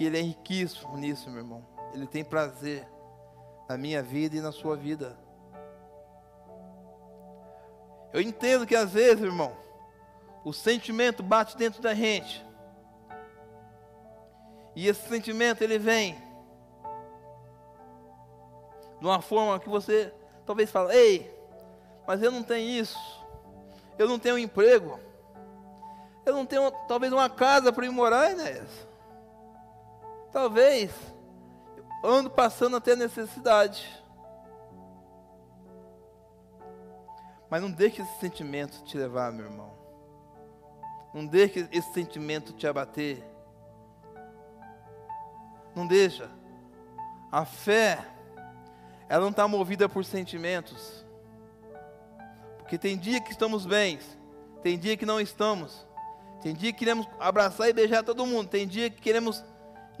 Porque 0.00 0.08
Ele 0.08 0.18
é 0.18 0.22
riquíssimo 0.22 0.96
nisso, 0.96 1.28
meu 1.28 1.40
irmão. 1.40 1.62
Ele 1.92 2.06
tem 2.06 2.24
prazer 2.24 2.88
na 3.68 3.76
minha 3.76 4.02
vida 4.02 4.34
e 4.34 4.40
na 4.40 4.50
sua 4.50 4.74
vida. 4.74 5.14
Eu 8.10 8.22
entendo 8.22 8.66
que 8.66 8.74
às 8.74 8.92
vezes, 8.92 9.22
irmão, 9.22 9.54
o 10.42 10.54
sentimento 10.54 11.22
bate 11.22 11.54
dentro 11.54 11.82
da 11.82 11.92
gente. 11.92 12.42
E 14.74 14.88
esse 14.88 15.06
sentimento 15.06 15.62
ele 15.62 15.78
vem 15.78 16.14
de 19.00 19.04
uma 19.04 19.20
forma 19.20 19.60
que 19.60 19.68
você 19.68 20.14
talvez 20.46 20.70
fale: 20.70 20.96
"Ei, 20.96 21.38
mas 22.06 22.22
eu 22.22 22.30
não 22.30 22.42
tenho 22.42 22.70
isso. 22.70 22.98
Eu 23.98 24.08
não 24.08 24.18
tenho 24.18 24.36
um 24.36 24.38
emprego. 24.38 24.98
Eu 26.24 26.32
não 26.32 26.46
tenho 26.46 26.70
talvez 26.88 27.12
uma 27.12 27.28
casa 27.28 27.70
para 27.70 27.84
ir 27.84 27.90
morar, 27.90 28.30
Inés. 28.30 28.88
Talvez 30.32 30.92
ando 32.04 32.30
passando 32.30 32.76
até 32.76 32.94
necessidade. 32.96 33.88
Mas 37.48 37.60
não 37.60 37.70
deixe 37.70 38.00
esse 38.00 38.20
sentimento 38.20 38.82
te 38.84 38.96
levar, 38.96 39.32
meu 39.32 39.46
irmão. 39.46 39.72
Não 41.12 41.26
deixe 41.26 41.68
esse 41.72 41.92
sentimento 41.92 42.52
te 42.52 42.66
abater. 42.66 43.24
Não 45.74 45.86
deixa. 45.86 46.30
A 47.32 47.44
fé, 47.44 47.98
ela 49.08 49.22
não 49.22 49.30
está 49.30 49.48
movida 49.48 49.88
por 49.88 50.04
sentimentos. 50.04 51.04
Porque 52.58 52.78
tem 52.78 52.96
dia 52.96 53.20
que 53.20 53.32
estamos 53.32 53.66
bem, 53.66 53.98
tem 54.62 54.78
dia 54.78 54.96
que 54.96 55.04
não 55.04 55.20
estamos. 55.20 55.84
Tem 56.40 56.54
dia 56.54 56.72
que 56.72 56.78
queremos 56.78 57.06
abraçar 57.18 57.68
e 57.68 57.72
beijar 57.72 58.04
todo 58.04 58.24
mundo. 58.24 58.48
Tem 58.48 58.66
dia 58.66 58.88
que 58.88 59.00
queremos 59.00 59.44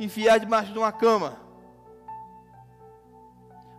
enfiar 0.00 0.38
debaixo 0.38 0.72
de 0.72 0.78
uma 0.78 0.90
cama. 0.90 1.36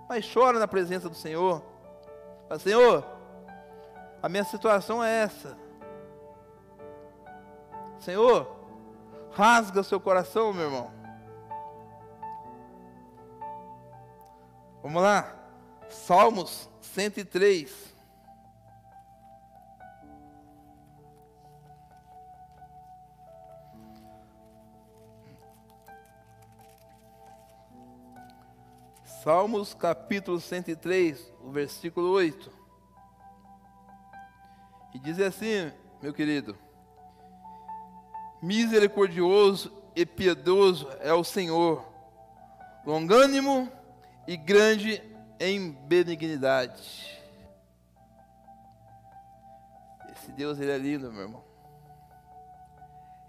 Mas 0.08 0.32
chora 0.32 0.60
na 0.60 0.68
presença 0.68 1.10
do 1.10 1.16
Senhor. 1.16 1.64
Fala, 2.48 2.60
Senhor, 2.60 3.06
a 4.22 4.30
minha 4.30 4.44
situação 4.44 5.04
é 5.04 5.24
essa. 5.24 5.58
Senhor, 8.00 8.48
rasga 9.32 9.84
seu 9.84 10.00
coração, 10.00 10.54
meu 10.54 10.66
irmão. 10.66 10.92
Vamos 14.84 15.02
lá. 15.02 15.36
Salmos 15.90 16.70
103. 16.82 17.91
Salmos 29.24 29.76
capítulo 29.76 30.40
103, 30.40 31.32
o 31.44 31.52
versículo 31.52 32.10
8. 32.10 32.52
E 34.96 35.00
diz 35.00 35.20
assim, 35.20 35.72
meu 36.02 36.12
querido: 36.12 36.58
Misericordioso 38.42 39.72
e 39.96 40.08
piedoso 40.08 40.90
é 41.02 41.14
o 41.14 41.24
Senhor, 41.24 41.86
longânimo 42.84 43.72
e 44.28 44.36
grande 44.36 45.04
em 45.40 45.70
benignidade. 45.70 47.22
Esse 50.14 50.32
Deus 50.32 50.60
ele 50.60 50.72
é 50.72 50.78
lindo, 50.80 51.12
meu 51.12 51.22
irmão. 51.22 51.44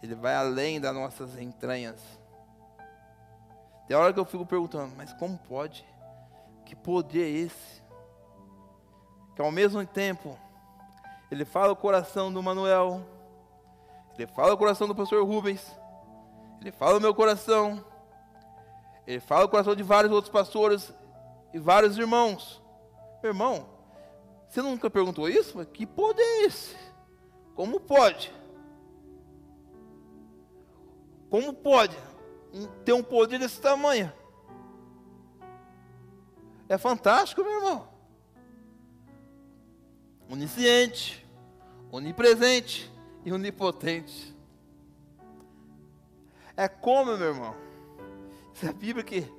Ele 0.02 0.14
vai 0.14 0.34
além 0.34 0.80
das 0.80 0.94
nossas 0.94 1.36
entranhas. 1.36 2.21
Tem 3.92 4.00
hora 4.00 4.10
que 4.10 4.18
eu 4.18 4.24
fico 4.24 4.46
perguntando, 4.46 4.94
mas 4.96 5.12
como 5.12 5.36
pode? 5.36 5.84
Que 6.64 6.74
poder 6.74 7.24
é 7.24 7.28
esse? 7.28 7.82
Que 9.36 9.42
ao 9.42 9.52
mesmo 9.52 9.86
tempo, 9.86 10.34
ele 11.30 11.44
fala 11.44 11.74
o 11.74 11.76
coração 11.76 12.32
do 12.32 12.42
Manuel, 12.42 13.04
ele 14.16 14.26
fala 14.28 14.54
o 14.54 14.56
coração 14.56 14.88
do 14.88 14.94
pastor 14.94 15.22
Rubens, 15.26 15.78
ele 16.62 16.72
fala 16.72 16.96
o 16.96 17.02
meu 17.02 17.14
coração, 17.14 17.84
ele 19.06 19.20
fala 19.20 19.44
o 19.44 19.48
coração 19.50 19.76
de 19.76 19.82
vários 19.82 20.10
outros 20.10 20.32
pastores 20.32 20.90
e 21.52 21.58
vários 21.58 21.98
irmãos. 21.98 22.62
Meu 23.22 23.32
irmão, 23.32 23.66
você 24.48 24.62
nunca 24.62 24.88
perguntou 24.88 25.28
isso? 25.28 25.62
Que 25.66 25.84
poder 25.84 26.22
é 26.22 26.44
esse? 26.46 26.74
Como 27.54 27.78
pode? 27.78 28.32
Como 31.28 31.52
pode? 31.52 32.11
Ter 32.84 32.92
um 32.92 33.02
poder 33.02 33.38
desse 33.38 33.60
tamanho. 33.60 34.12
É 36.68 36.78
fantástico, 36.78 37.42
meu 37.42 37.52
irmão. 37.52 37.88
Onisciente, 40.30 41.26
onipresente 41.90 42.90
e 43.24 43.32
onipotente. 43.32 44.34
É 46.56 46.68
como, 46.68 47.16
meu 47.16 47.28
irmão? 47.28 47.54
Isso 48.54 48.66
é 48.66 48.68
a 48.68 48.72
Bíblia 48.72 49.04
que 49.04 49.30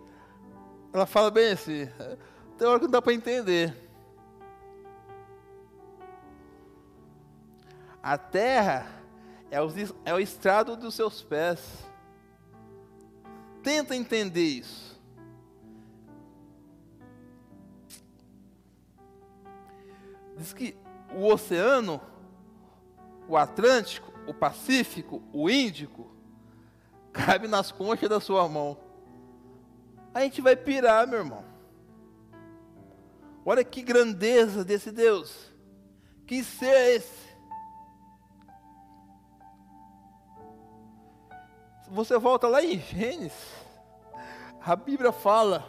ela 0.92 1.06
fala 1.06 1.32
bem 1.32 1.52
assim. 1.52 1.88
Tem 2.58 2.68
hora 2.68 2.80
que 2.80 2.86
não 2.86 2.92
dá 2.92 3.02
para 3.02 3.14
entender. 3.14 3.76
A 8.02 8.18
terra 8.18 8.86
é 9.50 9.62
o, 9.62 9.68
é 10.04 10.14
o 10.14 10.20
estrado 10.20 10.76
dos 10.76 10.94
seus 10.94 11.22
pés. 11.22 11.60
Tenta 13.64 13.96
entender 13.96 14.44
isso. 14.44 15.02
Diz 20.38 20.52
que 20.54 20.76
o 21.16 21.26
oceano, 21.26 22.02
o 23.28 23.38
Atlântico, 23.38 24.12
o 24.28 24.34
Pacífico, 24.34 25.24
o 25.32 25.50
Índico, 25.50 26.12
cabe 27.14 27.48
nas 27.48 27.72
conchas 27.72 28.10
da 28.10 28.20
sua 28.20 28.48
mão. 28.50 28.78
A 30.14 30.22
gente 30.22 30.42
vai 30.42 30.56
pirar, 30.56 31.08
meu 31.08 31.20
irmão. 31.20 31.46
Olha 33.46 33.64
que 33.64 33.82
grandeza 33.82 34.64
desse 34.64 34.92
Deus. 34.92 35.52
Que 36.26 36.44
ser 36.44 36.66
é 36.66 36.96
esse? 36.96 37.33
Você 41.94 42.18
volta 42.18 42.48
lá 42.48 42.64
em 42.64 42.80
Gênesis, 42.80 43.34
a 44.66 44.76
Bíblia 44.76 45.12
fala 45.12 45.64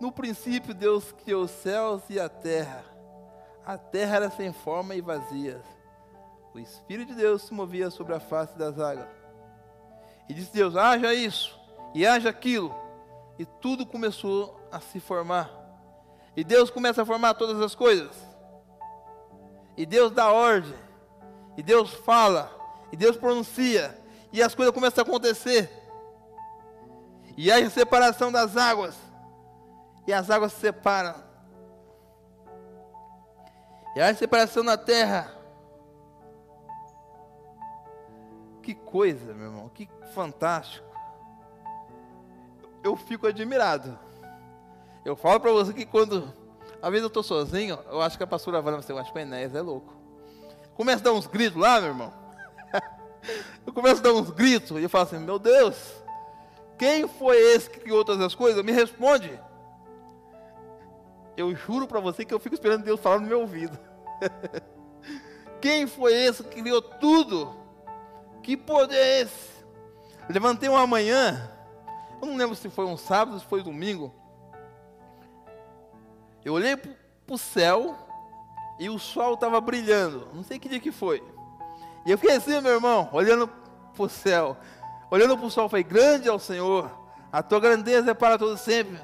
No 0.00 0.10
princípio, 0.10 0.74
Deus 0.74 1.12
criou 1.12 1.44
os 1.44 1.50
céus 1.50 2.02
e 2.08 2.18
a 2.18 2.28
terra. 2.28 2.84
A 3.64 3.78
terra 3.78 4.16
era 4.16 4.30
sem 4.30 4.52
forma 4.52 4.94
e 4.94 5.00
vazia. 5.00 5.62
O 6.52 6.58
Espírito 6.58 7.14
de 7.14 7.20
Deus 7.20 7.42
se 7.42 7.54
movia 7.54 7.90
sobre 7.90 8.14
a 8.14 8.18
face 8.18 8.58
das 8.58 8.78
águas. 8.80 9.06
E 10.28 10.34
disse 10.34 10.52
Deus: 10.52 10.74
haja 10.74 11.14
isso 11.14 11.56
e 11.94 12.06
haja 12.06 12.30
aquilo. 12.30 12.74
E 13.38 13.44
tudo 13.44 13.86
começou 13.86 14.58
a 14.72 14.80
se 14.80 14.98
formar. 14.98 15.50
E 16.36 16.42
Deus 16.42 16.70
começa 16.70 17.02
a 17.02 17.06
formar 17.06 17.34
todas 17.34 17.60
as 17.60 17.74
coisas. 17.74 18.16
E 19.76 19.86
Deus 19.86 20.10
dá 20.10 20.32
ordem. 20.32 20.74
E 21.56 21.62
Deus 21.62 21.92
fala. 21.92 22.50
E 22.90 22.96
Deus 22.96 23.16
pronuncia. 23.16 23.99
E 24.32 24.42
as 24.42 24.54
coisas 24.54 24.74
começam 24.74 25.02
a 25.02 25.06
acontecer. 25.06 25.70
E 27.36 27.50
há 27.50 27.56
a 27.56 27.70
separação 27.70 28.30
das 28.30 28.56
águas. 28.56 28.94
E 30.06 30.12
as 30.12 30.30
águas 30.30 30.52
se 30.52 30.60
separam. 30.60 31.14
E 33.96 34.00
há 34.00 34.08
a 34.08 34.14
separação 34.14 34.62
na 34.62 34.76
terra. 34.76 35.34
Que 38.62 38.74
coisa, 38.74 39.32
meu 39.34 39.46
irmão. 39.46 39.68
Que 39.68 39.88
fantástico. 40.14 40.86
Eu 42.82 42.96
fico 42.96 43.26
admirado. 43.26 43.98
Eu 45.04 45.16
falo 45.16 45.40
para 45.40 45.50
você 45.50 45.72
que 45.72 45.86
quando, 45.86 46.32
às 46.80 46.90
vezes 46.90 47.02
eu 47.02 47.08
estou 47.08 47.22
sozinho, 47.22 47.78
eu 47.88 48.00
acho 48.00 48.16
que 48.16 48.22
a 48.22 48.26
pastora 48.26 48.60
Vânia, 48.60 48.80
você 48.80 48.92
acha 48.92 49.10
que 49.10 49.18
o 49.18 49.20
Enéas 49.20 49.54
é 49.54 49.60
louco. 49.60 49.92
Começa 50.74 51.00
a 51.00 51.04
dar 51.04 51.12
uns 51.12 51.26
gritos 51.26 51.60
lá, 51.60 51.80
meu 51.80 51.90
irmão. 51.90 52.19
Eu 53.66 53.72
começo 53.72 54.00
a 54.00 54.04
dar 54.04 54.12
uns 54.12 54.30
gritos 54.30 54.78
e 54.78 54.82
eu 54.82 54.90
falo 54.90 55.04
assim, 55.04 55.18
meu 55.18 55.38
Deus, 55.38 55.76
quem 56.78 57.06
foi 57.06 57.36
esse 57.36 57.68
que 57.68 57.80
criou 57.80 58.04
todas 58.04 58.24
as 58.24 58.34
coisas? 58.34 58.64
Me 58.64 58.72
responde. 58.72 59.38
Eu 61.36 61.54
juro 61.54 61.86
para 61.86 62.00
você 62.00 62.24
que 62.24 62.32
eu 62.32 62.40
fico 62.40 62.54
esperando 62.54 62.84
Deus 62.84 63.00
falar 63.00 63.20
no 63.20 63.26
meu 63.26 63.40
ouvido. 63.40 63.78
quem 65.60 65.86
foi 65.86 66.14
esse 66.14 66.42
que 66.42 66.60
criou 66.60 66.82
tudo? 66.82 67.54
Que 68.42 68.56
poder 68.56 68.96
é 68.96 69.20
esse? 69.20 69.50
Levantei 70.28 70.68
uma 70.68 70.86
manhã, 70.86 71.50
eu 72.20 72.26
não 72.28 72.36
lembro 72.36 72.54
se 72.54 72.68
foi 72.68 72.84
um 72.84 72.96
sábado, 72.96 73.38
se 73.38 73.46
foi 73.46 73.60
um 73.60 73.64
domingo. 73.64 74.14
Eu 76.44 76.54
olhei 76.54 76.76
para 76.76 76.94
o 77.28 77.38
céu 77.38 77.96
e 78.78 78.88
o 78.88 78.98
sol 78.98 79.34
estava 79.34 79.60
brilhando. 79.60 80.28
Não 80.32 80.42
sei 80.42 80.58
que 80.58 80.68
dia 80.68 80.80
que 80.80 80.92
foi. 80.92 81.22
E 82.04 82.10
eu 82.10 82.18
fiquei 82.18 82.36
assim, 82.36 82.60
meu 82.60 82.72
irmão, 82.72 83.08
olhando 83.12 83.46
para 83.46 84.02
o 84.02 84.08
céu. 84.08 84.56
Olhando 85.10 85.36
para 85.36 85.46
o 85.46 85.50
sol, 85.50 85.68
falei: 85.68 85.84
Grande 85.84 86.28
é 86.28 86.32
o 86.32 86.38
Senhor, 86.38 86.90
a 87.32 87.42
tua 87.42 87.60
grandeza 87.60 88.10
é 88.10 88.14
para 88.14 88.38
todo 88.38 88.56
sempre. 88.56 88.98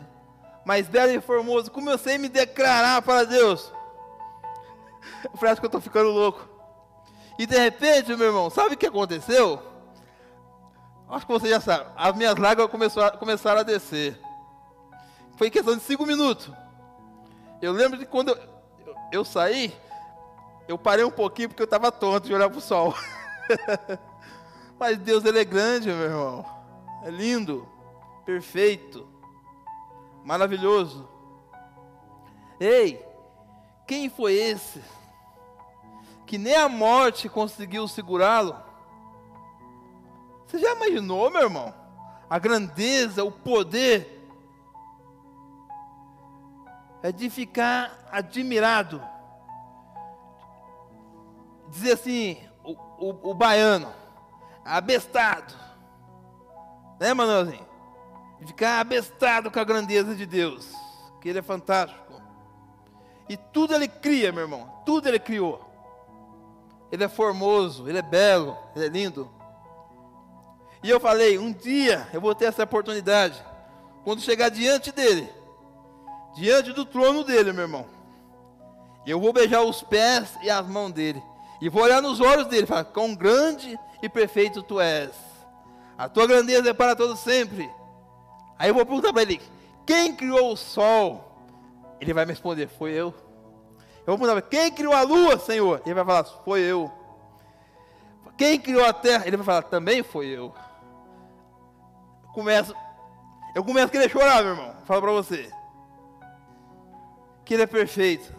Mas 0.64 0.88
belo 0.88 1.12
e 1.12 1.20
formoso, 1.20 1.70
comecei 1.70 2.16
a 2.16 2.18
me 2.18 2.28
declarar 2.28 3.03
para 3.03 3.24
Deus. 3.24 3.72
Eu 5.24 5.36
falei: 5.36 5.53
Acho 5.53 5.61
que 5.61 5.66
eu 5.66 5.68
estou 5.68 5.80
ficando 5.80 6.11
louco. 6.11 6.49
E 7.38 7.47
de 7.47 7.59
repente, 7.59 8.14
meu 8.16 8.28
irmão, 8.28 8.49
sabe 8.49 8.74
o 8.74 8.78
que 8.78 8.86
aconteceu? 8.86 9.62
Acho 11.09 11.26
que 11.26 11.32
você 11.32 11.49
já 11.49 11.61
sabe. 11.61 11.86
As 11.94 12.16
minhas 12.16 12.36
lágrimas 12.36 12.70
começaram, 12.70 13.18
começaram 13.18 13.61
a 13.61 13.62
descer. 13.62 14.18
Foi 15.36 15.51
questão 15.51 15.76
de 15.76 15.82
cinco 15.82 16.07
minutos. 16.07 16.51
Eu 17.61 17.72
lembro 17.72 17.99
de 17.99 18.07
quando 18.07 18.30
eu, 18.30 18.38
eu, 18.86 18.94
eu 19.12 19.24
saí, 19.24 19.74
eu 20.68 20.76
parei 20.76 21.04
um 21.04 21.10
pouquinho 21.10 21.48
porque 21.48 21.62
eu 21.62 21.66
estava 21.66 21.92
tonto 21.92 22.26
de 22.26 22.34
olhar 22.34 22.48
para 22.48 22.58
o 22.58 22.62
sol. 22.62 22.94
Mas 24.78 24.98
Deus, 24.98 25.24
Ele 25.24 25.38
é 25.38 25.44
grande, 25.44 25.88
meu 25.88 26.02
irmão. 26.02 26.44
É 27.04 27.10
lindo, 27.10 27.66
perfeito, 28.24 29.06
maravilhoso. 30.24 31.08
Ei, 32.58 33.04
quem 33.86 34.10
foi 34.10 34.34
esse 34.34 34.82
que 36.26 36.36
nem 36.36 36.56
a 36.56 36.68
morte 36.68 37.28
conseguiu 37.28 37.86
segurá-lo? 37.86 38.56
Você 40.46 40.58
já 40.58 40.74
imaginou, 40.74 41.30
meu 41.30 41.42
irmão? 41.42 41.72
A 42.28 42.38
grandeza, 42.38 43.22
o 43.22 43.30
poder 43.30 44.28
é 47.02 47.12
de 47.12 47.30
ficar 47.30 48.08
admirado. 48.10 49.00
Dizer 51.68 51.92
assim, 51.92 52.38
o, 52.64 52.72
o, 52.72 53.30
o 53.30 53.34
baiano, 53.34 53.92
abestado. 54.64 55.54
Né, 57.00 57.12
Manuelzinho? 57.12 57.66
Ficar 58.46 58.80
abestado 58.80 59.50
com 59.50 59.58
a 59.58 59.64
grandeza 59.64 60.14
de 60.14 60.26
Deus, 60.26 60.68
que 61.20 61.28
Ele 61.28 61.38
é 61.38 61.42
fantástico. 61.42 62.20
E 63.28 63.36
tudo 63.36 63.74
Ele 63.74 63.88
cria, 63.88 64.30
meu 64.30 64.42
irmão, 64.42 64.70
tudo 64.84 65.08
Ele 65.08 65.18
criou. 65.18 65.64
Ele 66.92 67.02
é 67.02 67.08
formoso, 67.08 67.88
Ele 67.88 67.98
é 67.98 68.02
belo, 68.02 68.56
Ele 68.74 68.86
é 68.86 68.88
lindo. 68.88 69.30
E 70.82 70.90
eu 70.90 71.00
falei, 71.00 71.38
um 71.38 71.52
dia 71.52 72.08
eu 72.12 72.20
vou 72.20 72.34
ter 72.34 72.44
essa 72.44 72.62
oportunidade, 72.62 73.42
quando 74.04 74.20
chegar 74.20 74.50
diante 74.50 74.92
dele, 74.92 75.28
diante 76.36 76.72
do 76.72 76.84
trono 76.84 77.24
dele, 77.24 77.52
meu 77.52 77.62
irmão. 77.64 77.86
Eu 79.04 79.20
vou 79.20 79.32
beijar 79.32 79.62
os 79.62 79.82
pés 79.82 80.36
e 80.42 80.50
as 80.50 80.66
mãos 80.66 80.92
dele. 80.92 81.22
E 81.61 81.68
vou 81.68 81.82
olhar 81.82 82.02
nos 82.02 82.20
olhos 82.20 82.46
dele 82.46 82.64
e 82.64 82.66
falar: 82.66 82.84
Quão 82.84 83.14
grande 83.14 83.78
e 84.02 84.09
perfeito 84.09 84.62
tu 84.62 84.80
és. 84.80 85.11
A 85.96 86.09
tua 86.09 86.26
grandeza 86.26 86.68
é 86.68 86.74
para 86.74 86.94
todo 86.94 87.16
sempre. 87.16 87.70
Aí 88.59 88.68
eu 88.68 88.74
vou 88.74 88.84
perguntar 88.84 89.12
para 89.12 89.22
ele: 89.22 89.40
Quem 89.86 90.14
criou 90.14 90.52
o 90.52 90.57
sol? 90.57 91.24
Ele 92.00 92.12
vai 92.12 92.24
me 92.24 92.32
responder: 92.32 92.68
Foi 92.68 92.92
eu. 92.92 93.14
Eu 94.07 94.16
vou 94.16 94.18
perguntar: 94.18 94.42
Quem 94.42 94.70
criou 94.70 94.92
a 94.92 95.02
lua, 95.02 95.38
Senhor? 95.38 95.80
Ele 95.84 95.94
vai 95.94 96.04
falar: 96.04 96.24
Foi 96.44 96.61
eu. 96.61 96.90
Quem 98.36 98.61
criou 98.61 98.84
a 98.84 98.92
terra? 98.92 99.26
Ele 99.26 99.36
vai 99.36 99.46
falar: 99.46 99.62
Também 99.62 100.02
foi 100.02 100.26
eu. 100.26 100.54
Eu 102.22 102.32
começo, 102.32 102.74
eu 103.54 103.64
começo 103.64 103.86
a 103.86 103.90
querer 103.90 104.11
chorar, 104.11 104.42
meu 104.42 104.52
irmão. 104.52 104.74
Falo 104.84 105.00
para 105.00 105.12
você 105.12 105.50
que 107.46 107.54
Ele 107.54 107.62
é 107.62 107.66
perfeito. 107.66 108.34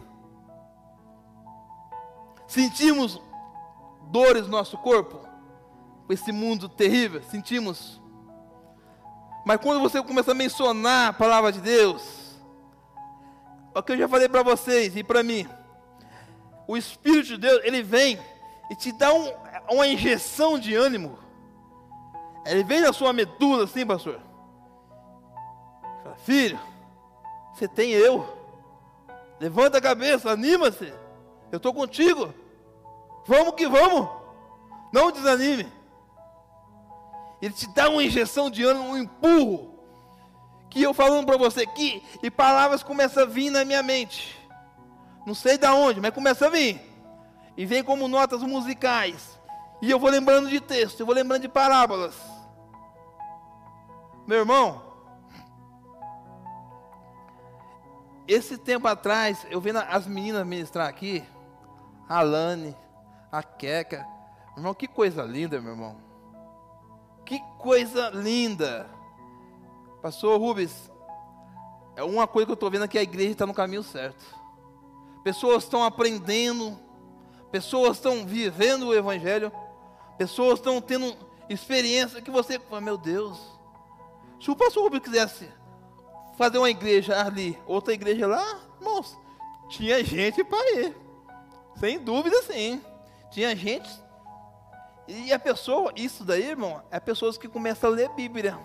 Sentimos 2.48 3.20
dores 4.10 4.44
no 4.44 4.48
nosso 4.48 4.78
corpo, 4.78 5.20
com 6.06 6.12
esse 6.12 6.32
mundo 6.32 6.66
terrível, 6.66 7.22
sentimos. 7.22 8.00
Mas 9.44 9.60
quando 9.60 9.80
você 9.80 10.02
começa 10.02 10.32
a 10.32 10.34
mencionar 10.34 11.10
a 11.10 11.12
palavra 11.12 11.52
de 11.52 11.60
Deus, 11.60 12.38
é 13.74 13.78
o 13.78 13.82
que 13.82 13.92
eu 13.92 13.98
já 13.98 14.08
falei 14.08 14.30
para 14.30 14.42
vocês 14.42 14.96
e 14.96 15.04
para 15.04 15.22
mim, 15.22 15.46
o 16.66 16.74
Espírito 16.74 17.28
de 17.28 17.36
Deus, 17.36 17.60
ele 17.64 17.82
vem 17.82 18.18
e 18.70 18.74
te 18.74 18.92
dá 18.92 19.12
um, 19.12 19.30
uma 19.70 19.86
injeção 19.86 20.58
de 20.58 20.74
ânimo. 20.74 21.18
Ele 22.46 22.64
vem 22.64 22.80
na 22.80 22.94
sua 22.94 23.12
medula 23.12 23.64
assim, 23.64 23.86
pastor. 23.86 24.20
Fala, 26.02 26.16
filho, 26.16 26.58
você 27.52 27.68
tem 27.68 27.90
eu. 27.90 28.26
Levanta 29.38 29.76
a 29.76 29.82
cabeça, 29.82 30.30
anima-se. 30.30 30.92
Eu 31.50 31.56
estou 31.56 31.72
contigo. 31.72 32.32
Vamos 33.26 33.54
que 33.54 33.66
vamos. 33.66 34.08
Não 34.92 35.10
desanime. 35.10 35.70
Ele 37.40 37.54
te 37.54 37.68
dá 37.68 37.88
uma 37.88 38.02
injeção 38.02 38.50
de 38.50 38.64
ânimo, 38.64 38.90
um 38.90 38.96
empurro. 38.96 39.78
Que 40.70 40.82
eu 40.82 40.92
falando 40.92 41.26
para 41.26 41.38
você 41.38 41.62
aqui, 41.62 42.02
e 42.22 42.30
palavras 42.30 42.82
começam 42.82 43.22
a 43.22 43.26
vir 43.26 43.48
na 43.50 43.64
minha 43.64 43.82
mente. 43.82 44.38
Não 45.26 45.34
sei 45.34 45.56
de 45.56 45.66
onde, 45.66 46.00
mas 46.00 46.12
começa 46.12 46.46
a 46.46 46.50
vir. 46.50 46.80
E 47.56 47.64
vem 47.64 47.82
como 47.82 48.06
notas 48.06 48.42
musicais. 48.42 49.38
E 49.80 49.90
eu 49.90 49.98
vou 49.98 50.10
lembrando 50.10 50.48
de 50.48 50.60
texto, 50.60 51.00
eu 51.00 51.06
vou 51.06 51.14
lembrando 51.14 51.42
de 51.42 51.48
parábolas. 51.48 52.14
Meu 54.26 54.38
irmão, 54.38 54.88
Esse 58.28 58.58
tempo 58.58 58.86
atrás, 58.86 59.46
eu 59.50 59.58
vendo 59.58 59.78
as 59.78 60.06
meninas 60.06 60.46
ministrar 60.46 60.86
aqui, 60.86 61.24
a 62.08 62.22
Lani, 62.22 62.74
a 63.30 63.42
Queca. 63.42 64.06
Irmão, 64.56 64.74
que 64.74 64.88
coisa 64.88 65.22
linda, 65.22 65.60
meu 65.60 65.72
irmão. 65.72 65.96
Que 67.24 67.38
coisa 67.58 68.10
linda. 68.10 68.88
Pastor 70.00 70.40
Rubens, 70.40 70.90
é 71.94 72.02
uma 72.02 72.26
coisa 72.26 72.46
que 72.46 72.52
eu 72.52 72.54
estou 72.54 72.70
vendo 72.70 72.84
é 72.84 72.88
que 72.88 72.98
a 72.98 73.02
igreja 73.02 73.32
está 73.32 73.46
no 73.46 73.52
caminho 73.52 73.82
certo. 73.82 74.24
Pessoas 75.22 75.64
estão 75.64 75.84
aprendendo, 75.84 76.78
pessoas 77.50 77.96
estão 77.96 78.24
vivendo 78.24 78.86
o 78.86 78.94
Evangelho, 78.94 79.52
pessoas 80.16 80.58
estão 80.58 80.80
tendo 80.80 81.14
experiência 81.48 82.22
que 82.22 82.30
você, 82.30 82.60
meu 82.80 82.96
Deus, 82.96 83.38
se 84.40 84.50
o 84.50 84.56
pastor 84.56 84.84
Rubens 84.84 85.02
quisesse 85.02 85.50
fazer 86.36 86.58
uma 86.58 86.70
igreja 86.70 87.20
ali, 87.20 87.58
outra 87.66 87.92
igreja 87.92 88.26
lá, 88.26 88.60
irmãos, 88.80 89.18
tinha 89.68 90.02
gente 90.04 90.44
para 90.44 90.70
ir. 90.78 91.07
Sem 91.78 91.98
dúvida, 91.98 92.42
sim. 92.42 92.82
Tinha 93.30 93.54
gente. 93.54 93.88
E 95.06 95.32
a 95.32 95.38
pessoa, 95.38 95.92
isso 95.96 96.24
daí, 96.24 96.50
irmão, 96.50 96.82
é 96.90 97.00
pessoas 97.00 97.38
que 97.38 97.48
começam 97.48 97.90
a 97.90 97.92
ler 97.94 98.10
Bíblia. 98.10 98.58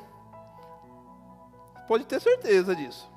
Pode 1.88 2.06
ter 2.06 2.20
certeza 2.20 2.76
disso. 2.76 3.10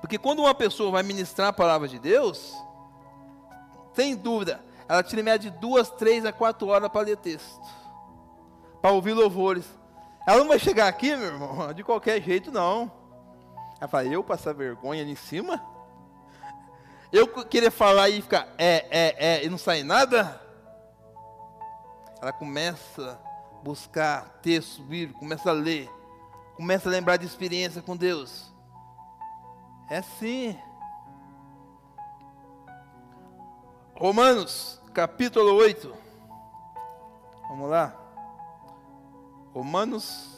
Porque 0.00 0.18
quando 0.18 0.40
uma 0.40 0.54
pessoa 0.54 0.90
vai 0.90 1.02
ministrar 1.02 1.48
a 1.48 1.52
palavra 1.52 1.88
de 1.88 1.98
Deus, 1.98 2.54
sem 3.94 4.14
dúvida, 4.14 4.62
ela 4.88 5.02
tira 5.02 5.20
em 5.20 5.24
média 5.24 5.50
de 5.50 5.58
duas, 5.58 5.90
três 5.90 6.24
a 6.24 6.32
quatro 6.32 6.68
horas 6.68 6.90
para 6.90 7.06
ler 7.06 7.16
texto, 7.16 7.60
para 8.82 8.92
ouvir 8.92 9.14
louvores. 9.14 9.64
Ela 10.26 10.38
não 10.38 10.48
vai 10.48 10.58
chegar 10.58 10.88
aqui, 10.88 11.14
meu 11.16 11.26
irmão, 11.26 11.72
de 11.72 11.82
qualquer 11.82 12.20
jeito, 12.20 12.52
não. 12.52 12.90
Ela 13.80 13.88
fala, 13.88 14.04
eu 14.04 14.22
passar 14.22 14.52
vergonha 14.52 15.02
ali 15.02 15.12
em 15.12 15.16
cima? 15.16 15.62
Eu 17.12 17.28
querer 17.44 17.70
falar 17.70 18.08
e 18.08 18.20
ficar 18.20 18.48
é, 18.58 18.86
é, 18.90 19.16
é, 19.18 19.44
e 19.44 19.48
não 19.48 19.58
sair 19.58 19.84
nada? 19.84 20.40
Ela 22.20 22.32
começa 22.32 23.20
a 23.52 23.62
buscar 23.62 24.40
texto 24.42 24.82
bíblico, 24.82 25.20
começa 25.20 25.50
a 25.50 25.52
ler, 25.52 25.88
começa 26.56 26.88
a 26.88 26.92
lembrar 26.92 27.16
de 27.16 27.26
experiência 27.26 27.80
com 27.80 27.96
Deus. 27.96 28.52
É 29.88 29.98
assim. 29.98 30.58
Romanos, 33.94 34.80
capítulo 34.92 35.54
8. 35.54 35.94
Vamos 37.48 37.70
lá. 37.70 37.94
Romanos. 39.54 40.35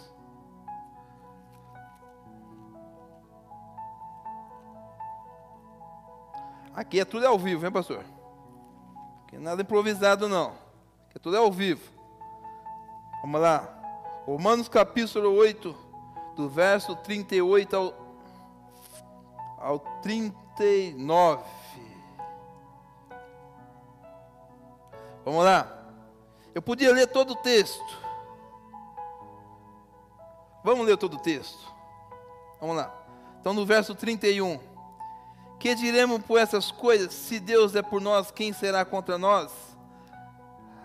Aqui 6.78 7.00
é 7.00 7.04
tudo 7.04 7.26
ao 7.26 7.36
vivo, 7.36 7.66
hein, 7.66 7.72
pastor? 7.72 8.04
Aqui 9.24 9.34
é 9.34 9.38
nada 9.40 9.62
improvisado, 9.62 10.28
não. 10.28 10.50
Aqui 11.08 11.16
é 11.16 11.18
tudo 11.18 11.36
ao 11.36 11.50
vivo. 11.50 11.82
Vamos 13.20 13.40
lá. 13.40 13.68
Romanos 14.24 14.68
capítulo 14.68 15.34
8, 15.34 15.74
do 16.36 16.48
verso 16.48 16.94
38 16.94 17.74
ao, 17.76 17.92
ao 19.58 19.80
39. 20.02 21.42
Vamos 25.24 25.44
lá. 25.44 25.84
Eu 26.54 26.62
podia 26.62 26.92
ler 26.92 27.08
todo 27.08 27.32
o 27.32 27.36
texto. 27.36 27.98
Vamos 30.62 30.86
ler 30.86 30.96
todo 30.96 31.14
o 31.14 31.20
texto. 31.20 31.74
Vamos 32.60 32.76
lá. 32.76 32.94
Então, 33.40 33.52
no 33.52 33.66
verso 33.66 33.96
31. 33.96 34.77
Que 35.58 35.74
diremos 35.74 36.22
por 36.22 36.38
essas 36.38 36.70
coisas? 36.70 37.12
Se 37.12 37.40
Deus 37.40 37.74
é 37.74 37.82
por 37.82 38.00
nós, 38.00 38.30
quem 38.30 38.52
será 38.52 38.84
contra 38.84 39.18
nós? 39.18 39.50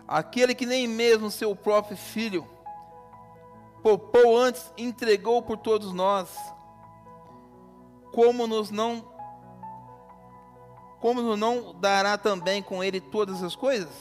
Aquele 0.08 0.56
que 0.56 0.66
nem 0.66 0.88
mesmo 0.88 1.30
seu 1.30 1.56
próprio 1.56 1.96
filho 1.96 2.48
poupou 3.84 4.38
antes, 4.38 4.72
entregou 4.78 5.42
por 5.42 5.58
todos 5.58 5.94
nós. 5.94 6.30
Como 8.12 8.48
nos 8.48 8.72
não 8.72 9.12
como 11.00 11.22
nos 11.22 11.38
não 11.38 11.76
dará 11.76 12.18
também 12.18 12.64
com 12.64 12.82
ele 12.82 13.02
todas 13.02 13.44
as 13.44 13.58
coisas? 13.58 13.92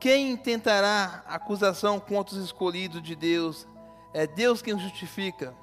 Quem 0.00 0.34
tentará 0.36 1.22
acusação 1.26 2.00
contra 2.00 2.34
os 2.34 2.44
escolhidos 2.44 3.02
de 3.02 3.14
Deus? 3.14 3.66
É 4.14 4.26
Deus 4.26 4.62
quem 4.62 4.74
os 4.74 4.80
justifica. 4.80 5.54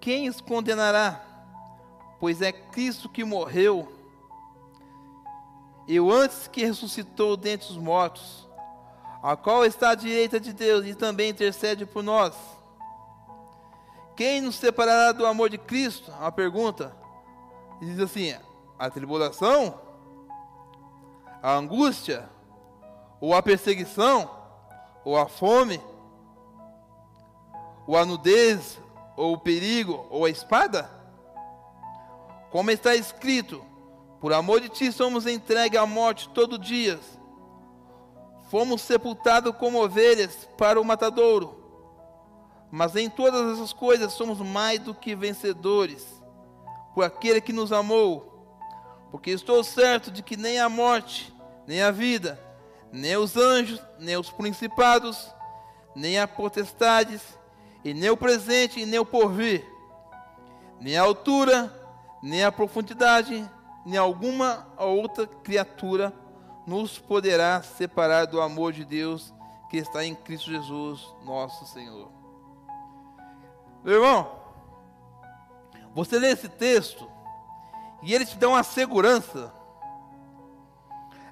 Quem 0.00 0.30
os 0.30 0.40
condenará? 0.40 1.33
Pois 2.18 2.40
é 2.40 2.52
Cristo 2.52 3.08
que 3.08 3.24
morreu, 3.24 3.92
e 5.86 5.98
antes 5.98 6.48
que 6.48 6.64
ressuscitou 6.64 7.36
dentre 7.36 7.70
os 7.70 7.76
mortos, 7.76 8.48
a 9.22 9.36
qual 9.36 9.64
está 9.64 9.90
à 9.90 9.94
direita 9.94 10.38
de 10.38 10.52
Deus 10.52 10.86
e 10.86 10.94
também 10.94 11.30
intercede 11.30 11.84
por 11.84 12.02
nós. 12.02 12.34
Quem 14.16 14.40
nos 14.40 14.56
separará 14.56 15.12
do 15.12 15.26
amor 15.26 15.50
de 15.50 15.58
Cristo? 15.58 16.10
Uma 16.12 16.30
pergunta. 16.30 16.94
Diz 17.80 17.98
assim: 17.98 18.34
a 18.78 18.88
tribulação, 18.88 19.80
a 21.42 21.54
angústia, 21.54 22.28
ou 23.20 23.34
a 23.34 23.42
perseguição, 23.42 24.30
ou 25.04 25.18
a 25.18 25.26
fome, 25.26 25.80
ou 27.86 27.96
a 27.96 28.04
nudez, 28.04 28.78
ou 29.16 29.34
o 29.34 29.38
perigo, 29.38 30.06
ou 30.10 30.24
a 30.24 30.30
espada? 30.30 30.90
Como 32.54 32.70
está 32.70 32.94
escrito, 32.94 33.64
por 34.20 34.32
amor 34.32 34.60
de 34.60 34.68
ti 34.68 34.92
somos 34.92 35.26
entregues 35.26 35.76
à 35.76 35.84
morte 35.84 36.28
todo 36.28 36.56
dia. 36.56 37.00
Fomos 38.48 38.80
sepultados 38.82 39.56
como 39.56 39.82
ovelhas 39.82 40.48
para 40.56 40.80
o 40.80 40.84
matadouro. 40.84 41.58
Mas 42.70 42.94
em 42.94 43.10
todas 43.10 43.58
essas 43.58 43.72
coisas 43.72 44.12
somos 44.12 44.38
mais 44.38 44.78
do 44.78 44.94
que 44.94 45.16
vencedores, 45.16 46.06
por 46.94 47.02
aquele 47.02 47.40
que 47.40 47.52
nos 47.52 47.72
amou. 47.72 48.46
Porque 49.10 49.32
estou 49.32 49.64
certo 49.64 50.12
de 50.12 50.22
que 50.22 50.36
nem 50.36 50.60
a 50.60 50.68
morte, 50.68 51.34
nem 51.66 51.82
a 51.82 51.90
vida, 51.90 52.40
nem 52.92 53.16
os 53.16 53.36
anjos, 53.36 53.82
nem 53.98 54.16
os 54.16 54.30
principados, 54.30 55.28
nem 55.92 56.20
a 56.20 56.28
potestades, 56.28 57.20
e 57.84 57.92
nem 57.92 58.10
o 58.10 58.16
presente, 58.16 58.78
e 58.78 58.86
nem 58.86 59.00
o 59.00 59.04
porvir, 59.04 59.66
nem 60.80 60.96
a 60.96 61.02
altura, 61.02 61.82
nem 62.24 62.42
a 62.42 62.50
profundidade, 62.50 63.48
nem 63.84 63.98
alguma 63.98 64.66
outra 64.78 65.26
criatura 65.26 66.12
nos 66.66 66.98
poderá 66.98 67.62
separar 67.62 68.24
do 68.24 68.40
amor 68.40 68.72
de 68.72 68.84
Deus 68.84 69.32
que 69.68 69.76
está 69.76 70.02
em 70.02 70.14
Cristo 70.14 70.50
Jesus, 70.50 71.06
nosso 71.22 71.66
Senhor. 71.66 72.10
Meu 73.84 73.96
irmão, 73.96 74.40
você 75.94 76.18
lê 76.18 76.30
esse 76.30 76.48
texto 76.48 77.06
e 78.02 78.14
ele 78.14 78.24
te 78.24 78.38
dá 78.38 78.48
uma 78.48 78.62
segurança 78.62 79.52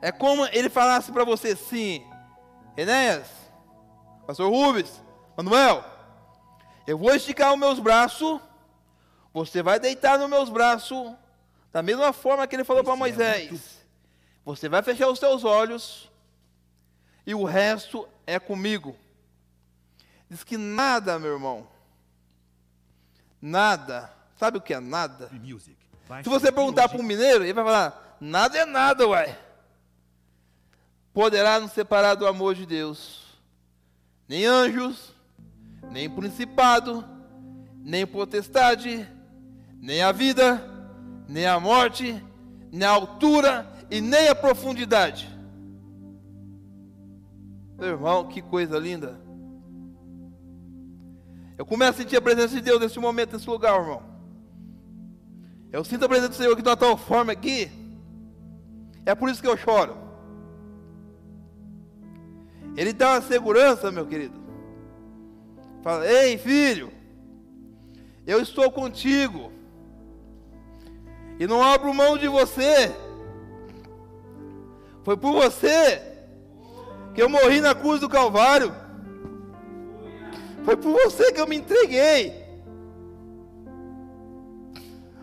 é 0.03 0.11
como 0.11 0.45
ele 0.47 0.69
falasse 0.69 1.11
para 1.11 1.25
você 1.25 1.51
assim: 1.53 2.05
Enéas, 2.77 3.29
Pastor 4.27 4.51
Rubens, 4.51 5.01
Manuel, 5.37 5.83
eu 6.87 6.99
vou 6.99 7.15
esticar 7.15 7.53
os 7.55 7.59
meus 7.59 7.79
braços, 7.79 8.41
você 9.33 9.63
vai 9.63 9.79
deitar 9.79 10.19
nos 10.19 10.29
meus 10.29 10.49
braços, 10.49 11.13
da 11.73 11.83
mesma 11.83 12.13
forma 12.13 12.47
que 12.47 12.55
ele 12.57 12.65
falou 12.65 12.85
para 12.85 12.95
é 12.95 12.97
Moisés. 12.97 13.83
Você 14.45 14.69
vai 14.69 14.83
fechar 14.83 15.09
os 15.09 15.19
seus 15.19 15.45
olhos 15.45 16.11
e 17.27 17.35
o 17.35 17.45
resto 17.45 18.09
é 18.27 18.39
comigo. 18.39 18.97
Diz 20.29 20.43
que 20.43 20.57
nada, 20.57 21.19
meu 21.19 21.35
irmão, 21.35 21.67
nada, 23.41 24.13
sabe 24.39 24.59
o 24.59 24.61
que 24.61 24.75
é 24.75 24.81
nada? 24.81 25.31
Se 26.23 26.29
você 26.29 26.51
perguntar 26.51 26.89
para 26.89 26.99
um 26.99 27.05
mineiro, 27.05 27.45
ele 27.45 27.53
vai 27.53 27.65
falar: 27.65 28.17
nada 28.21 28.59
é 28.59 28.65
nada, 28.65 29.07
uai 29.07 29.39
poderá 31.13 31.61
nos 31.61 31.73
separar 31.73 32.15
do 32.15 32.27
amor 32.27 32.55
de 32.55 32.67
Deus. 32.67 33.21
Nem 34.27 34.47
anjos, 34.47 35.13
nem 35.91 36.09
principado, 36.09 37.05
nem 37.81 38.07
potestade, 38.07 39.07
nem 39.83 40.01
a 40.01 40.13
vida, 40.13 40.65
nem 41.29 41.45
a 41.45 41.59
morte, 41.59 42.25
nem 42.71 42.87
a 42.87 42.93
altura 42.93 43.67
e 43.91 44.01
nem 44.01 44.29
a 44.29 44.35
profundidade. 44.35 45.29
Meu 47.77 47.89
irmão, 47.89 48.29
que 48.29 48.41
coisa 48.41 48.79
linda. 48.79 49.21
Eu 51.59 51.67
começo 51.67 51.91
a 51.91 52.03
sentir 52.05 52.17
a 52.17 52.23
presença 52.23 52.55
de 52.55 52.61
Deus 52.61 52.81
nesse 52.81 53.01
momento, 53.01 53.33
nesse 53.33 53.51
lugar, 53.51 53.81
irmão. 53.81 54.03
Eu 55.73 55.83
sinto 55.83 56.05
a 56.05 56.09
presença 56.09 56.29
do 56.29 56.35
Senhor 56.37 56.53
aqui 56.53 56.63
de 56.63 56.69
uma 56.69 56.77
tal 56.77 56.97
forma 56.97 57.33
aqui. 57.33 57.69
É 59.05 59.17
por 59.17 59.29
isso 59.29 59.43
que 59.43 59.49
eu 59.49 59.57
choro. 59.57 59.97
Ele 62.77 62.93
dá 62.93 63.15
uma 63.15 63.23
segurança, 63.23 63.91
meu 63.91 64.07
querido. 64.07 64.41
Fala: 65.83 66.07
Ei, 66.07 66.39
filho, 66.39 66.93
eu 68.25 68.41
estou 68.41 68.71
contigo. 68.71 69.51
E 71.39 71.47
não 71.47 71.63
abro 71.63 71.93
mão 71.93 72.17
de 72.17 72.29
você. 72.29 72.95
Foi 75.03 75.17
por 75.17 75.33
você 75.33 76.03
que 77.15 77.23
eu 77.23 77.29
morri 77.29 77.61
na 77.61 77.75
cruz 77.75 78.01
do 78.01 78.09
Calvário. 78.09 78.75
Foi 80.65 80.77
por 80.77 80.93
você 80.93 81.33
que 81.33 81.41
eu 81.41 81.47
me 81.47 81.57
entreguei. 81.57 82.43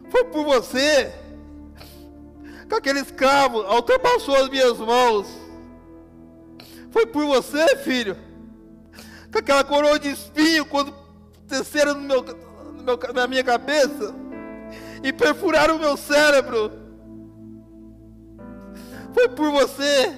Foi 0.10 0.24
por 0.26 0.44
você 0.44 1.14
que 2.68 2.76
aquele 2.76 3.00
escravo 3.00 3.60
ultrapassou 3.60 4.36
as 4.36 4.50
minhas 4.50 4.78
mãos 4.78 5.50
foi 6.92 7.06
por 7.06 7.26
você, 7.26 7.78
filho. 7.78 8.18
Com 9.32 9.40
aquela 9.40 9.64
coroa 9.64 10.00
de 10.00 10.10
espinho, 10.10 10.66
quando 10.66 10.94
desceram 11.46 11.94
no 11.94 12.02
meu, 12.02 12.22
no 12.24 12.84
meu, 12.84 13.00
na 13.14 13.28
minha 13.28 13.44
cabeça 13.44 14.14
e 15.04 15.14
perfuraram 15.14 15.76
o 15.76 15.80
meu 15.80 15.96
cérebro. 15.96 16.72
Foi 19.14 19.30
por 19.30 19.52
você. 19.52 20.14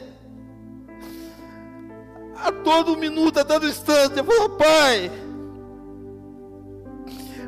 A 2.35 2.51
todo 2.51 2.97
minuto, 2.97 3.39
a 3.39 3.45
todo 3.45 3.67
instante, 3.67 4.17
eu 4.17 4.23
falo, 4.23 4.49
Pai, 4.51 5.11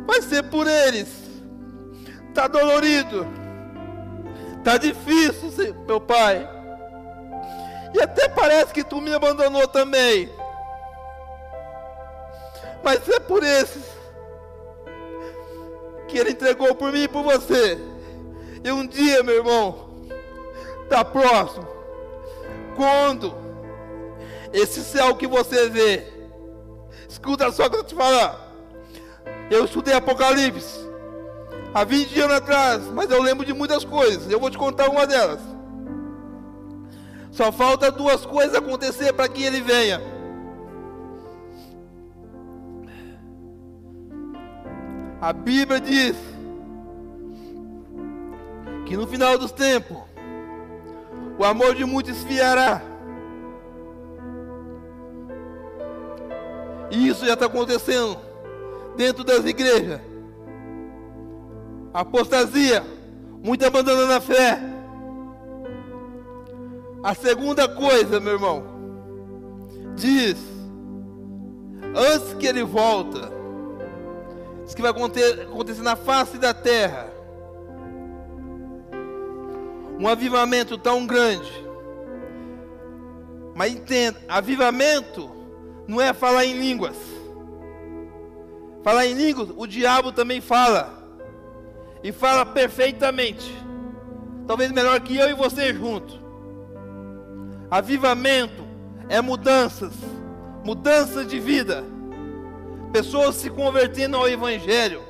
vai 0.06 0.22
ser 0.22 0.44
por 0.44 0.68
eles. 0.68 1.10
Está 2.30 2.48
dolorido. 2.48 3.26
Está 4.58 4.78
difícil, 4.78 5.76
meu 5.88 6.00
Pai. 6.00 6.48
E 7.94 8.02
até 8.02 8.28
parece 8.30 8.74
que 8.74 8.84
tu 8.84 9.02
me 9.02 9.14
abandonou 9.14 9.68
também. 9.68 10.30
Mas 12.84 13.08
é 13.08 13.20
por 13.20 13.44
esses 13.44 13.84
que 16.14 16.20
ele 16.20 16.30
entregou 16.30 16.76
por 16.76 16.92
mim 16.92 17.04
e 17.04 17.08
por 17.08 17.24
você. 17.24 17.80
E 18.64 18.72
um 18.72 18.86
dia, 18.86 19.24
meu 19.24 19.38
irmão, 19.38 19.90
está 20.84 21.04
próximo. 21.04 21.68
Quando 22.76 23.34
esse 24.54 24.84
céu 24.84 25.16
que 25.16 25.26
você 25.26 25.70
vê, 25.70 26.08
escuta 27.10 27.52
só 27.52 27.68
que 27.68 27.78
eu 27.78 27.84
te 27.84 27.96
falar. 27.96 28.54
Eu 29.50 29.66
estudei 29.66 29.96
Apocalipse 29.96 30.80
há 31.74 31.84
20 31.84 32.22
anos 32.22 32.36
atrás, 32.38 32.84
mas 32.94 33.10
eu 33.10 33.20
lembro 33.20 33.44
de 33.44 33.54
muitas 33.54 33.84
coisas. 33.84 34.32
Eu 34.32 34.40
vou 34.40 34.52
te 34.52 34.58
contar 34.58 34.90
uma 34.90 35.08
delas. 35.08 35.42
Só 37.32 37.52
falta 37.52 37.92
duas 37.92 38.24
coisas 38.24 38.54
acontecer 38.54 39.12
para 39.14 39.28
que 39.28 39.44
ele 39.44 39.62
venha. 39.62 40.00
A 45.24 45.32
Bíblia 45.32 45.80
diz 45.80 46.18
que 48.86 48.98
no 48.98 49.08
final 49.08 49.38
dos 49.38 49.54
tempos 49.54 49.98
o 51.40 51.46
amor 51.46 51.76
de 51.76 51.86
muitos 51.86 52.18
esfriará. 52.18 52.82
E 56.92 57.08
isso 57.08 57.26
já 57.26 57.36
está 57.36 57.46
acontecendo 57.46 58.18
dentro 58.98 59.24
das 59.24 59.46
igrejas. 59.46 60.02
Apostasia, 61.94 62.84
muito 63.42 63.66
abandonando 63.66 64.12
a 64.12 64.20
fé. 64.20 64.60
A 67.02 67.16
segunda 67.16 67.66
coisa, 67.70 68.20
meu 68.20 68.34
irmão, 68.34 68.62
diz, 69.96 70.36
antes 71.96 72.34
que 72.34 72.46
ele 72.46 72.64
volta, 72.66 73.32
diz 74.64 74.74
que 74.74 74.82
vai 74.82 74.92
acontecer 74.92 75.82
na 75.82 75.96
face 75.96 76.38
da 76.38 76.54
terra 76.54 77.14
um 80.00 80.08
avivamento 80.08 80.78
tão 80.78 81.06
grande. 81.06 81.52
Mas 83.56 83.74
entenda, 83.74 84.20
avivamento 84.28 85.30
não 85.88 86.02
é 86.02 86.14
falar 86.14 86.46
em 86.46 86.58
línguas. 86.58 86.98
Falar 88.84 89.06
em 89.06 89.14
línguas, 89.14 89.50
o 89.56 89.66
diabo 89.66 90.12
também 90.12 90.42
fala. 90.42 90.94
E 92.04 92.12
fala 92.12 92.46
perfeitamente. 92.46 93.50
Talvez 94.46 94.72
melhor 94.72 95.00
que 95.00 95.16
eu 95.16 95.30
e 95.30 95.34
você 95.34 95.74
junto. 95.74 96.22
Avivamento 97.72 98.64
é 99.08 99.22
mudanças, 99.22 99.94
mudanças 100.66 101.26
de 101.28 101.40
vida. 101.40 101.84
Pessoas 102.94 103.36
se 103.36 103.50
convertendo 103.50 104.16
ao 104.16 104.30
evangelho. 104.30 105.04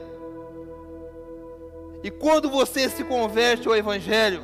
E 2.01 2.09
quando 2.09 2.49
você 2.49 2.89
se 2.89 3.03
converte 3.03 3.67
ao 3.67 3.75
evangelho, 3.75 4.41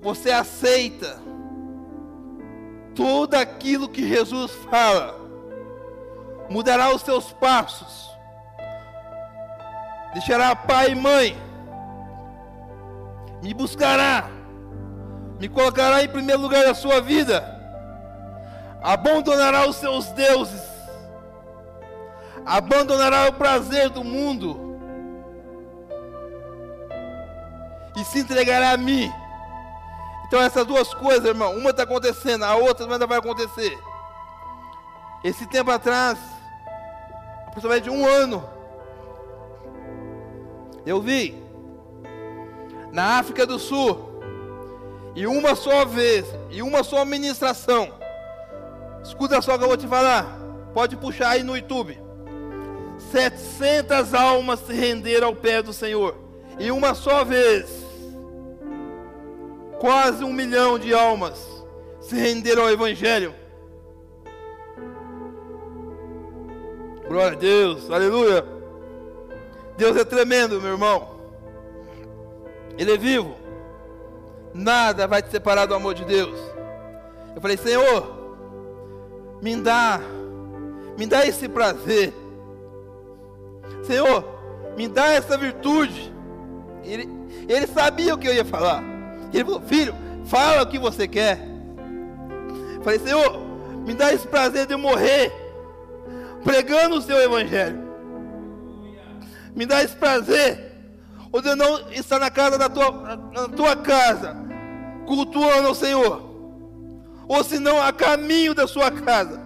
você 0.00 0.30
aceita 0.30 1.20
tudo 2.94 3.34
aquilo 3.34 3.88
que 3.88 4.06
Jesus 4.06 4.52
fala, 4.70 5.18
mudará 6.48 6.94
os 6.94 7.02
seus 7.02 7.32
passos, 7.32 8.10
deixará 10.12 10.54
pai 10.54 10.90
e 10.90 10.94
mãe, 10.94 11.36
me 13.42 13.54
buscará, 13.54 14.28
me 15.40 15.48
colocará 15.48 16.04
em 16.04 16.08
primeiro 16.08 16.42
lugar 16.42 16.64
da 16.64 16.74
sua 16.74 17.00
vida, 17.00 17.42
abandonará 18.82 19.66
os 19.66 19.76
seus 19.76 20.08
deuses, 20.08 20.71
abandonará 22.44 23.28
o 23.28 23.32
prazer 23.34 23.90
do 23.90 24.02
mundo 24.02 24.78
e 27.96 28.04
se 28.04 28.20
entregará 28.20 28.72
a 28.72 28.76
mim 28.76 29.10
então 30.32 30.40
essas 30.40 30.64
duas 30.64 30.94
coisas, 30.94 31.26
irmão, 31.26 31.54
uma 31.54 31.68
está 31.68 31.82
acontecendo, 31.82 32.42
a 32.44 32.56
outra 32.56 32.90
ainda 32.90 33.06
vai 33.06 33.18
acontecer. 33.18 33.78
Esse 35.22 35.46
tempo 35.46 35.70
atrás, 35.70 36.18
aproximadamente 37.48 37.90
um 37.90 38.06
ano, 38.06 38.42
eu 40.86 41.02
vi 41.02 41.38
na 42.90 43.18
África 43.18 43.44
do 43.44 43.58
Sul, 43.58 44.08
e 45.14 45.26
uma 45.26 45.54
só 45.54 45.84
vez, 45.84 46.24
e 46.48 46.62
uma 46.62 46.82
só 46.82 47.04
ministração. 47.04 47.92
Escuta 49.04 49.42
só 49.42 49.58
que 49.58 49.64
eu 49.64 49.68
vou 49.68 49.76
te 49.76 49.86
falar. 49.86 50.24
Pode 50.72 50.96
puxar 50.96 51.28
aí 51.28 51.42
no 51.42 51.54
YouTube. 51.54 52.00
700 53.12 54.14
almas 54.14 54.60
se 54.60 54.72
renderam 54.72 55.28
ao 55.28 55.36
pé 55.36 55.62
do 55.62 55.70
Senhor. 55.70 56.16
E 56.58 56.70
uma 56.70 56.94
só 56.94 57.22
vez 57.24 57.70
quase 59.78 60.24
um 60.24 60.32
milhão 60.32 60.78
de 60.78 60.94
almas 60.94 61.46
se 62.00 62.16
renderam 62.16 62.62
ao 62.62 62.70
Evangelho. 62.70 63.34
Glória 67.06 67.36
a 67.36 67.40
Deus, 67.40 67.90
aleluia. 67.90 68.46
Deus 69.76 69.94
é 69.98 70.04
tremendo, 70.04 70.58
meu 70.58 70.72
irmão. 70.72 71.20
Ele 72.78 72.94
é 72.94 72.96
vivo. 72.96 73.36
Nada 74.54 75.06
vai 75.06 75.22
te 75.22 75.30
separar 75.30 75.66
do 75.66 75.74
amor 75.74 75.92
de 75.92 76.06
Deus. 76.06 76.38
Eu 77.34 77.42
falei, 77.42 77.58
Senhor, 77.58 78.22
me 79.42 79.54
dá, 79.56 80.00
me 80.96 81.06
dá 81.06 81.26
esse 81.26 81.46
prazer. 81.46 82.21
Senhor, 83.82 84.24
me 84.76 84.88
dá 84.88 85.12
essa 85.12 85.36
virtude. 85.36 86.12
Ele, 86.84 87.08
ele 87.48 87.66
sabia 87.66 88.14
o 88.14 88.18
que 88.18 88.28
eu 88.28 88.34
ia 88.34 88.44
falar. 88.44 88.82
Ele 89.32 89.44
falou: 89.44 89.62
Filho, 89.62 89.94
fala 90.24 90.62
o 90.62 90.66
que 90.66 90.78
você 90.78 91.06
quer. 91.08 91.38
Eu 92.76 92.82
falei: 92.82 92.98
Senhor, 92.98 93.40
me 93.86 93.94
dá 93.94 94.12
esse 94.12 94.26
prazer 94.26 94.66
de 94.66 94.74
eu 94.74 94.78
morrer 94.78 95.42
pregando 96.42 96.96
o 96.96 97.02
seu 97.02 97.16
evangelho. 97.20 97.80
Me 99.54 99.66
dá 99.66 99.82
esse 99.82 99.94
prazer, 99.94 100.72
ou 101.30 101.40
de 101.40 101.48
eu 101.48 101.56
não 101.56 101.90
estar 101.90 102.18
na 102.18 102.30
casa 102.30 102.58
da 102.58 102.68
tua, 102.68 102.90
na 103.32 103.48
tua 103.48 103.76
casa, 103.76 104.36
cultuando 105.06 105.68
ao 105.68 105.74
Senhor, 105.74 106.22
ou 107.28 107.44
se 107.44 107.58
não 107.58 107.80
a 107.80 107.92
caminho 107.92 108.54
da 108.54 108.66
sua 108.66 108.90
casa. 108.90 109.40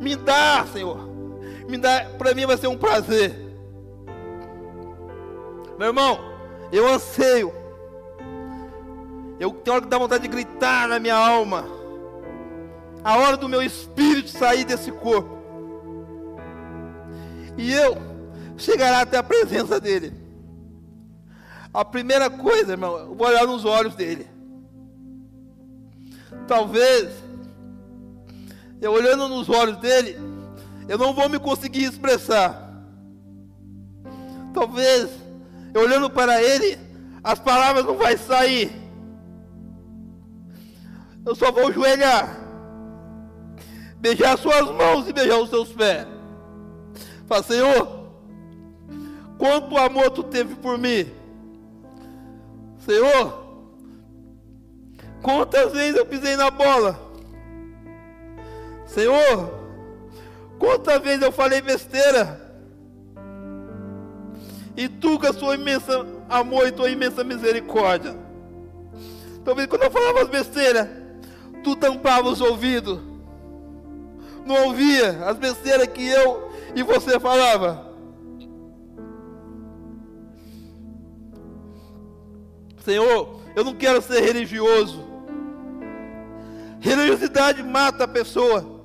Me 0.00 0.14
dá, 0.14 0.66
Senhor. 0.72 1.07
Me 1.68 1.76
dá, 1.78 2.06
para 2.16 2.34
mim 2.34 2.46
vai 2.46 2.56
ser 2.56 2.66
um 2.66 2.76
prazer. 2.76 3.36
Meu 5.78 5.88
irmão, 5.88 6.18
eu 6.72 6.88
anseio 6.88 7.52
eu 9.40 9.52
tenho 9.52 9.76
hora 9.76 9.84
que 9.84 9.90
dá 9.90 9.98
vontade 9.98 10.22
de 10.22 10.28
gritar 10.28 10.88
na 10.88 10.98
minha 10.98 11.14
alma. 11.14 11.64
A 13.04 13.16
hora 13.16 13.36
do 13.36 13.48
meu 13.48 13.62
espírito 13.62 14.30
sair 14.30 14.64
desse 14.64 14.90
corpo. 14.90 15.38
E 17.56 17.72
eu 17.72 17.96
chegará 18.56 19.02
até 19.02 19.16
a 19.16 19.22
presença 19.22 19.78
dele. 19.78 20.12
A 21.72 21.84
primeira 21.84 22.28
coisa, 22.28 22.72
irmão, 22.72 22.98
eu 22.98 23.14
vou 23.14 23.28
olhar 23.28 23.46
nos 23.46 23.64
olhos 23.64 23.94
dele. 23.94 24.28
Talvez, 26.48 27.10
eu 28.80 28.90
olhando 28.90 29.28
nos 29.28 29.48
olhos 29.48 29.76
dele, 29.76 30.18
eu 30.88 30.98
não 30.98 31.12
vou 31.12 31.28
me 31.28 31.38
conseguir 31.38 31.84
expressar. 31.84 32.66
Talvez, 34.52 35.10
olhando 35.76 36.10
para 36.10 36.42
ele, 36.42 36.78
as 37.22 37.38
palavras 37.38 37.84
não 37.84 37.96
vão 37.96 38.18
sair 38.18 38.88
eu 41.28 41.34
só 41.34 41.52
vou 41.52 41.70
joelhar, 41.70 42.40
beijar 43.96 44.38
suas 44.38 44.70
mãos 44.70 45.06
e 45.06 45.12
beijar 45.12 45.38
os 45.38 45.50
seus 45.50 45.70
pés. 45.70 46.06
Fala, 47.26 47.42
Senhor, 47.42 48.10
quanto 49.36 49.76
amor 49.76 50.08
tu 50.08 50.22
teve 50.22 50.54
por 50.54 50.78
mim. 50.78 51.06
Senhor, 52.78 53.44
quantas 55.20 55.70
vezes 55.72 55.96
eu 55.96 56.06
pisei 56.06 56.34
na 56.34 56.50
bola. 56.50 56.98
Senhor, 58.86 59.57
quantas 60.58 61.00
vezes 61.00 61.22
eu 61.22 61.32
falei 61.32 61.60
besteira. 61.60 62.48
E 64.76 64.88
tu 64.88 65.18
com 65.18 65.26
a 65.26 65.32
sua 65.32 65.54
imensa 65.54 66.06
amor 66.28 66.68
e 66.68 66.72
tua 66.72 66.90
imensa 66.90 67.24
misericórdia. 67.24 68.16
Talvez 69.44 69.66
quando 69.66 69.82
eu 69.82 69.90
falava 69.90 70.22
as 70.22 70.28
besteiras, 70.28 70.88
tu 71.64 71.74
tampava 71.74 72.28
os 72.28 72.40
ouvidos, 72.40 73.00
não 74.44 74.66
ouvia 74.66 75.24
as 75.26 75.36
besteiras 75.36 75.86
que 75.88 76.06
eu 76.06 76.50
e 76.74 76.82
você 76.82 77.18
falava. 77.18 77.88
Senhor, 82.84 83.40
eu 83.54 83.64
não 83.64 83.74
quero 83.74 84.00
ser 84.00 84.20
religioso. 84.22 85.04
Religiosidade 86.80 87.62
mata 87.62 88.04
a 88.04 88.08
pessoa. 88.08 88.77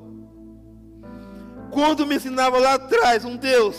Quando 1.73 2.05
me 2.05 2.15
ensinava 2.15 2.59
lá 2.59 2.75
atrás 2.75 3.25
um 3.25 3.35
Deus 3.35 3.75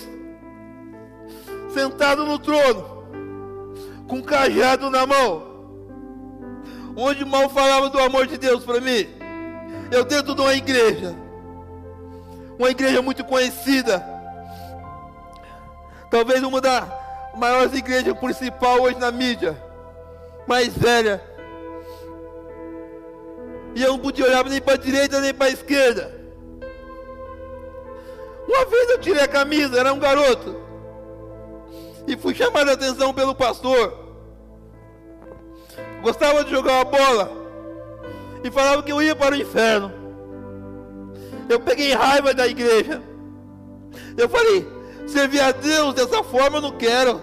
sentado 1.73 2.27
no 2.27 2.41
trono, 2.41 3.05
com 4.09 4.17
um 4.17 4.23
cajado 4.23 4.91
na 4.91 5.07
mão, 5.07 5.43
onde 6.97 7.25
mal 7.25 7.49
falava 7.49 7.89
do 7.89 7.99
amor 8.01 8.27
de 8.27 8.37
Deus 8.37 8.65
para 8.65 8.81
mim, 8.81 9.07
eu 9.93 10.05
dentro 10.05 10.35
de 10.35 10.41
uma 10.41 10.55
igreja, 10.55 11.15
uma 12.59 12.71
igreja 12.71 13.01
muito 13.01 13.25
conhecida, 13.25 14.05
talvez 16.11 16.43
uma 16.43 16.61
das 16.61 16.85
maiores 17.37 17.75
igrejas 17.75 18.19
principal 18.19 18.81
hoje 18.83 18.99
na 18.99 19.13
mídia, 19.13 19.57
mais 20.49 20.77
velha. 20.77 21.23
E 23.77 23.83
eu 23.83 23.93
não 23.93 23.99
podia 23.99 24.25
olhar 24.25 24.45
nem 24.45 24.61
para 24.61 24.75
a 24.75 24.79
direita 24.79 25.21
nem 25.21 25.33
para 25.33 25.47
a 25.47 25.51
esquerda. 25.51 26.24
Uma 28.47 28.65
vez 28.67 28.91
eu 28.91 28.99
tirei 28.99 29.23
a 29.23 29.29
camisa, 29.29 29.79
era 29.79 29.93
um 29.93 29.99
garoto. 29.99 30.57
E 32.07 32.17
fui 32.17 32.35
chamado 32.35 32.69
a 32.71 32.75
atenção 32.75 33.15
pelo 33.15 33.35
pastor. 33.35 34.05
Gostava 36.03 36.45
de 36.45 36.51
jogar 36.51 36.75
uma 36.75 36.85
bola. 36.85 37.33
E 38.43 38.51
falava 38.51 38.83
que 38.83 38.93
eu 38.93 39.03
ia 39.03 39.17
para 39.17 39.35
o 39.35 39.39
inferno. 39.39 39.91
Eu 41.49 41.61
peguei 41.61 41.93
raiva 41.95 42.35
da 42.35 42.47
igreja. 42.47 43.03
Eu 44.17 44.29
falei, 44.29 44.67
servir 45.07 45.41
a 45.41 45.53
Deus 45.53 45.95
dessa 45.95 46.23
forma 46.23 46.59
eu 46.59 46.63
não 46.63 46.73
quero. 46.73 47.21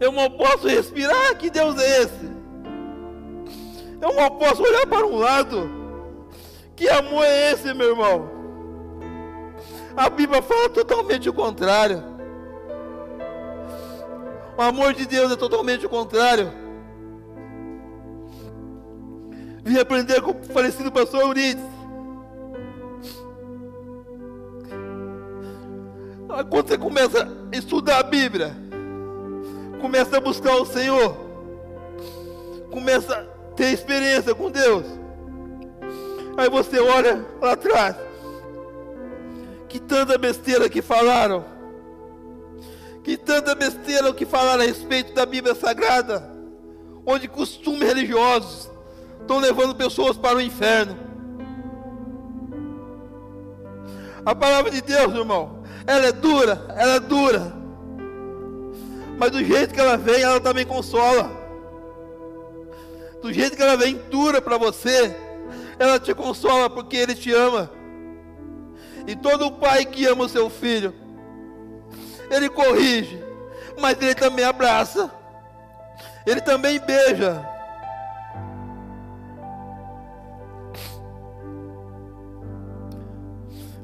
Eu 0.00 0.10
não 0.10 0.28
posso 0.30 0.66
respirar, 0.66 1.36
que 1.36 1.48
Deus 1.48 1.80
é 1.80 2.02
esse? 2.02 2.32
Eu 4.00 4.12
não 4.14 4.30
posso 4.30 4.62
olhar 4.62 4.84
para 4.84 5.06
um 5.06 5.16
lado. 5.16 5.70
Que 6.74 6.88
amor 6.88 7.24
é 7.24 7.52
esse, 7.52 7.72
meu 7.72 7.90
irmão? 7.90 8.41
A 9.96 10.08
Bíblia 10.08 10.42
fala 10.42 10.68
totalmente 10.70 11.28
o 11.28 11.32
contrário. 11.32 12.02
O 14.56 14.62
amor 14.62 14.94
de 14.94 15.06
Deus 15.06 15.32
é 15.32 15.36
totalmente 15.36 15.84
o 15.86 15.88
contrário. 15.88 16.52
Vim 19.64 19.78
aprender 19.78 20.20
com 20.22 20.32
o 20.32 20.44
falecido 20.44 20.90
pastor 20.90 21.20
Eurides. 21.20 21.64
Quando 26.48 26.68
você 26.68 26.78
começa 26.78 27.24
a 27.24 27.56
estudar 27.56 27.98
a 27.98 28.02
Bíblia, 28.02 28.56
começa 29.80 30.16
a 30.16 30.20
buscar 30.20 30.56
o 30.56 30.64
Senhor, 30.64 31.14
começa 32.70 33.14
a 33.14 33.24
ter 33.54 33.72
experiência 33.72 34.34
com 34.34 34.50
Deus. 34.50 34.86
Aí 36.36 36.48
você 36.48 36.80
olha 36.80 37.24
lá 37.40 37.52
atrás, 37.52 37.96
que 39.72 39.80
tanta 39.80 40.18
besteira 40.18 40.68
que 40.68 40.82
falaram, 40.82 41.46
que 43.02 43.16
tanta 43.16 43.54
besteira 43.54 44.12
que 44.12 44.26
falaram 44.26 44.62
a 44.62 44.66
respeito 44.66 45.14
da 45.14 45.24
Bíblia 45.24 45.54
Sagrada, 45.54 46.30
onde 47.06 47.26
costumes 47.26 47.88
religiosos 47.88 48.70
estão 49.18 49.38
levando 49.38 49.74
pessoas 49.74 50.18
para 50.18 50.36
o 50.36 50.42
inferno. 50.42 50.94
A 54.26 54.34
palavra 54.34 54.70
de 54.70 54.82
Deus, 54.82 55.14
irmão, 55.14 55.62
ela 55.86 56.04
é 56.04 56.12
dura, 56.12 56.66
ela 56.76 56.96
é 56.96 57.00
dura. 57.00 57.54
Mas 59.16 59.30
do 59.30 59.42
jeito 59.42 59.72
que 59.72 59.80
ela 59.80 59.96
vem, 59.96 60.20
ela 60.20 60.38
também 60.38 60.66
consola. 60.66 61.30
Do 63.22 63.32
jeito 63.32 63.56
que 63.56 63.62
ela 63.62 63.78
vem 63.78 63.94
dura 64.10 64.42
para 64.42 64.58
você, 64.58 65.16
ela 65.78 65.98
te 65.98 66.14
consola 66.14 66.68
porque 66.68 66.98
Ele 66.98 67.14
te 67.14 67.32
ama. 67.32 67.81
E 69.06 69.16
todo 69.16 69.52
pai 69.52 69.84
que 69.84 70.06
ama 70.06 70.24
o 70.24 70.28
seu 70.28 70.48
filho, 70.48 70.94
ele 72.30 72.48
corrige, 72.48 73.22
mas 73.80 74.00
ele 74.00 74.14
também 74.14 74.44
abraça, 74.44 75.10
ele 76.26 76.40
também 76.40 76.80
beija. 76.80 77.52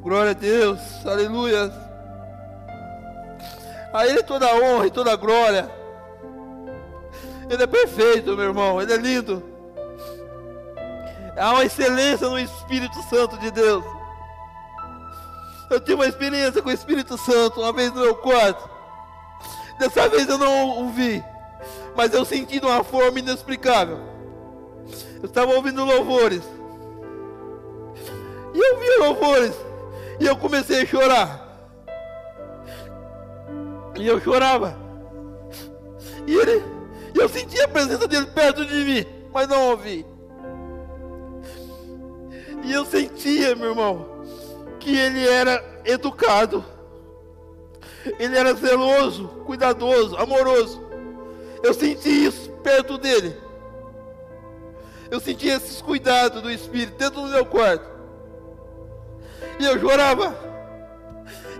Glória 0.00 0.30
a 0.30 0.34
Deus, 0.34 0.80
aleluia. 1.04 1.70
A 3.92 4.06
Ele 4.06 4.22
toda 4.22 4.46
a 4.46 4.54
honra 4.54 4.86
e 4.86 4.90
toda 4.90 5.12
a 5.12 5.16
glória. 5.16 5.70
Ele 7.50 7.62
é 7.62 7.66
perfeito, 7.66 8.36
meu 8.36 8.46
irmão, 8.46 8.80
Ele 8.80 8.92
é 8.92 8.96
lindo. 8.96 9.42
Há 11.36 11.52
uma 11.52 11.64
excelência 11.64 12.28
no 12.28 12.38
Espírito 12.38 13.02
Santo 13.02 13.36
de 13.38 13.50
Deus. 13.50 13.84
Eu 15.70 15.80
tive 15.80 15.94
uma 15.94 16.06
experiência 16.06 16.62
com 16.62 16.68
o 16.68 16.72
Espírito 16.72 17.18
Santo 17.18 17.60
uma 17.60 17.72
vez 17.72 17.92
no 17.92 18.00
meu 18.00 18.14
quarto. 18.16 18.68
Dessa 19.78 20.08
vez 20.08 20.28
eu 20.28 20.38
não 20.38 20.86
o 20.86 20.90
vi, 20.90 21.22
mas 21.96 22.12
eu 22.12 22.24
senti 22.24 22.58
de 22.58 22.66
uma 22.66 22.82
forma 22.82 23.18
inexplicável. 23.18 23.98
Eu 25.22 25.26
estava 25.26 25.52
ouvindo 25.52 25.84
louvores. 25.84 26.42
E 28.54 28.58
eu 28.58 28.78
vi 28.78 28.96
louvores. 28.98 29.54
E 30.18 30.26
eu 30.26 30.36
comecei 30.36 30.82
a 30.82 30.86
chorar. 30.86 31.48
E 33.96 34.06
eu 34.06 34.20
chorava. 34.20 34.76
E 36.26 36.34
ele, 36.34 36.64
eu 37.14 37.28
sentia 37.28 37.64
a 37.64 37.68
presença 37.68 38.06
dele 38.08 38.26
perto 38.26 38.64
de 38.64 38.84
mim, 38.84 39.06
mas 39.32 39.48
não 39.48 39.70
ouvi. 39.70 40.04
E 42.64 42.72
eu 42.72 42.84
sentia, 42.84 43.54
meu 43.54 43.70
irmão, 43.70 44.17
que 44.88 44.96
ele 44.96 45.28
era 45.28 45.62
educado, 45.84 46.64
ele 48.18 48.34
era 48.38 48.54
zeloso, 48.54 49.28
cuidadoso, 49.44 50.16
amoroso. 50.16 50.82
Eu 51.62 51.74
senti 51.74 52.24
isso 52.24 52.50
perto 52.62 52.96
dele. 52.96 53.36
Eu 55.10 55.20
senti 55.20 55.46
esses 55.46 55.82
cuidados 55.82 56.40
do 56.40 56.50
Espírito 56.50 56.96
dentro 56.96 57.20
do 57.20 57.28
meu 57.28 57.44
quarto. 57.44 57.86
E 59.60 59.66
eu 59.66 59.78
chorava. 59.78 60.34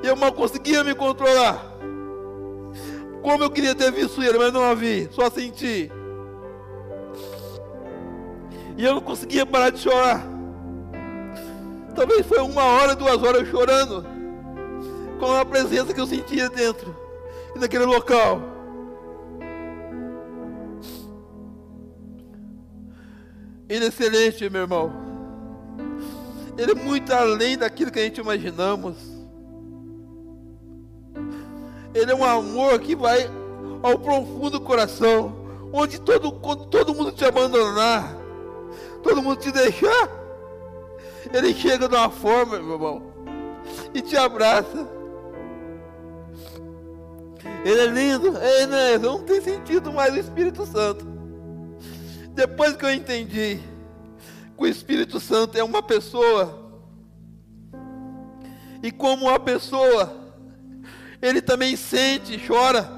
E 0.03 0.07
eu 0.07 0.17
mal 0.17 0.33
conseguia 0.33 0.83
me 0.83 0.95
controlar. 0.95 1.63
Como 3.21 3.45
eu 3.45 3.51
queria 3.51 3.75
ter 3.75 3.93
visto 3.93 4.23
ele, 4.23 4.39
mas 4.39 4.55
não 4.55 4.63
a 4.63 4.73
vi, 4.73 5.07
só 5.13 5.29
senti. 5.29 5.93
E 8.75 8.85
eu 8.85 8.95
não 8.95 9.03
conseguia 9.03 9.45
parar 9.45 9.69
de 9.69 9.81
chorar. 9.81 10.38
Talvez 11.99 12.25
foi 12.25 12.39
uma 12.39 12.63
hora, 12.63 12.95
duas 12.95 13.21
horas 13.25 13.49
chorando, 13.49 14.07
com 15.19 15.33
a 15.33 15.45
presença 15.45 15.93
que 15.93 16.01
eu 16.01 16.07
sentia 16.07 16.49
dentro, 16.49 16.97
naquele 17.57 17.85
local. 17.85 18.41
Ele 23.69 23.85
é 23.85 23.89
excelente, 23.89 24.49
meu 24.49 24.61
irmão. 24.61 24.93
Ele 26.57 26.71
é 26.71 26.75
muito 26.77 27.13
além 27.13 27.59
daquilo 27.59 27.91
que 27.91 27.99
a 27.99 28.05
gente 28.05 28.21
imaginamos. 28.21 28.97
Ele 31.93 32.13
é 32.13 32.15
um 32.15 32.25
amor 32.25 32.79
que 32.79 32.95
vai 32.95 33.29
ao 33.83 33.99
profundo 33.99 34.61
coração, 34.61 35.35
onde 35.73 36.01
todo, 36.01 36.31
todo 36.71 36.95
mundo 36.95 37.11
te 37.11 37.25
abandonar, 37.25 38.17
todo 39.03 39.21
mundo 39.21 39.41
te 39.41 39.51
deixar, 39.51 40.18
ele 41.33 41.55
chega 41.55 41.89
de 41.89 41.95
uma 41.95 42.11
forma, 42.11 42.59
meu 42.59 42.73
irmão, 42.73 43.03
e 43.95 44.01
te 44.01 44.17
abraça. 44.17 44.89
Ele 47.65 47.81
é 47.81 47.87
lindo, 47.87 48.29
ele 48.29 48.67
não, 48.67 48.77
é, 48.79 48.99
não 48.99 49.23
tem 49.25 49.41
sentido 49.41 49.93
mais 49.93 50.15
o 50.15 50.19
Espírito 50.19 50.65
Santo. 50.67 51.07
Depois 52.31 52.77
que 52.77 52.85
eu 52.85 52.93
entendi 52.93 53.59
que 54.57 54.65
o 54.65 54.67
Espírito 54.67 55.19
Santo 55.19 55.59
é 55.59 55.63
uma 55.63 55.83
pessoa, 55.83 56.69
e 58.83 58.93
como 58.93 59.27
uma 59.27 59.41
pessoa, 59.41 60.13
ele 61.21 61.43
também 61.43 61.77
sente 61.77 62.35
e 62.35 62.47
chora. 62.47 62.89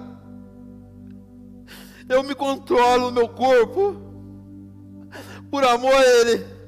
Eu 2.08 2.22
me 2.22 2.34
controlo 2.34 3.06
no 3.06 3.12
meu 3.12 3.28
corpo 3.28 3.96
por 5.50 5.64
amor 5.64 5.94
a 5.94 6.06
Ele. 6.06 6.59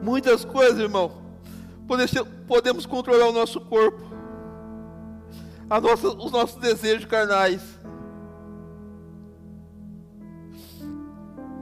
Muitas 0.00 0.44
coisas, 0.44 0.78
irmão, 0.78 1.12
podemos 2.46 2.86
controlar 2.86 3.28
o 3.28 3.32
nosso 3.32 3.60
corpo, 3.60 4.02
nossa, 5.68 6.08
os 6.08 6.30
nossos 6.30 6.60
desejos 6.60 7.06
carnais. 7.06 7.60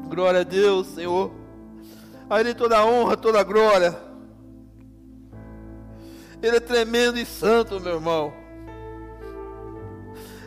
Glória 0.09 0.40
a 0.40 0.44
Deus, 0.44 0.89
Senhor. 0.89 1.32
A 2.28 2.40
Ele 2.40 2.55
toda 2.55 2.78
a 2.78 2.85
honra, 2.85 3.16
toda 3.16 3.40
a 3.40 3.44
glória. 3.44 3.97
Ele 6.43 6.56
é 6.56 6.61
tremendo 6.61 7.19
e 7.19 7.24
santo, 7.24 7.81
meu 7.81 7.94
irmão. 7.94 8.32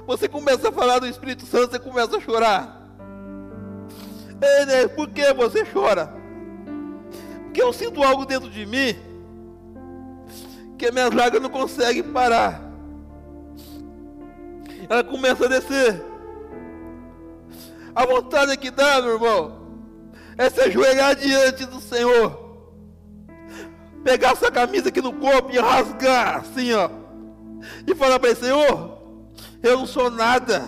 você 0.06 0.28
começa 0.28 0.70
a 0.70 0.72
falar 0.72 1.00
do 1.00 1.08
Espírito 1.08 1.46
Santo, 1.46 1.72
você 1.72 1.80
começa 1.80 2.18
a 2.18 2.22
chorar. 2.22 2.88
Ei, 4.42 4.66
né? 4.66 4.88
Por 4.88 5.10
que 5.10 5.34
você 5.34 5.66
chora? 5.66 6.17
Porque 7.58 7.68
eu 7.68 7.74
sinto 7.74 8.04
algo 8.04 8.24
dentro 8.24 8.52
de 8.52 8.68
mim 8.68 8.96
que 10.78 10.86
a 10.86 10.92
minha 10.92 11.10
lágrima 11.10 11.40
não 11.40 11.50
consegue 11.50 12.04
parar. 12.04 12.62
Ela 14.88 15.04
começa 15.04 15.46
a 15.46 15.48
descer. 15.48 16.06
A 17.96 18.06
vontade 18.06 18.56
que 18.58 18.70
dá, 18.70 19.02
meu 19.02 19.16
irmão, 19.16 19.60
é 20.38 20.48
se 20.52 20.62
ajoelhar 20.62 21.16
diante 21.16 21.66
do 21.66 21.82
Senhor. 21.82 22.60
Pegar 24.04 24.34
essa 24.34 24.52
camisa 24.52 24.90
aqui 24.90 25.02
no 25.02 25.14
corpo 25.14 25.52
e 25.52 25.58
rasgar 25.58 26.42
assim, 26.42 26.72
ó. 26.74 26.92
E 27.88 27.96
falar 27.96 28.20
para 28.20 28.30
ele, 28.30 28.40
Senhor, 28.40 29.02
eu 29.64 29.80
não 29.80 29.88
sou 29.88 30.12
nada. 30.12 30.64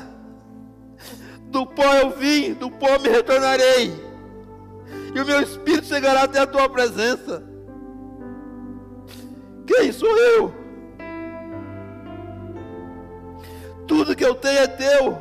Do 1.52 1.68
pó 1.68 1.86
eu 1.98 2.10
vim, 2.10 2.56
do 2.56 2.72
pó 2.72 2.98
me 2.98 3.10
retornarei. 3.10 4.09
E 5.14 5.20
o 5.20 5.26
meu 5.26 5.42
espírito 5.42 5.88
chegará 5.88 6.24
até 6.24 6.40
a 6.40 6.48
tua 6.48 6.70
presença. 6.70 7.44
Quem 9.66 9.92
sou 9.92 10.16
eu? 10.18 10.54
Tudo 13.88 14.16
que 14.16 14.24
eu 14.24 14.36
tenho 14.36 14.60
é 14.60 14.68
teu. 14.68 15.18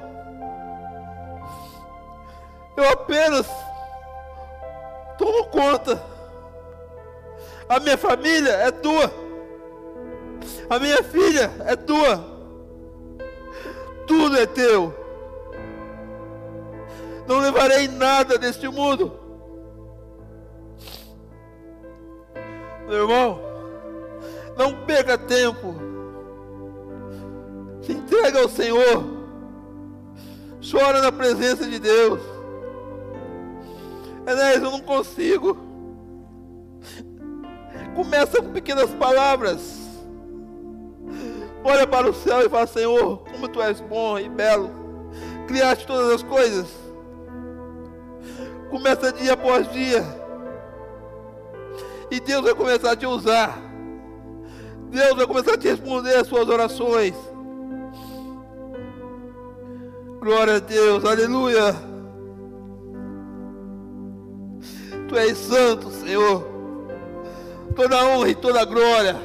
Eu 2.77 2.91
apenas 2.91 3.47
tomo 5.17 5.47
conta. 5.47 6.03
A 7.69 7.81
minha 7.81 7.99
família 7.99 8.53
é 8.53 8.71
tua. 8.71 9.13
A 10.71 10.79
minha 10.79 11.03
filha 11.03 11.51
é 11.67 11.75
tua. 11.75 12.25
Tudo 14.07 14.39
é 14.39 14.47
teu. 14.47 14.95
Não 17.27 17.41
levarei 17.41 17.89
nada 17.89 18.39
deste 18.39 18.69
mundo. 18.69 19.18
Meu 22.89 23.03
irmão, 23.03 23.39
não 24.57 24.75
perca 24.87 25.19
tempo. 25.19 25.75
Se 27.83 27.93
entrega 27.93 28.41
ao 28.41 28.49
Senhor. 28.49 29.05
Chora 30.71 31.03
na 31.03 31.13
presença 31.13 31.67
de 31.67 31.79
Deus. 31.79 32.21
Enéas, 34.27 34.63
eu 34.63 34.71
não 34.71 34.81
consigo. 34.81 35.57
Começa 37.95 38.43
com 38.43 38.53
pequenas 38.53 38.91
palavras. 38.91 39.79
Olha 41.63 41.87
para 41.87 42.09
o 42.09 42.15
céu 42.15 42.41
e 42.41 42.49
fala: 42.49 42.67
Senhor, 42.67 43.19
como 43.31 43.49
tu 43.49 43.61
és 43.61 43.81
bom 43.81 44.19
e 44.19 44.31
belo. 44.31 44.71
Criaste 45.47 45.87
todas 45.87 46.11
as 46.13 46.23
coisas. 46.23 46.69
Começa 48.71 49.13
dia 49.13 49.35
após 49.35 49.71
dia. 49.73 50.05
E 52.11 52.21
Deus 52.21 52.43
vai 52.43 52.55
começar 52.55 52.93
a 52.93 52.97
te 52.97 53.07
usar. 53.07 53.59
Deus 54.91 55.17
vai 55.17 55.27
começar 55.27 55.55
a 55.55 55.59
te 55.59 55.69
responder 55.69 56.15
as 56.17 56.27
suas 56.27 56.49
orações. 56.49 57.15
Glória 60.21 60.57
a 60.57 60.59
Deus, 60.59 61.05
aleluia. 61.05 61.75
Tu 65.09 65.17
és 65.17 65.37
santo, 65.37 65.91
Senhor. 65.91 66.47
Toda 67.77 68.05
honra 68.05 68.31
e 68.31 68.35
toda 68.35 68.65
glória. 68.65 69.17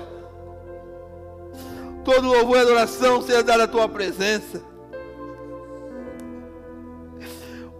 Todo 2.03 2.27
louvor 2.27 2.57
e 2.57 2.61
adoração 2.61 3.21
seja 3.21 3.41
dado 3.41 3.61
à 3.61 3.67
tua 3.67 3.87
presença. 3.87 4.61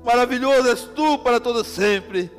Maravilhoso 0.04 0.70
és 0.70 0.84
tu 0.84 1.20
para 1.20 1.40
todo 1.40 1.64
sempre. 1.64 2.32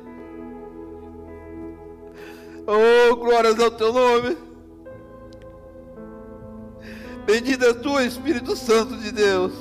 Oh, 2.67 3.15
glórias 3.15 3.59
ao 3.59 3.69
teu 3.71 3.93
nome. 3.93 4.37
Bendito 7.25 7.65
és 7.65 7.75
tu, 7.77 7.99
Espírito 7.99 8.55
Santo 8.55 8.97
de 8.97 9.11
Deus. 9.11 9.53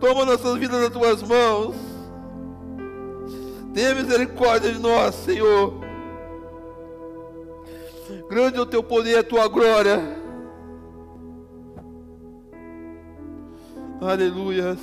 Toma 0.00 0.24
nossas 0.24 0.56
vidas 0.58 0.80
nas 0.80 0.90
tuas 0.90 1.22
mãos. 1.22 1.74
Tenha 3.74 3.94
misericórdia 3.94 4.72
de 4.72 4.78
nós, 4.78 5.14
Senhor. 5.14 5.74
Grande 8.28 8.58
é 8.58 8.60
o 8.60 8.66
teu 8.66 8.82
poder 8.82 9.12
e 9.12 9.18
a 9.18 9.22
tua 9.22 9.48
glória. 9.48 10.00
Aleluia. 14.00 14.76